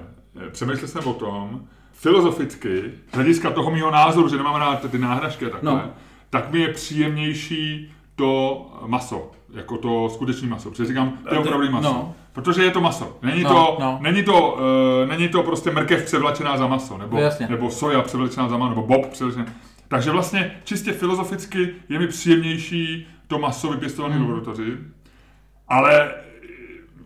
Přemýšlel 0.52 0.88
jsem 0.88 1.04
o 1.06 1.14
tom, 1.14 1.61
filozoficky, 1.92 2.83
z 3.12 3.14
hlediska 3.14 3.50
toho 3.50 3.70
mýho 3.70 3.90
názoru, 3.90 4.28
že 4.28 4.37
nemám 4.37 4.54
rád 4.61 4.90
ty 4.90 4.98
náhražky 4.98 5.46
a 5.46 5.50
takhle, 5.50 5.72
No. 5.72 5.90
tak 6.30 6.50
mi 6.52 6.61
je 6.61 6.68
příjemnější 6.72 7.92
to 8.16 8.66
maso, 8.87 9.30
jako 9.54 9.78
to 9.78 10.09
skutečné 10.14 10.48
maso. 10.48 10.70
Protože 10.70 10.87
říkám, 10.87 11.18
to 11.28 11.35
je 11.35 11.40
opravdu 11.40 11.70
maso. 11.70 11.88
no. 11.92 12.14
Protože 12.33 12.64
je 12.64 12.71
to 12.71 12.81
maso. 12.81 13.19
Není, 13.23 13.43
No, 13.43 13.49
to, 13.51 13.77
no. 13.81 13.99
není, 14.03 14.23
to, 14.23 14.53
uh, 15.03 15.09
není 15.09 15.29
to 15.29 15.43
prostě 15.43 15.71
mrkev 15.71 16.05
převlečená 16.05 16.57
za 16.57 16.66
maso, 16.66 16.99
nebo, 16.99 17.19
Jasně. 17.19 17.47
nebo 17.51 17.71
soja 17.71 18.03
převlečená 18.03 18.49
za 18.49 18.57
maso, 18.57 18.69
nebo 18.69 18.83
bob 18.87 19.07
převlečená. 19.07 19.47
Takže 19.88 20.11
vlastně 20.11 20.53
čistě 20.64 20.93
filozoficky 20.93 21.69
je 21.88 21.99
mi 21.99 22.07
příjemnější 22.07 23.07
to 23.27 23.38
maso 23.38 23.69
vypěstované 23.71 24.14
Hmm. 24.14 24.25
v 24.25 24.29
laboratoři, 24.29 24.73
ale 25.69 26.11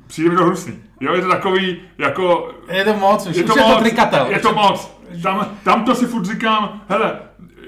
přijde 0.06 0.30
mi 0.30 0.36
to 0.36 0.44
hnusný. 0.44 0.74
Jo, 1.00 1.14
je 1.14 1.22
to 1.22 1.28
takový, 1.28 1.76
jako... 1.98 2.50
Je 2.72 2.84
to 2.84 2.94
moc, 2.94 3.26
už, 3.26 3.36
Je 3.36 3.44
už 3.44 3.50
to 3.50 3.58
je 3.58 3.62
to 3.64 3.68
moc, 3.70 3.78
trikatel. 3.78 4.26
je 4.30 4.38
to 4.38 4.52
moc. 4.54 4.98
Tam, 5.22 5.46
tam 5.64 5.84
to 5.84 5.94
si 5.94 6.06
furt 6.06 6.24
říkám, 6.24 6.80
hele, 6.88 7.18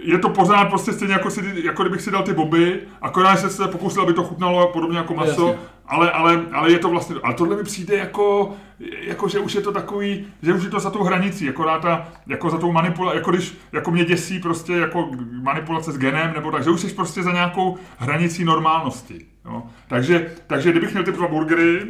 je 0.03 0.19
to 0.19 0.29
pořád 0.29 0.64
prostě 0.69 0.92
stejně 0.92 1.12
jako, 1.14 1.31
si, 1.31 1.53
jako 1.64 1.83
kdybych 1.83 2.01
si 2.01 2.11
dal 2.11 2.23
ty 2.23 2.33
boby, 2.33 2.81
akorát 3.03 3.37
jsem 3.37 3.51
se 3.51 3.69
pokusil, 3.69 4.03
aby 4.03 4.12
to 4.12 4.23
chutnalo 4.25 4.69
podobně 4.73 4.99
jako 4.99 5.14
maso, 5.14 5.47
Jasně. 5.49 5.62
Ale, 5.88 6.11
ale, 6.11 6.46
ale 6.53 6.72
je 6.72 6.79
to 6.79 6.88
vlastně, 6.88 7.16
ale 7.22 7.35
tohle 7.35 7.57
mi 7.57 7.62
přijde 7.62 7.96
jako, 7.96 8.57
jako, 9.01 9.29
že 9.29 9.38
už 9.38 9.55
je 9.55 9.61
to 9.61 9.72
takový, 9.72 10.27
že 10.42 10.53
už 10.53 10.64
je 10.64 10.70
to 10.70 10.81
za 10.81 10.90
tou 10.90 11.03
hranicí, 11.03 11.49
akorát 11.49 11.83
ta, 11.83 12.09
jako 12.27 12.51
za 12.51 12.59
tou 12.59 12.72
manipulací, 12.72 13.16
jako 13.16 13.31
když, 13.31 13.59
jako 13.72 13.90
mě 13.90 14.05
děsí 14.05 14.38
prostě 14.38 14.72
jako 14.72 15.11
manipulace 15.42 15.92
s 15.92 15.99
genem, 15.99 16.33
nebo 16.35 16.51
tak, 16.51 16.64
že 16.64 16.70
už 16.70 16.81
jsi 16.81 16.94
prostě 16.94 17.22
za 17.22 17.33
nějakou 17.33 17.77
hranicí 17.99 18.44
normálnosti. 18.44 19.27
Jo? 19.44 19.62
Takže, 19.88 20.31
takže 20.46 20.70
kdybych 20.70 20.92
měl 20.92 21.05
ty 21.05 21.12
dva 21.12 21.29
burgery, 21.29 21.83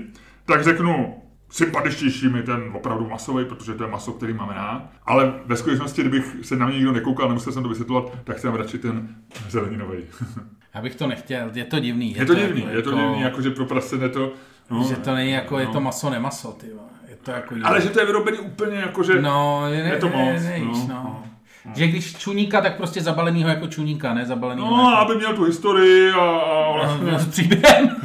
tak 0.45 0.65
řeknu, 0.65 1.23
sympatičtější 1.51 2.29
mi 2.29 2.43
ten 2.43 2.71
opravdu 2.75 3.09
masový, 3.09 3.45
protože 3.45 3.75
to 3.75 3.85
je 3.85 3.91
maso, 3.91 4.13
který 4.13 4.33
máme 4.33 4.55
rád. 4.55 4.83
Ale 5.07 5.33
ve 5.47 5.57
skutečnosti, 5.57 6.01
kdybych 6.01 6.37
se 6.43 6.57
na 6.57 6.67
mě 6.67 6.77
nikdo 6.77 6.93
nekoukal, 6.93 7.29
nemusel 7.29 7.53
jsem 7.53 7.63
to 7.63 7.69
vysvětlovat, 7.69 8.13
tak 8.25 8.39
jsem 8.39 8.55
radši 8.55 8.79
ten 8.79 9.09
zeleninový. 9.49 9.99
Já 10.75 10.83
bych 10.83 10.95
to 10.95 11.07
nechtěl, 11.07 11.51
je 11.55 11.65
to 11.65 11.79
divný. 11.79 12.15
je 12.15 12.27
to 12.27 12.35
divný, 12.35 12.61
jako- 12.61 12.73
je 12.77 12.83
to 12.83 12.91
divný, 12.91 13.21
jako 13.21 13.43
že 13.43 13.51
pro 13.51 13.67
prasene 13.67 14.09
to... 14.09 14.33
No, 14.71 14.85
Že 14.89 14.97
to 14.97 15.15
není 15.15 15.31
jako, 15.31 15.59
je 15.59 15.67
no. 15.67 15.73
to 15.73 15.81
maso, 15.81 16.11
nemaso, 16.11 16.53
ty. 16.53 16.67
Je 17.09 17.17
to 17.17 17.31
jako 17.31 17.55
Ale 17.65 17.81
že 17.81 17.91
to 17.91 18.01
je 18.01 18.07
vyrobený 18.07 18.39
úplně 18.39 18.77
jako, 18.77 19.03
že... 19.03 19.23
No, 19.23 19.67
je, 19.69 19.79
je 19.79 19.97
to 19.99 20.09
moc. 20.09 20.43
Ne, 20.43 20.59
no, 20.59 20.87
no, 20.89 21.25
no. 21.67 21.73
Že 21.77 21.87
když 21.87 22.17
čuníka, 22.17 22.61
tak 22.61 22.77
prostě 22.77 23.01
zabalenýho 23.01 23.49
jako 23.49 23.67
čuníka, 23.67 24.15
ne 24.15 24.27
zabalenýho 24.27 24.71
No, 24.77 24.91
jako... 24.91 24.97
aby 25.03 25.15
měl 25.15 25.33
tu 25.35 25.45
historii 25.45 26.11
a... 26.11 26.21
a 26.21 26.73
vlastně, 26.73 27.13
No, 27.13 27.19
s 27.19 27.27
příběhem. 27.29 27.89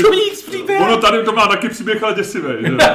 Čuník 0.00 0.34
s 0.34 0.42
příběhem. 0.48 0.82
ono 0.88 0.96
tady 0.96 1.22
to 1.24 1.32
má 1.32 1.46
taky 1.46 1.68
příběh, 1.68 2.02
ale 2.02 2.14
děsivý. 2.14 2.48
Že? 2.60 2.76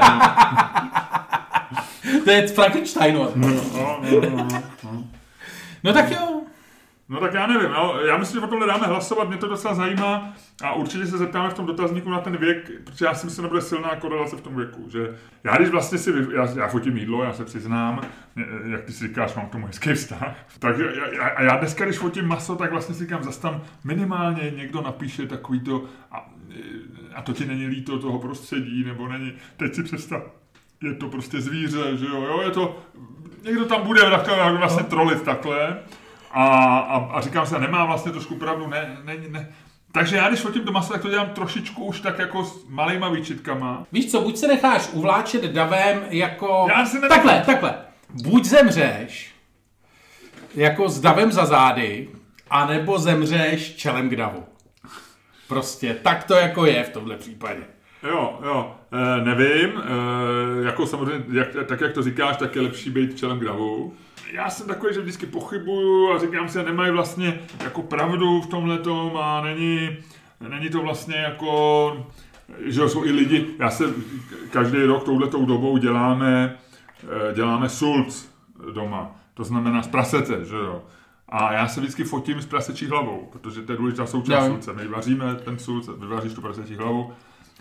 To 2.24 2.32
je 2.32 2.48
Frankensteinova. 2.48 3.32
No, 3.36 3.48
no, 3.48 4.00
no, 4.30 4.48
no. 4.84 5.04
No 5.84 5.94
tak 5.94 6.12
jo. 6.12 6.33
No 7.14 7.20
tak 7.20 7.34
já 7.34 7.48
nevím, 7.48 7.72
no. 7.72 8.00
já 8.06 8.18
myslím, 8.18 8.40
že 8.40 8.46
o 8.46 8.50
tomhle 8.50 8.68
dáme 8.68 8.88
hlasovat, 8.88 9.28
mě 9.28 9.38
to 9.38 9.48
docela 9.48 9.74
zajímá. 9.74 10.34
A 10.64 10.74
určitě 10.74 11.06
se 11.06 11.18
zeptáme 11.18 11.50
v 11.50 11.54
tom 11.54 11.66
dotazníku 11.66 12.10
na 12.10 12.22
ten 12.22 12.38
věk, 12.38 12.72
protože 12.84 13.06
já 13.06 13.14
si 13.14 13.26
myslím, 13.26 13.42
že 13.42 13.42
nebude 13.42 13.62
silná 13.62 13.96
korelace 13.96 14.36
v 14.36 14.42
tom 14.42 14.56
věku, 14.56 14.90
že 14.90 15.16
já 15.44 15.58
když 15.58 15.70
vlastně 15.70 15.98
si, 15.98 16.14
já, 16.34 16.48
já 16.56 16.68
fotím 16.68 16.98
jídlo, 16.98 17.24
já 17.24 17.34
se 17.34 17.46
přiznám, 17.46 18.02
jak 18.66 18.84
ty 18.84 18.94
si 18.94 19.08
říkáš, 19.08 19.36
mám 19.36 19.48
k 19.48 19.52
tomu 19.52 19.68
hezký 19.68 19.94
vztah, 19.94 20.36
takže 20.60 20.94
já, 20.96 21.08
já, 21.14 21.28
a 21.28 21.42
já 21.42 21.58
dneska, 21.58 21.86
když 21.86 21.98
fotím 21.98 22.28
maso, 22.28 22.56
tak 22.56 22.72
vlastně 22.72 22.96
si 22.96 23.04
říkám, 23.04 23.24
zase 23.24 23.42
tam 23.42 23.62
minimálně 23.84 24.52
někdo 24.58 24.82
napíše 24.82 25.28
takový 25.28 25.60
to, 25.60 25.84
a, 26.12 26.30
a 27.16 27.22
to 27.22 27.34
ti 27.34 27.46
není 27.46 27.68
líto 27.68 28.00
toho 28.00 28.20
prostředí, 28.20 28.84
nebo 28.84 29.08
není, 29.08 29.34
teď 29.58 29.76
si 29.76 29.84
představ, 29.84 30.24
je 30.84 30.94
to 30.94 31.10
prostě 31.10 31.42
zvíře, 31.42 31.98
že 31.98 32.06
jo, 32.06 32.22
jo, 32.22 32.42
je 32.42 32.52
to, 32.52 32.80
někdo 33.44 33.66
tam 33.66 33.82
bude 33.82 34.02
takhle 34.02 34.58
vlastně 34.58 34.84
trolit 34.84 35.22
takhle 35.22 35.78
a, 36.34 36.78
a, 36.78 36.98
a 36.98 37.22
říkám 37.22 37.46
se, 37.46 37.60
nemá 37.60 37.86
vlastně 37.86 38.12
trošku 38.12 38.36
pravdu, 38.36 38.68
ne, 38.68 38.98
ne, 39.04 39.16
ne. 39.30 39.54
Takže 39.92 40.16
já 40.16 40.28
když 40.28 40.40
fotím 40.40 40.66
do 40.66 40.72
masa, 40.72 40.94
tak 40.94 41.02
to 41.02 41.10
dělám 41.10 41.30
trošičku 41.30 41.86
už 41.86 42.00
tak 42.00 42.20
jako 42.20 42.44
s 42.46 42.66
malýma 42.70 43.10
výčitkama. 43.10 43.86
Víš 43.92 44.12
co, 44.12 44.22
buď 44.22 44.38
se 44.38 44.48
necháš 44.48 44.90
uvláčet 44.92 45.44
davem 45.44 46.02
jako... 46.10 46.68
Já 46.70 46.86
se 46.86 47.00
nenechám. 47.00 47.18
Takhle, 47.18 47.44
takhle. 47.46 47.76
Buď 48.24 48.46
zemřeš 48.46 49.36
jako 50.56 50.90
s 50.90 51.00
davem 51.02 51.32
za 51.32 51.46
zády, 51.46 52.10
anebo 52.50 53.00
zemřeš 53.00 53.76
čelem 53.76 54.10
k 54.10 54.16
davu. 54.16 54.44
Prostě 55.48 55.94
tak 55.94 56.24
to 56.24 56.34
jako 56.34 56.66
je 56.66 56.84
v 56.84 56.90
tomhle 56.90 57.18
případě. 57.18 57.62
Jo, 58.04 58.40
jo, 58.46 58.76
e, 58.92 59.26
nevím, 59.26 59.82
e, 59.82 60.66
jako 60.66 60.88
samozřejmě, 60.88 61.26
jak, 61.40 61.48
tak 61.68 61.82
jak 61.82 61.94
to 61.94 62.04
říkáš, 62.04 62.38
tak 62.38 62.56
je 62.56 62.62
lepší 62.62 62.90
být 62.90 63.18
čelem 63.18 63.40
k 63.40 63.46
davu. 63.46 63.94
Já 64.32 64.50
jsem 64.50 64.68
takový, 64.68 64.94
že 64.94 65.02
vždycky 65.02 65.26
pochybuju 65.26 66.12
a 66.12 66.20
říkám 66.20 66.50
si, 66.50 66.64
nemají 66.64 66.92
vlastně 66.92 67.40
jako 67.64 67.82
pravdu 67.82 68.42
v 68.42 68.48
tomhle 68.48 68.80
a 69.22 69.42
není, 69.42 69.98
není 70.50 70.70
to 70.70 70.82
vlastně 70.82 71.16
jako, 71.16 72.08
že 72.60 72.90
jsou 72.90 73.06
i 73.06 73.12
lidi, 73.12 73.46
já 73.60 73.70
se 73.70 73.94
každý 74.52 74.84
rok 74.84 75.04
touhletou 75.04 75.46
dobou 75.46 75.78
děláme, 75.78 76.58
e, 77.30 77.34
děláme 77.34 77.70
sulc 77.70 78.30
doma, 78.74 79.16
to 79.34 79.44
znamená 79.44 79.84
z 79.84 79.88
prasece, 79.88 80.46
že 80.46 80.56
jo. 80.56 80.84
A 81.30 81.54
já 81.54 81.68
se 81.68 81.80
vždycky 81.80 82.04
fotím 82.04 82.42
s 82.42 82.46
prasečí 82.46 82.86
hlavou, 82.86 83.30
protože 83.32 83.62
to 83.62 83.72
je 83.72 83.78
důležitá 83.78 84.06
součást 84.06 84.48
sulce. 84.48 84.74
My 84.74 84.88
vaříme 84.88 85.36
ten 85.36 85.60
sulc, 85.60 85.90
vyvaříš 85.98 86.34
tu 86.34 86.42
prasečí 86.42 86.76
hlavu. 86.76 87.14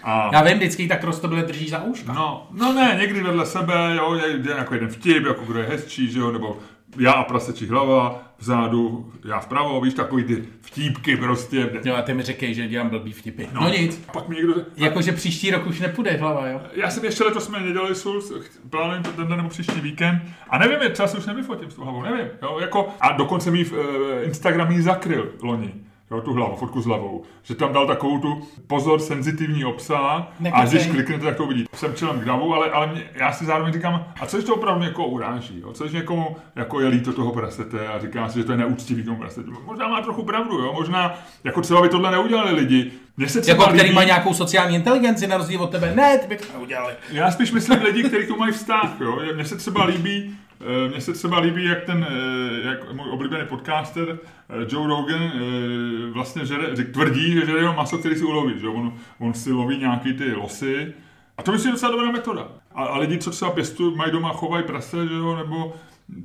A 0.02 0.30
Já 0.32 0.42
vím, 0.42 0.56
vždycky 0.56 0.88
tak 0.88 1.04
roztobile 1.04 1.42
drží 1.42 1.68
za 1.68 1.82
uška. 1.82 2.12
No, 2.12 2.46
no 2.50 2.72
ne, 2.72 2.96
někdy 3.00 3.22
vedle 3.22 3.46
sebe, 3.46 3.96
jo, 3.96 4.14
je, 4.14 4.30
je 4.30 4.56
jako 4.56 4.74
jeden 4.74 4.88
vtip, 4.88 5.26
jako 5.26 5.44
kdo 5.44 5.58
je 5.58 5.66
hezčí, 5.66 6.12
že 6.12 6.18
jo, 6.18 6.32
nebo 6.32 6.58
já 6.98 7.12
a 7.12 7.24
prasečí 7.24 7.66
hlava, 7.66 8.22
vzadu, 8.38 9.12
já 9.24 9.40
vpravo, 9.40 9.80
víš, 9.80 9.94
takový 9.94 10.24
ty 10.24 10.44
vtípky 10.60 11.16
prostě. 11.16 11.70
Jo, 11.84 11.94
a 11.94 12.02
ty 12.02 12.14
mi 12.14 12.22
řekej, 12.22 12.54
že 12.54 12.68
dělám 12.68 12.88
blbý 12.88 13.12
vtipy. 13.12 13.46
No, 13.52 13.60
no 13.60 13.68
nic. 13.68 14.04
A 14.08 14.12
pak 14.12 14.28
mi 14.28 14.36
někdo... 14.36 14.54
Jakože 14.76 15.12
příští 15.12 15.50
rok 15.50 15.66
už 15.66 15.80
nepůjde 15.80 16.10
hlava, 16.10 16.48
jo? 16.48 16.60
Já 16.72 16.90
jsem 16.90 17.04
ještě 17.04 17.24
letos 17.24 17.44
jsme 17.44 17.60
nedělali 17.60 17.94
Souls, 17.94 18.32
plánujem 18.70 19.02
to 19.02 19.12
tenhle 19.12 19.36
nebo 19.36 19.48
příští 19.48 19.80
víkend. 19.80 20.22
A 20.50 20.58
nevím, 20.58 20.82
je 20.82 20.88
třeba 20.88 21.08
se 21.08 21.18
už 21.18 21.26
nevyfotím 21.26 21.70
s 21.70 21.74
tou 21.74 21.82
hlavou, 21.82 22.02
nevím. 22.02 22.26
Jo, 22.42 22.58
jako, 22.60 22.88
a 23.00 23.12
dokonce 23.12 23.50
mi 23.50 23.64
uh, 23.64 23.78
Instagram 24.24 24.70
jí 24.70 24.80
zakryl 24.80 25.32
loni 25.42 25.74
jo, 26.12 26.20
tu 26.20 26.32
hlavu, 26.32 26.56
fotku 26.56 26.80
s 26.80 26.86
hlavou, 26.86 27.22
že 27.42 27.54
tam 27.54 27.72
dal 27.72 27.86
takovou 27.86 28.18
tu 28.18 28.40
pozor, 28.66 29.00
senzitivní 29.00 29.64
obsah 29.64 30.32
a 30.52 30.64
když 30.64 30.86
kliknete, 30.86 31.24
tak 31.24 31.36
to 31.36 31.46
vidí. 31.46 31.64
Jsem 31.74 31.94
čelem 31.94 32.20
k 32.20 32.24
davu, 32.24 32.54
ale, 32.54 32.70
ale 32.70 32.86
mě, 32.86 33.10
já 33.14 33.32
si 33.32 33.44
zároveň 33.44 33.72
říkám, 33.72 34.06
a 34.20 34.26
co 34.26 34.36
když 34.36 34.46
to 34.46 34.54
opravdu 34.54 34.84
někoho 34.84 35.08
uráží, 35.08 35.60
jo? 35.60 35.72
co 35.72 35.84
když 35.84 35.94
někomu 35.94 36.36
jako 36.56 36.80
je 36.80 36.88
líto 36.88 37.12
toho 37.12 37.32
prasete 37.32 37.88
a 37.88 37.98
říká 37.98 38.28
si, 38.28 38.38
že 38.38 38.44
to 38.44 38.52
je 38.52 38.58
neúctivý 38.58 39.02
tomu 39.02 39.16
prasete. 39.16 39.50
Možná 39.64 39.88
má 39.88 40.00
trochu 40.00 40.22
pravdu, 40.22 40.58
jo? 40.58 40.72
možná 40.72 41.14
jako 41.44 41.60
třeba 41.60 41.82
by 41.82 41.88
tohle 41.88 42.10
neudělali 42.10 42.52
lidi. 42.52 42.92
Mně 43.16 43.28
se 43.28 43.40
třeba 43.40 43.62
jako 43.62 43.72
který 43.72 43.88
líbí... 43.88 43.94
má 43.94 44.04
nějakou 44.04 44.34
sociální 44.34 44.74
inteligenci 44.74 45.26
na 45.26 45.36
rozdíl 45.36 45.62
od 45.62 45.70
tebe, 45.70 45.92
ne, 45.96 46.18
ty 46.18 46.26
by 46.26 46.36
to 46.36 46.52
neudělali. 46.52 46.94
Já 47.10 47.30
spíš 47.30 47.52
myslím 47.52 47.82
lidi, 47.82 48.02
kteří 48.02 48.26
tu 48.26 48.36
mají 48.36 48.52
vztah. 48.52 48.96
Jo? 49.00 49.18
Mně 49.34 49.44
se 49.44 49.56
třeba 49.56 49.84
líbí, 49.84 50.36
mně 50.90 51.00
se 51.00 51.12
třeba 51.12 51.40
líbí, 51.40 51.64
jak 51.64 51.84
ten, 51.84 52.06
eh, 52.10 52.68
jak 52.68 52.92
můj 52.92 53.10
oblíbený 53.10 53.46
podcaster 53.46 54.18
eh, 54.18 54.66
Joe 54.68 54.88
Rogan 54.88 55.32
vlastně 56.12 56.46
žere, 56.46 56.76
tvrdí, 56.84 57.32
že 57.32 57.46
žere 57.46 57.58
jenom 57.58 57.76
maso, 57.76 57.98
který 57.98 58.14
si 58.14 58.24
uloví, 58.24 58.54
že 58.60 58.68
on, 58.68 58.94
on 59.18 59.34
si 59.34 59.52
loví 59.52 59.78
nějaký 59.78 60.12
ty 60.12 60.34
losy. 60.34 60.94
A 61.38 61.42
to 61.42 61.52
myslím 61.52 61.72
docela 61.72 61.92
dobrá 61.92 62.10
metoda. 62.10 62.48
A, 62.74 62.84
a 62.84 62.98
lidi, 62.98 63.18
co 63.18 63.30
třeba 63.30 63.50
pěstují, 63.50 63.96
mají 63.96 64.12
doma, 64.12 64.32
chovají 64.32 64.64
prase, 64.64 65.08
že 65.08 65.14
jo, 65.14 65.36
nebo 65.36 65.74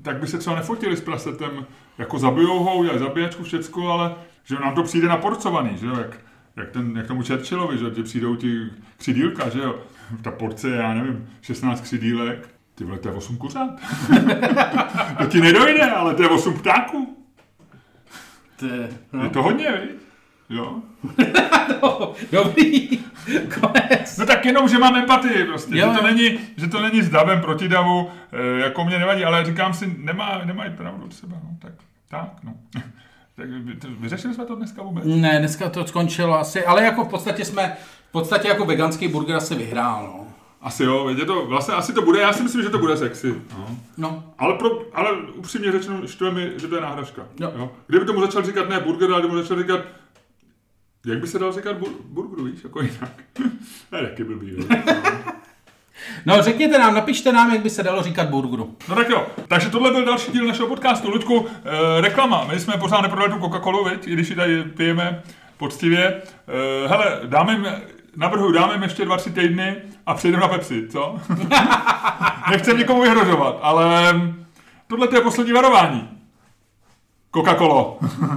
tak 0.02 0.18
by 0.18 0.28
se 0.28 0.38
třeba 0.38 0.56
nefotili 0.56 0.98
s 0.98 1.02
prasetem, 1.02 1.66
jako 1.98 2.20
zabijou 2.20 2.64
ho, 2.64 2.76
udělají 2.76 3.00
zabíjačku, 3.00 3.44
všecko, 3.44 3.88
ale 3.88 4.16
že 4.44 4.56
nám 4.56 4.76
to 4.76 4.84
přijde 4.84 5.08
naporcovaný, 5.08 5.78
že 5.78 5.86
jo, 5.86 5.96
jak, 5.98 6.20
jak, 6.56 6.72
ten, 6.72 6.98
jak 6.98 7.08
tomu 7.08 7.24
Churchillovi, 7.24 7.78
že 7.78 7.92
ti 7.92 8.04
přijdou 8.04 8.36
ti 8.36 8.70
křidílka, 8.98 9.50
že 9.50 9.60
jo, 9.60 9.80
ta 10.22 10.32
porce, 10.32 10.70
já 10.70 10.94
nevím, 10.94 11.30
16 11.42 11.82
křidílek, 11.82 12.57
ty 12.78 12.84
vole, 12.84 12.98
to 12.98 13.10
je 13.10 13.14
8 13.14 13.38
kuřat. 13.38 13.70
to 15.18 15.26
ti 15.26 15.42
nedojde, 15.42 15.92
ale 15.92 16.16
to 16.16 16.24
je 16.24 16.30
8 16.30 16.54
ptáků. 16.54 17.18
To 18.60 18.66
je, 18.66 18.90
no. 19.14 19.24
je 19.24 19.30
to 19.30 19.44
hodně, 19.44 19.72
víš? 19.72 20.02
Jo. 20.50 20.76
no, 21.82 22.14
dobrý, 22.32 22.90
konec. 23.60 24.18
No 24.18 24.26
tak 24.26 24.46
jenom, 24.46 24.68
že 24.68 24.78
mám 24.78 24.96
empatii 24.96 25.46
prostě, 25.46 25.78
jo. 25.78 25.92
že 25.94 26.00
to 26.00 26.08
není, 26.08 26.40
že 26.58 26.68
to 26.68 26.82
není 26.82 27.02
s 27.02 27.10
davem 27.10 27.42
proti 27.42 27.70
davu, 27.70 28.10
e, 28.32 28.60
jako 28.60 28.86
mě 28.86 29.00
nevadí, 29.00 29.26
ale 29.26 29.46
říkám 29.46 29.74
si, 29.74 29.96
nemá, 29.98 30.42
nemají 30.46 30.72
pravdu 30.72 31.08
třeba, 31.08 31.36
no, 31.44 31.50
tak, 31.60 31.74
tak, 32.10 32.30
no. 32.44 32.54
tak 33.36 33.50
vyřešili 34.00 34.34
jsme 34.34 34.46
to 34.46 34.56
dneska 34.56 34.84
vůbec? 34.84 35.04
Ne, 35.06 35.40
dneska 35.40 35.70
to 35.70 35.88
skončilo 35.88 36.40
asi, 36.40 36.66
ale 36.66 36.84
jako 36.84 37.04
v 37.04 37.10
podstatě 37.10 37.46
jsme, 37.46 37.78
v 38.10 38.12
podstatě 38.12 38.48
jako 38.48 38.66
veganský 38.66 39.08
burger 39.08 39.36
asi 39.36 39.56
vyhrál, 39.56 40.04
no. 40.04 40.28
Asi 40.68 40.84
jo, 40.84 41.10
je 41.10 41.26
to, 41.26 41.46
vlastně 41.46 41.74
asi 41.74 41.94
to 41.94 42.02
bude, 42.02 42.22
já 42.22 42.34
si 42.34 42.44
myslím, 42.44 42.64
že 42.64 42.70
to 42.70 42.78
bude 42.78 42.98
sexy. 42.98 43.36
No. 43.58 43.78
no. 43.98 44.24
Ale, 44.38 44.54
pro, 44.54 44.82
ale 44.94 45.12
upřímně 45.36 45.72
řečeno, 45.72 46.08
štve 46.08 46.32
mi, 46.32 46.52
že 46.56 46.68
to 46.68 46.76
je 46.76 46.82
náhražka. 46.82 47.22
Jo. 47.40 47.54
jo. 47.58 47.72
Kdyby 47.88 48.06
tomu 48.06 48.22
začal 48.22 48.44
říkat 48.44 48.70
ne 48.70 48.80
burger, 48.80 49.12
ale 49.12 49.22
kdyby 49.22 49.42
začal 49.42 49.58
říkat, 49.58 49.80
jak 51.06 51.20
by 51.20 51.28
se 51.28 51.40
dal 51.40 51.54
říkat 51.54 51.78
bur, 51.78 51.90
burgeru, 52.04 52.44
víš, 52.44 52.64
jako 52.64 52.82
jinak. 52.82 53.12
ne, 53.92 54.02
taky 54.02 54.24
blbý. 54.24 54.68
No 56.26 56.42
řekněte 56.42 56.80
nám, 56.80 56.94
napište 56.94 57.32
nám, 57.32 57.54
jak 57.54 57.62
by 57.62 57.70
se 57.70 57.84
dalo 57.84 58.04
říkat 58.04 58.30
burgeru. 58.30 58.76
No 58.90 58.96
tak 58.96 59.10
jo, 59.10 59.28
takže 59.48 59.70
tohle 59.70 59.92
byl 59.92 60.06
další 60.06 60.32
díl 60.32 60.48
našeho 60.48 60.68
podcastu. 60.68 61.10
Ludku, 61.10 61.46
eh, 61.48 62.02
reklama. 62.02 62.46
My 62.54 62.60
jsme 62.60 62.78
pořád 62.78 63.02
neprodali 63.02 63.32
tu 63.32 63.40
Coca-Colu, 63.40 64.00
i 64.06 64.14
když 64.14 64.30
ji 64.30 64.36
tady 64.36 64.64
pijeme 64.64 65.24
poctivě. 65.58 66.22
Eh, 66.48 66.88
hele, 66.88 67.20
dáme 67.26 67.54
jim 67.54 67.68
navrhuji, 68.16 68.54
dáme 68.54 68.74
jim 68.74 68.84
ještě 68.84 69.06
dva, 69.06 69.18
tři 69.18 69.32
týdny 69.32 69.76
a 70.08 70.14
přejdeme 70.14 70.42
na 70.42 70.48
Pepsi, 70.48 70.88
co? 70.88 71.16
Nechcem 72.52 72.78
nikomu 72.78 73.02
vyhrožovat, 73.02 73.60
ale 73.62 74.14
tohle 74.88 75.08
je 75.14 75.22
poslední 75.22 75.54
varování. 75.54 76.10
Coca-Cola. 77.36 77.94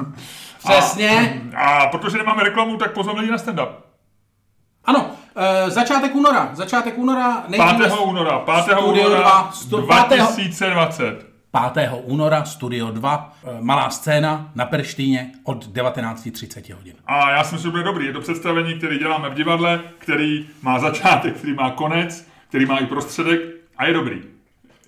Přesně. 0.59 1.43
A, 1.57 1.63
a 1.63 1.87
protože 1.87 2.19
nemáme 2.19 2.45
reklamu, 2.45 2.77
tak 2.77 2.93
pozveme 2.93 3.21
lidi 3.21 3.33
na 3.33 3.39
stand-up. 3.39 3.69
Ano, 4.85 5.11
e, 5.37 5.71
začátek 5.71 6.15
února. 6.15 6.51
Začátek 6.53 6.99
února. 6.99 7.45
5. 7.51 7.61
února. 8.05 8.39
5. 8.39 8.79
února 8.79 9.21
2, 9.21 9.51
stu, 9.53 9.81
2020. 9.81 11.30
5. 11.51 11.91
února, 12.05 12.45
Studio 12.45 12.91
2, 12.91 13.37
eh, 13.45 13.57
malá 13.61 13.91
scéna 13.91 14.51
na 14.55 14.65
Perštýně 14.65 15.33
od 15.45 15.67
19.30 15.67 16.75
hodin. 16.75 16.95
A 17.07 17.31
já 17.31 17.45
si 17.45 17.55
myslím, 17.55 17.69
že 17.69 17.71
bude 17.71 17.83
dobrý. 17.83 18.07
Je 18.07 18.13
to 18.13 18.21
představení, 18.21 18.75
který 18.75 18.99
děláme 18.99 19.31
v 19.31 19.35
divadle, 19.35 19.81
který 19.99 20.47
má 20.63 20.79
začátek, 20.79 21.37
který 21.37 21.55
má 21.55 21.71
konec, 21.71 22.29
který 22.49 22.67
má 22.67 22.79
i 22.79 22.87
prostředek 22.87 23.41
a 23.77 23.87
je 23.87 23.93
dobrý. 23.93 24.23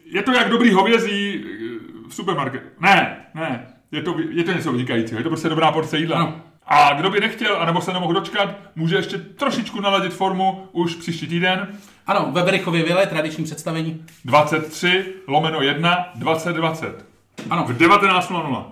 Je 0.04 0.22
to 0.22 0.32
jak 0.32 0.48
dobrý 0.48 0.72
hovězí 0.72 1.44
eh, 1.44 2.08
v 2.08 2.14
supermarketu. 2.14 2.68
Ne, 2.80 3.16
ne, 3.34 3.66
je 3.92 4.02
to, 4.02 4.16
je 4.30 4.44
to 4.44 4.52
něco 4.52 4.72
vynikajícího. 4.72 5.20
Je 5.20 5.24
to 5.24 5.30
prostě 5.30 5.48
dobrá 5.48 5.72
porce 5.72 5.98
jídla. 5.98 6.16
Ano. 6.16 6.40
A 6.66 6.92
kdo 6.92 7.10
by 7.10 7.20
nechtěl, 7.20 7.56
anebo 7.56 7.80
se 7.80 7.92
nemohl 7.92 8.12
dočkat, 8.12 8.56
může 8.76 8.96
ještě 8.96 9.18
trošičku 9.18 9.80
naladit 9.80 10.12
formu 10.12 10.68
už 10.72 10.94
příští 10.94 11.26
týden. 11.26 11.68
Ano, 12.06 12.28
ve 12.32 12.42
Berichově 12.42 12.82
vile, 12.82 13.06
tradiční 13.06 13.44
představení. 13.44 14.04
23 14.24 15.04
lomeno 15.28 15.62
1 15.62 16.08
2020. 16.14 17.04
Ano. 17.50 17.64
V 17.64 17.78
19.00. 17.78 18.64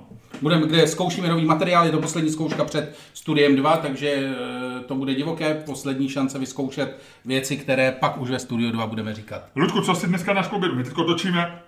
Budeme, 0.42 0.66
kde 0.66 0.86
zkoušíme 0.86 1.28
nový 1.28 1.44
materiál, 1.44 1.86
je 1.86 1.92
to 1.92 1.98
poslední 1.98 2.30
zkouška 2.30 2.64
před 2.64 2.96
studiem 3.14 3.56
2, 3.56 3.76
takže 3.76 4.08
eh, 4.10 4.80
to 4.80 4.94
bude 4.94 5.14
divoké, 5.14 5.54
poslední 5.54 6.08
šance 6.08 6.38
vyzkoušet 6.38 7.02
věci, 7.24 7.56
které 7.56 7.92
pak 7.92 8.20
už 8.20 8.30
ve 8.30 8.38
studiu 8.38 8.70
2 8.70 8.86
budeme 8.86 9.14
říkat. 9.14 9.42
Ludku, 9.56 9.80
co 9.80 9.94
si 9.94 10.06
dneska 10.06 10.32
na? 10.32 10.50
My 10.74 10.84
teď 10.84 10.94
točíme 10.94 11.62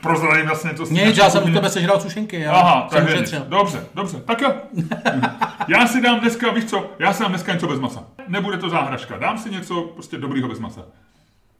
prozradím 0.00 0.46
vlastně 0.46 0.70
něco. 0.70 0.86
Nic, 0.90 1.16
já 1.16 1.30
jsem 1.30 1.50
u 1.50 1.54
tebe 1.54 1.70
sežral 1.70 2.00
sušenky. 2.00 2.40
Já 2.40 2.52
Aha, 2.52 2.88
takže 2.90 3.44
Dobře, 3.48 3.84
dobře, 3.94 4.20
tak 4.26 4.40
jo. 4.40 4.52
já 5.68 5.86
si 5.86 6.00
dám 6.00 6.20
dneska, 6.20 6.50
víš 6.50 6.64
co, 6.64 6.90
já 6.98 7.12
si 7.12 7.22
dám 7.22 7.32
dneska 7.32 7.52
něco 7.52 7.66
bez 7.66 7.80
masa. 7.80 8.04
Nebude 8.28 8.58
to 8.58 8.68
záhražka, 8.68 9.18
dám 9.18 9.38
si 9.38 9.50
něco 9.50 9.82
prostě 9.82 10.18
dobrýho 10.18 10.48
bez 10.48 10.58
masa. 10.58 10.80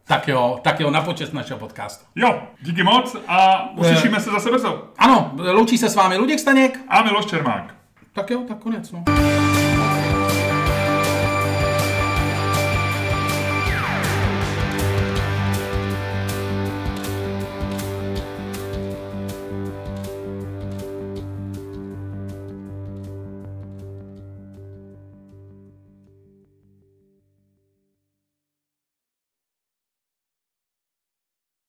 Tak 0.06 0.28
jo, 0.28 0.58
tak 0.62 0.80
jo, 0.80 0.90
na 0.90 1.00
počest 1.00 1.32
našeho 1.32 1.58
podcastu. 1.58 2.04
Jo, 2.14 2.42
díky 2.60 2.82
moc 2.82 3.16
a 3.28 3.68
uslyšíme 3.76 4.16
je... 4.16 4.20
se 4.20 4.30
zase 4.30 4.50
brzo. 4.50 4.84
Ano, 4.98 5.32
loučí 5.52 5.78
se 5.78 5.88
s 5.88 5.94
vámi 5.94 6.16
Luděk 6.16 6.38
Staněk. 6.38 6.80
A 6.88 7.02
Miloš 7.02 7.26
Čermák. 7.26 7.74
Tak 8.12 8.30
jo, 8.30 8.44
tak 8.48 8.58
konec, 8.58 8.92
no. 8.92 9.04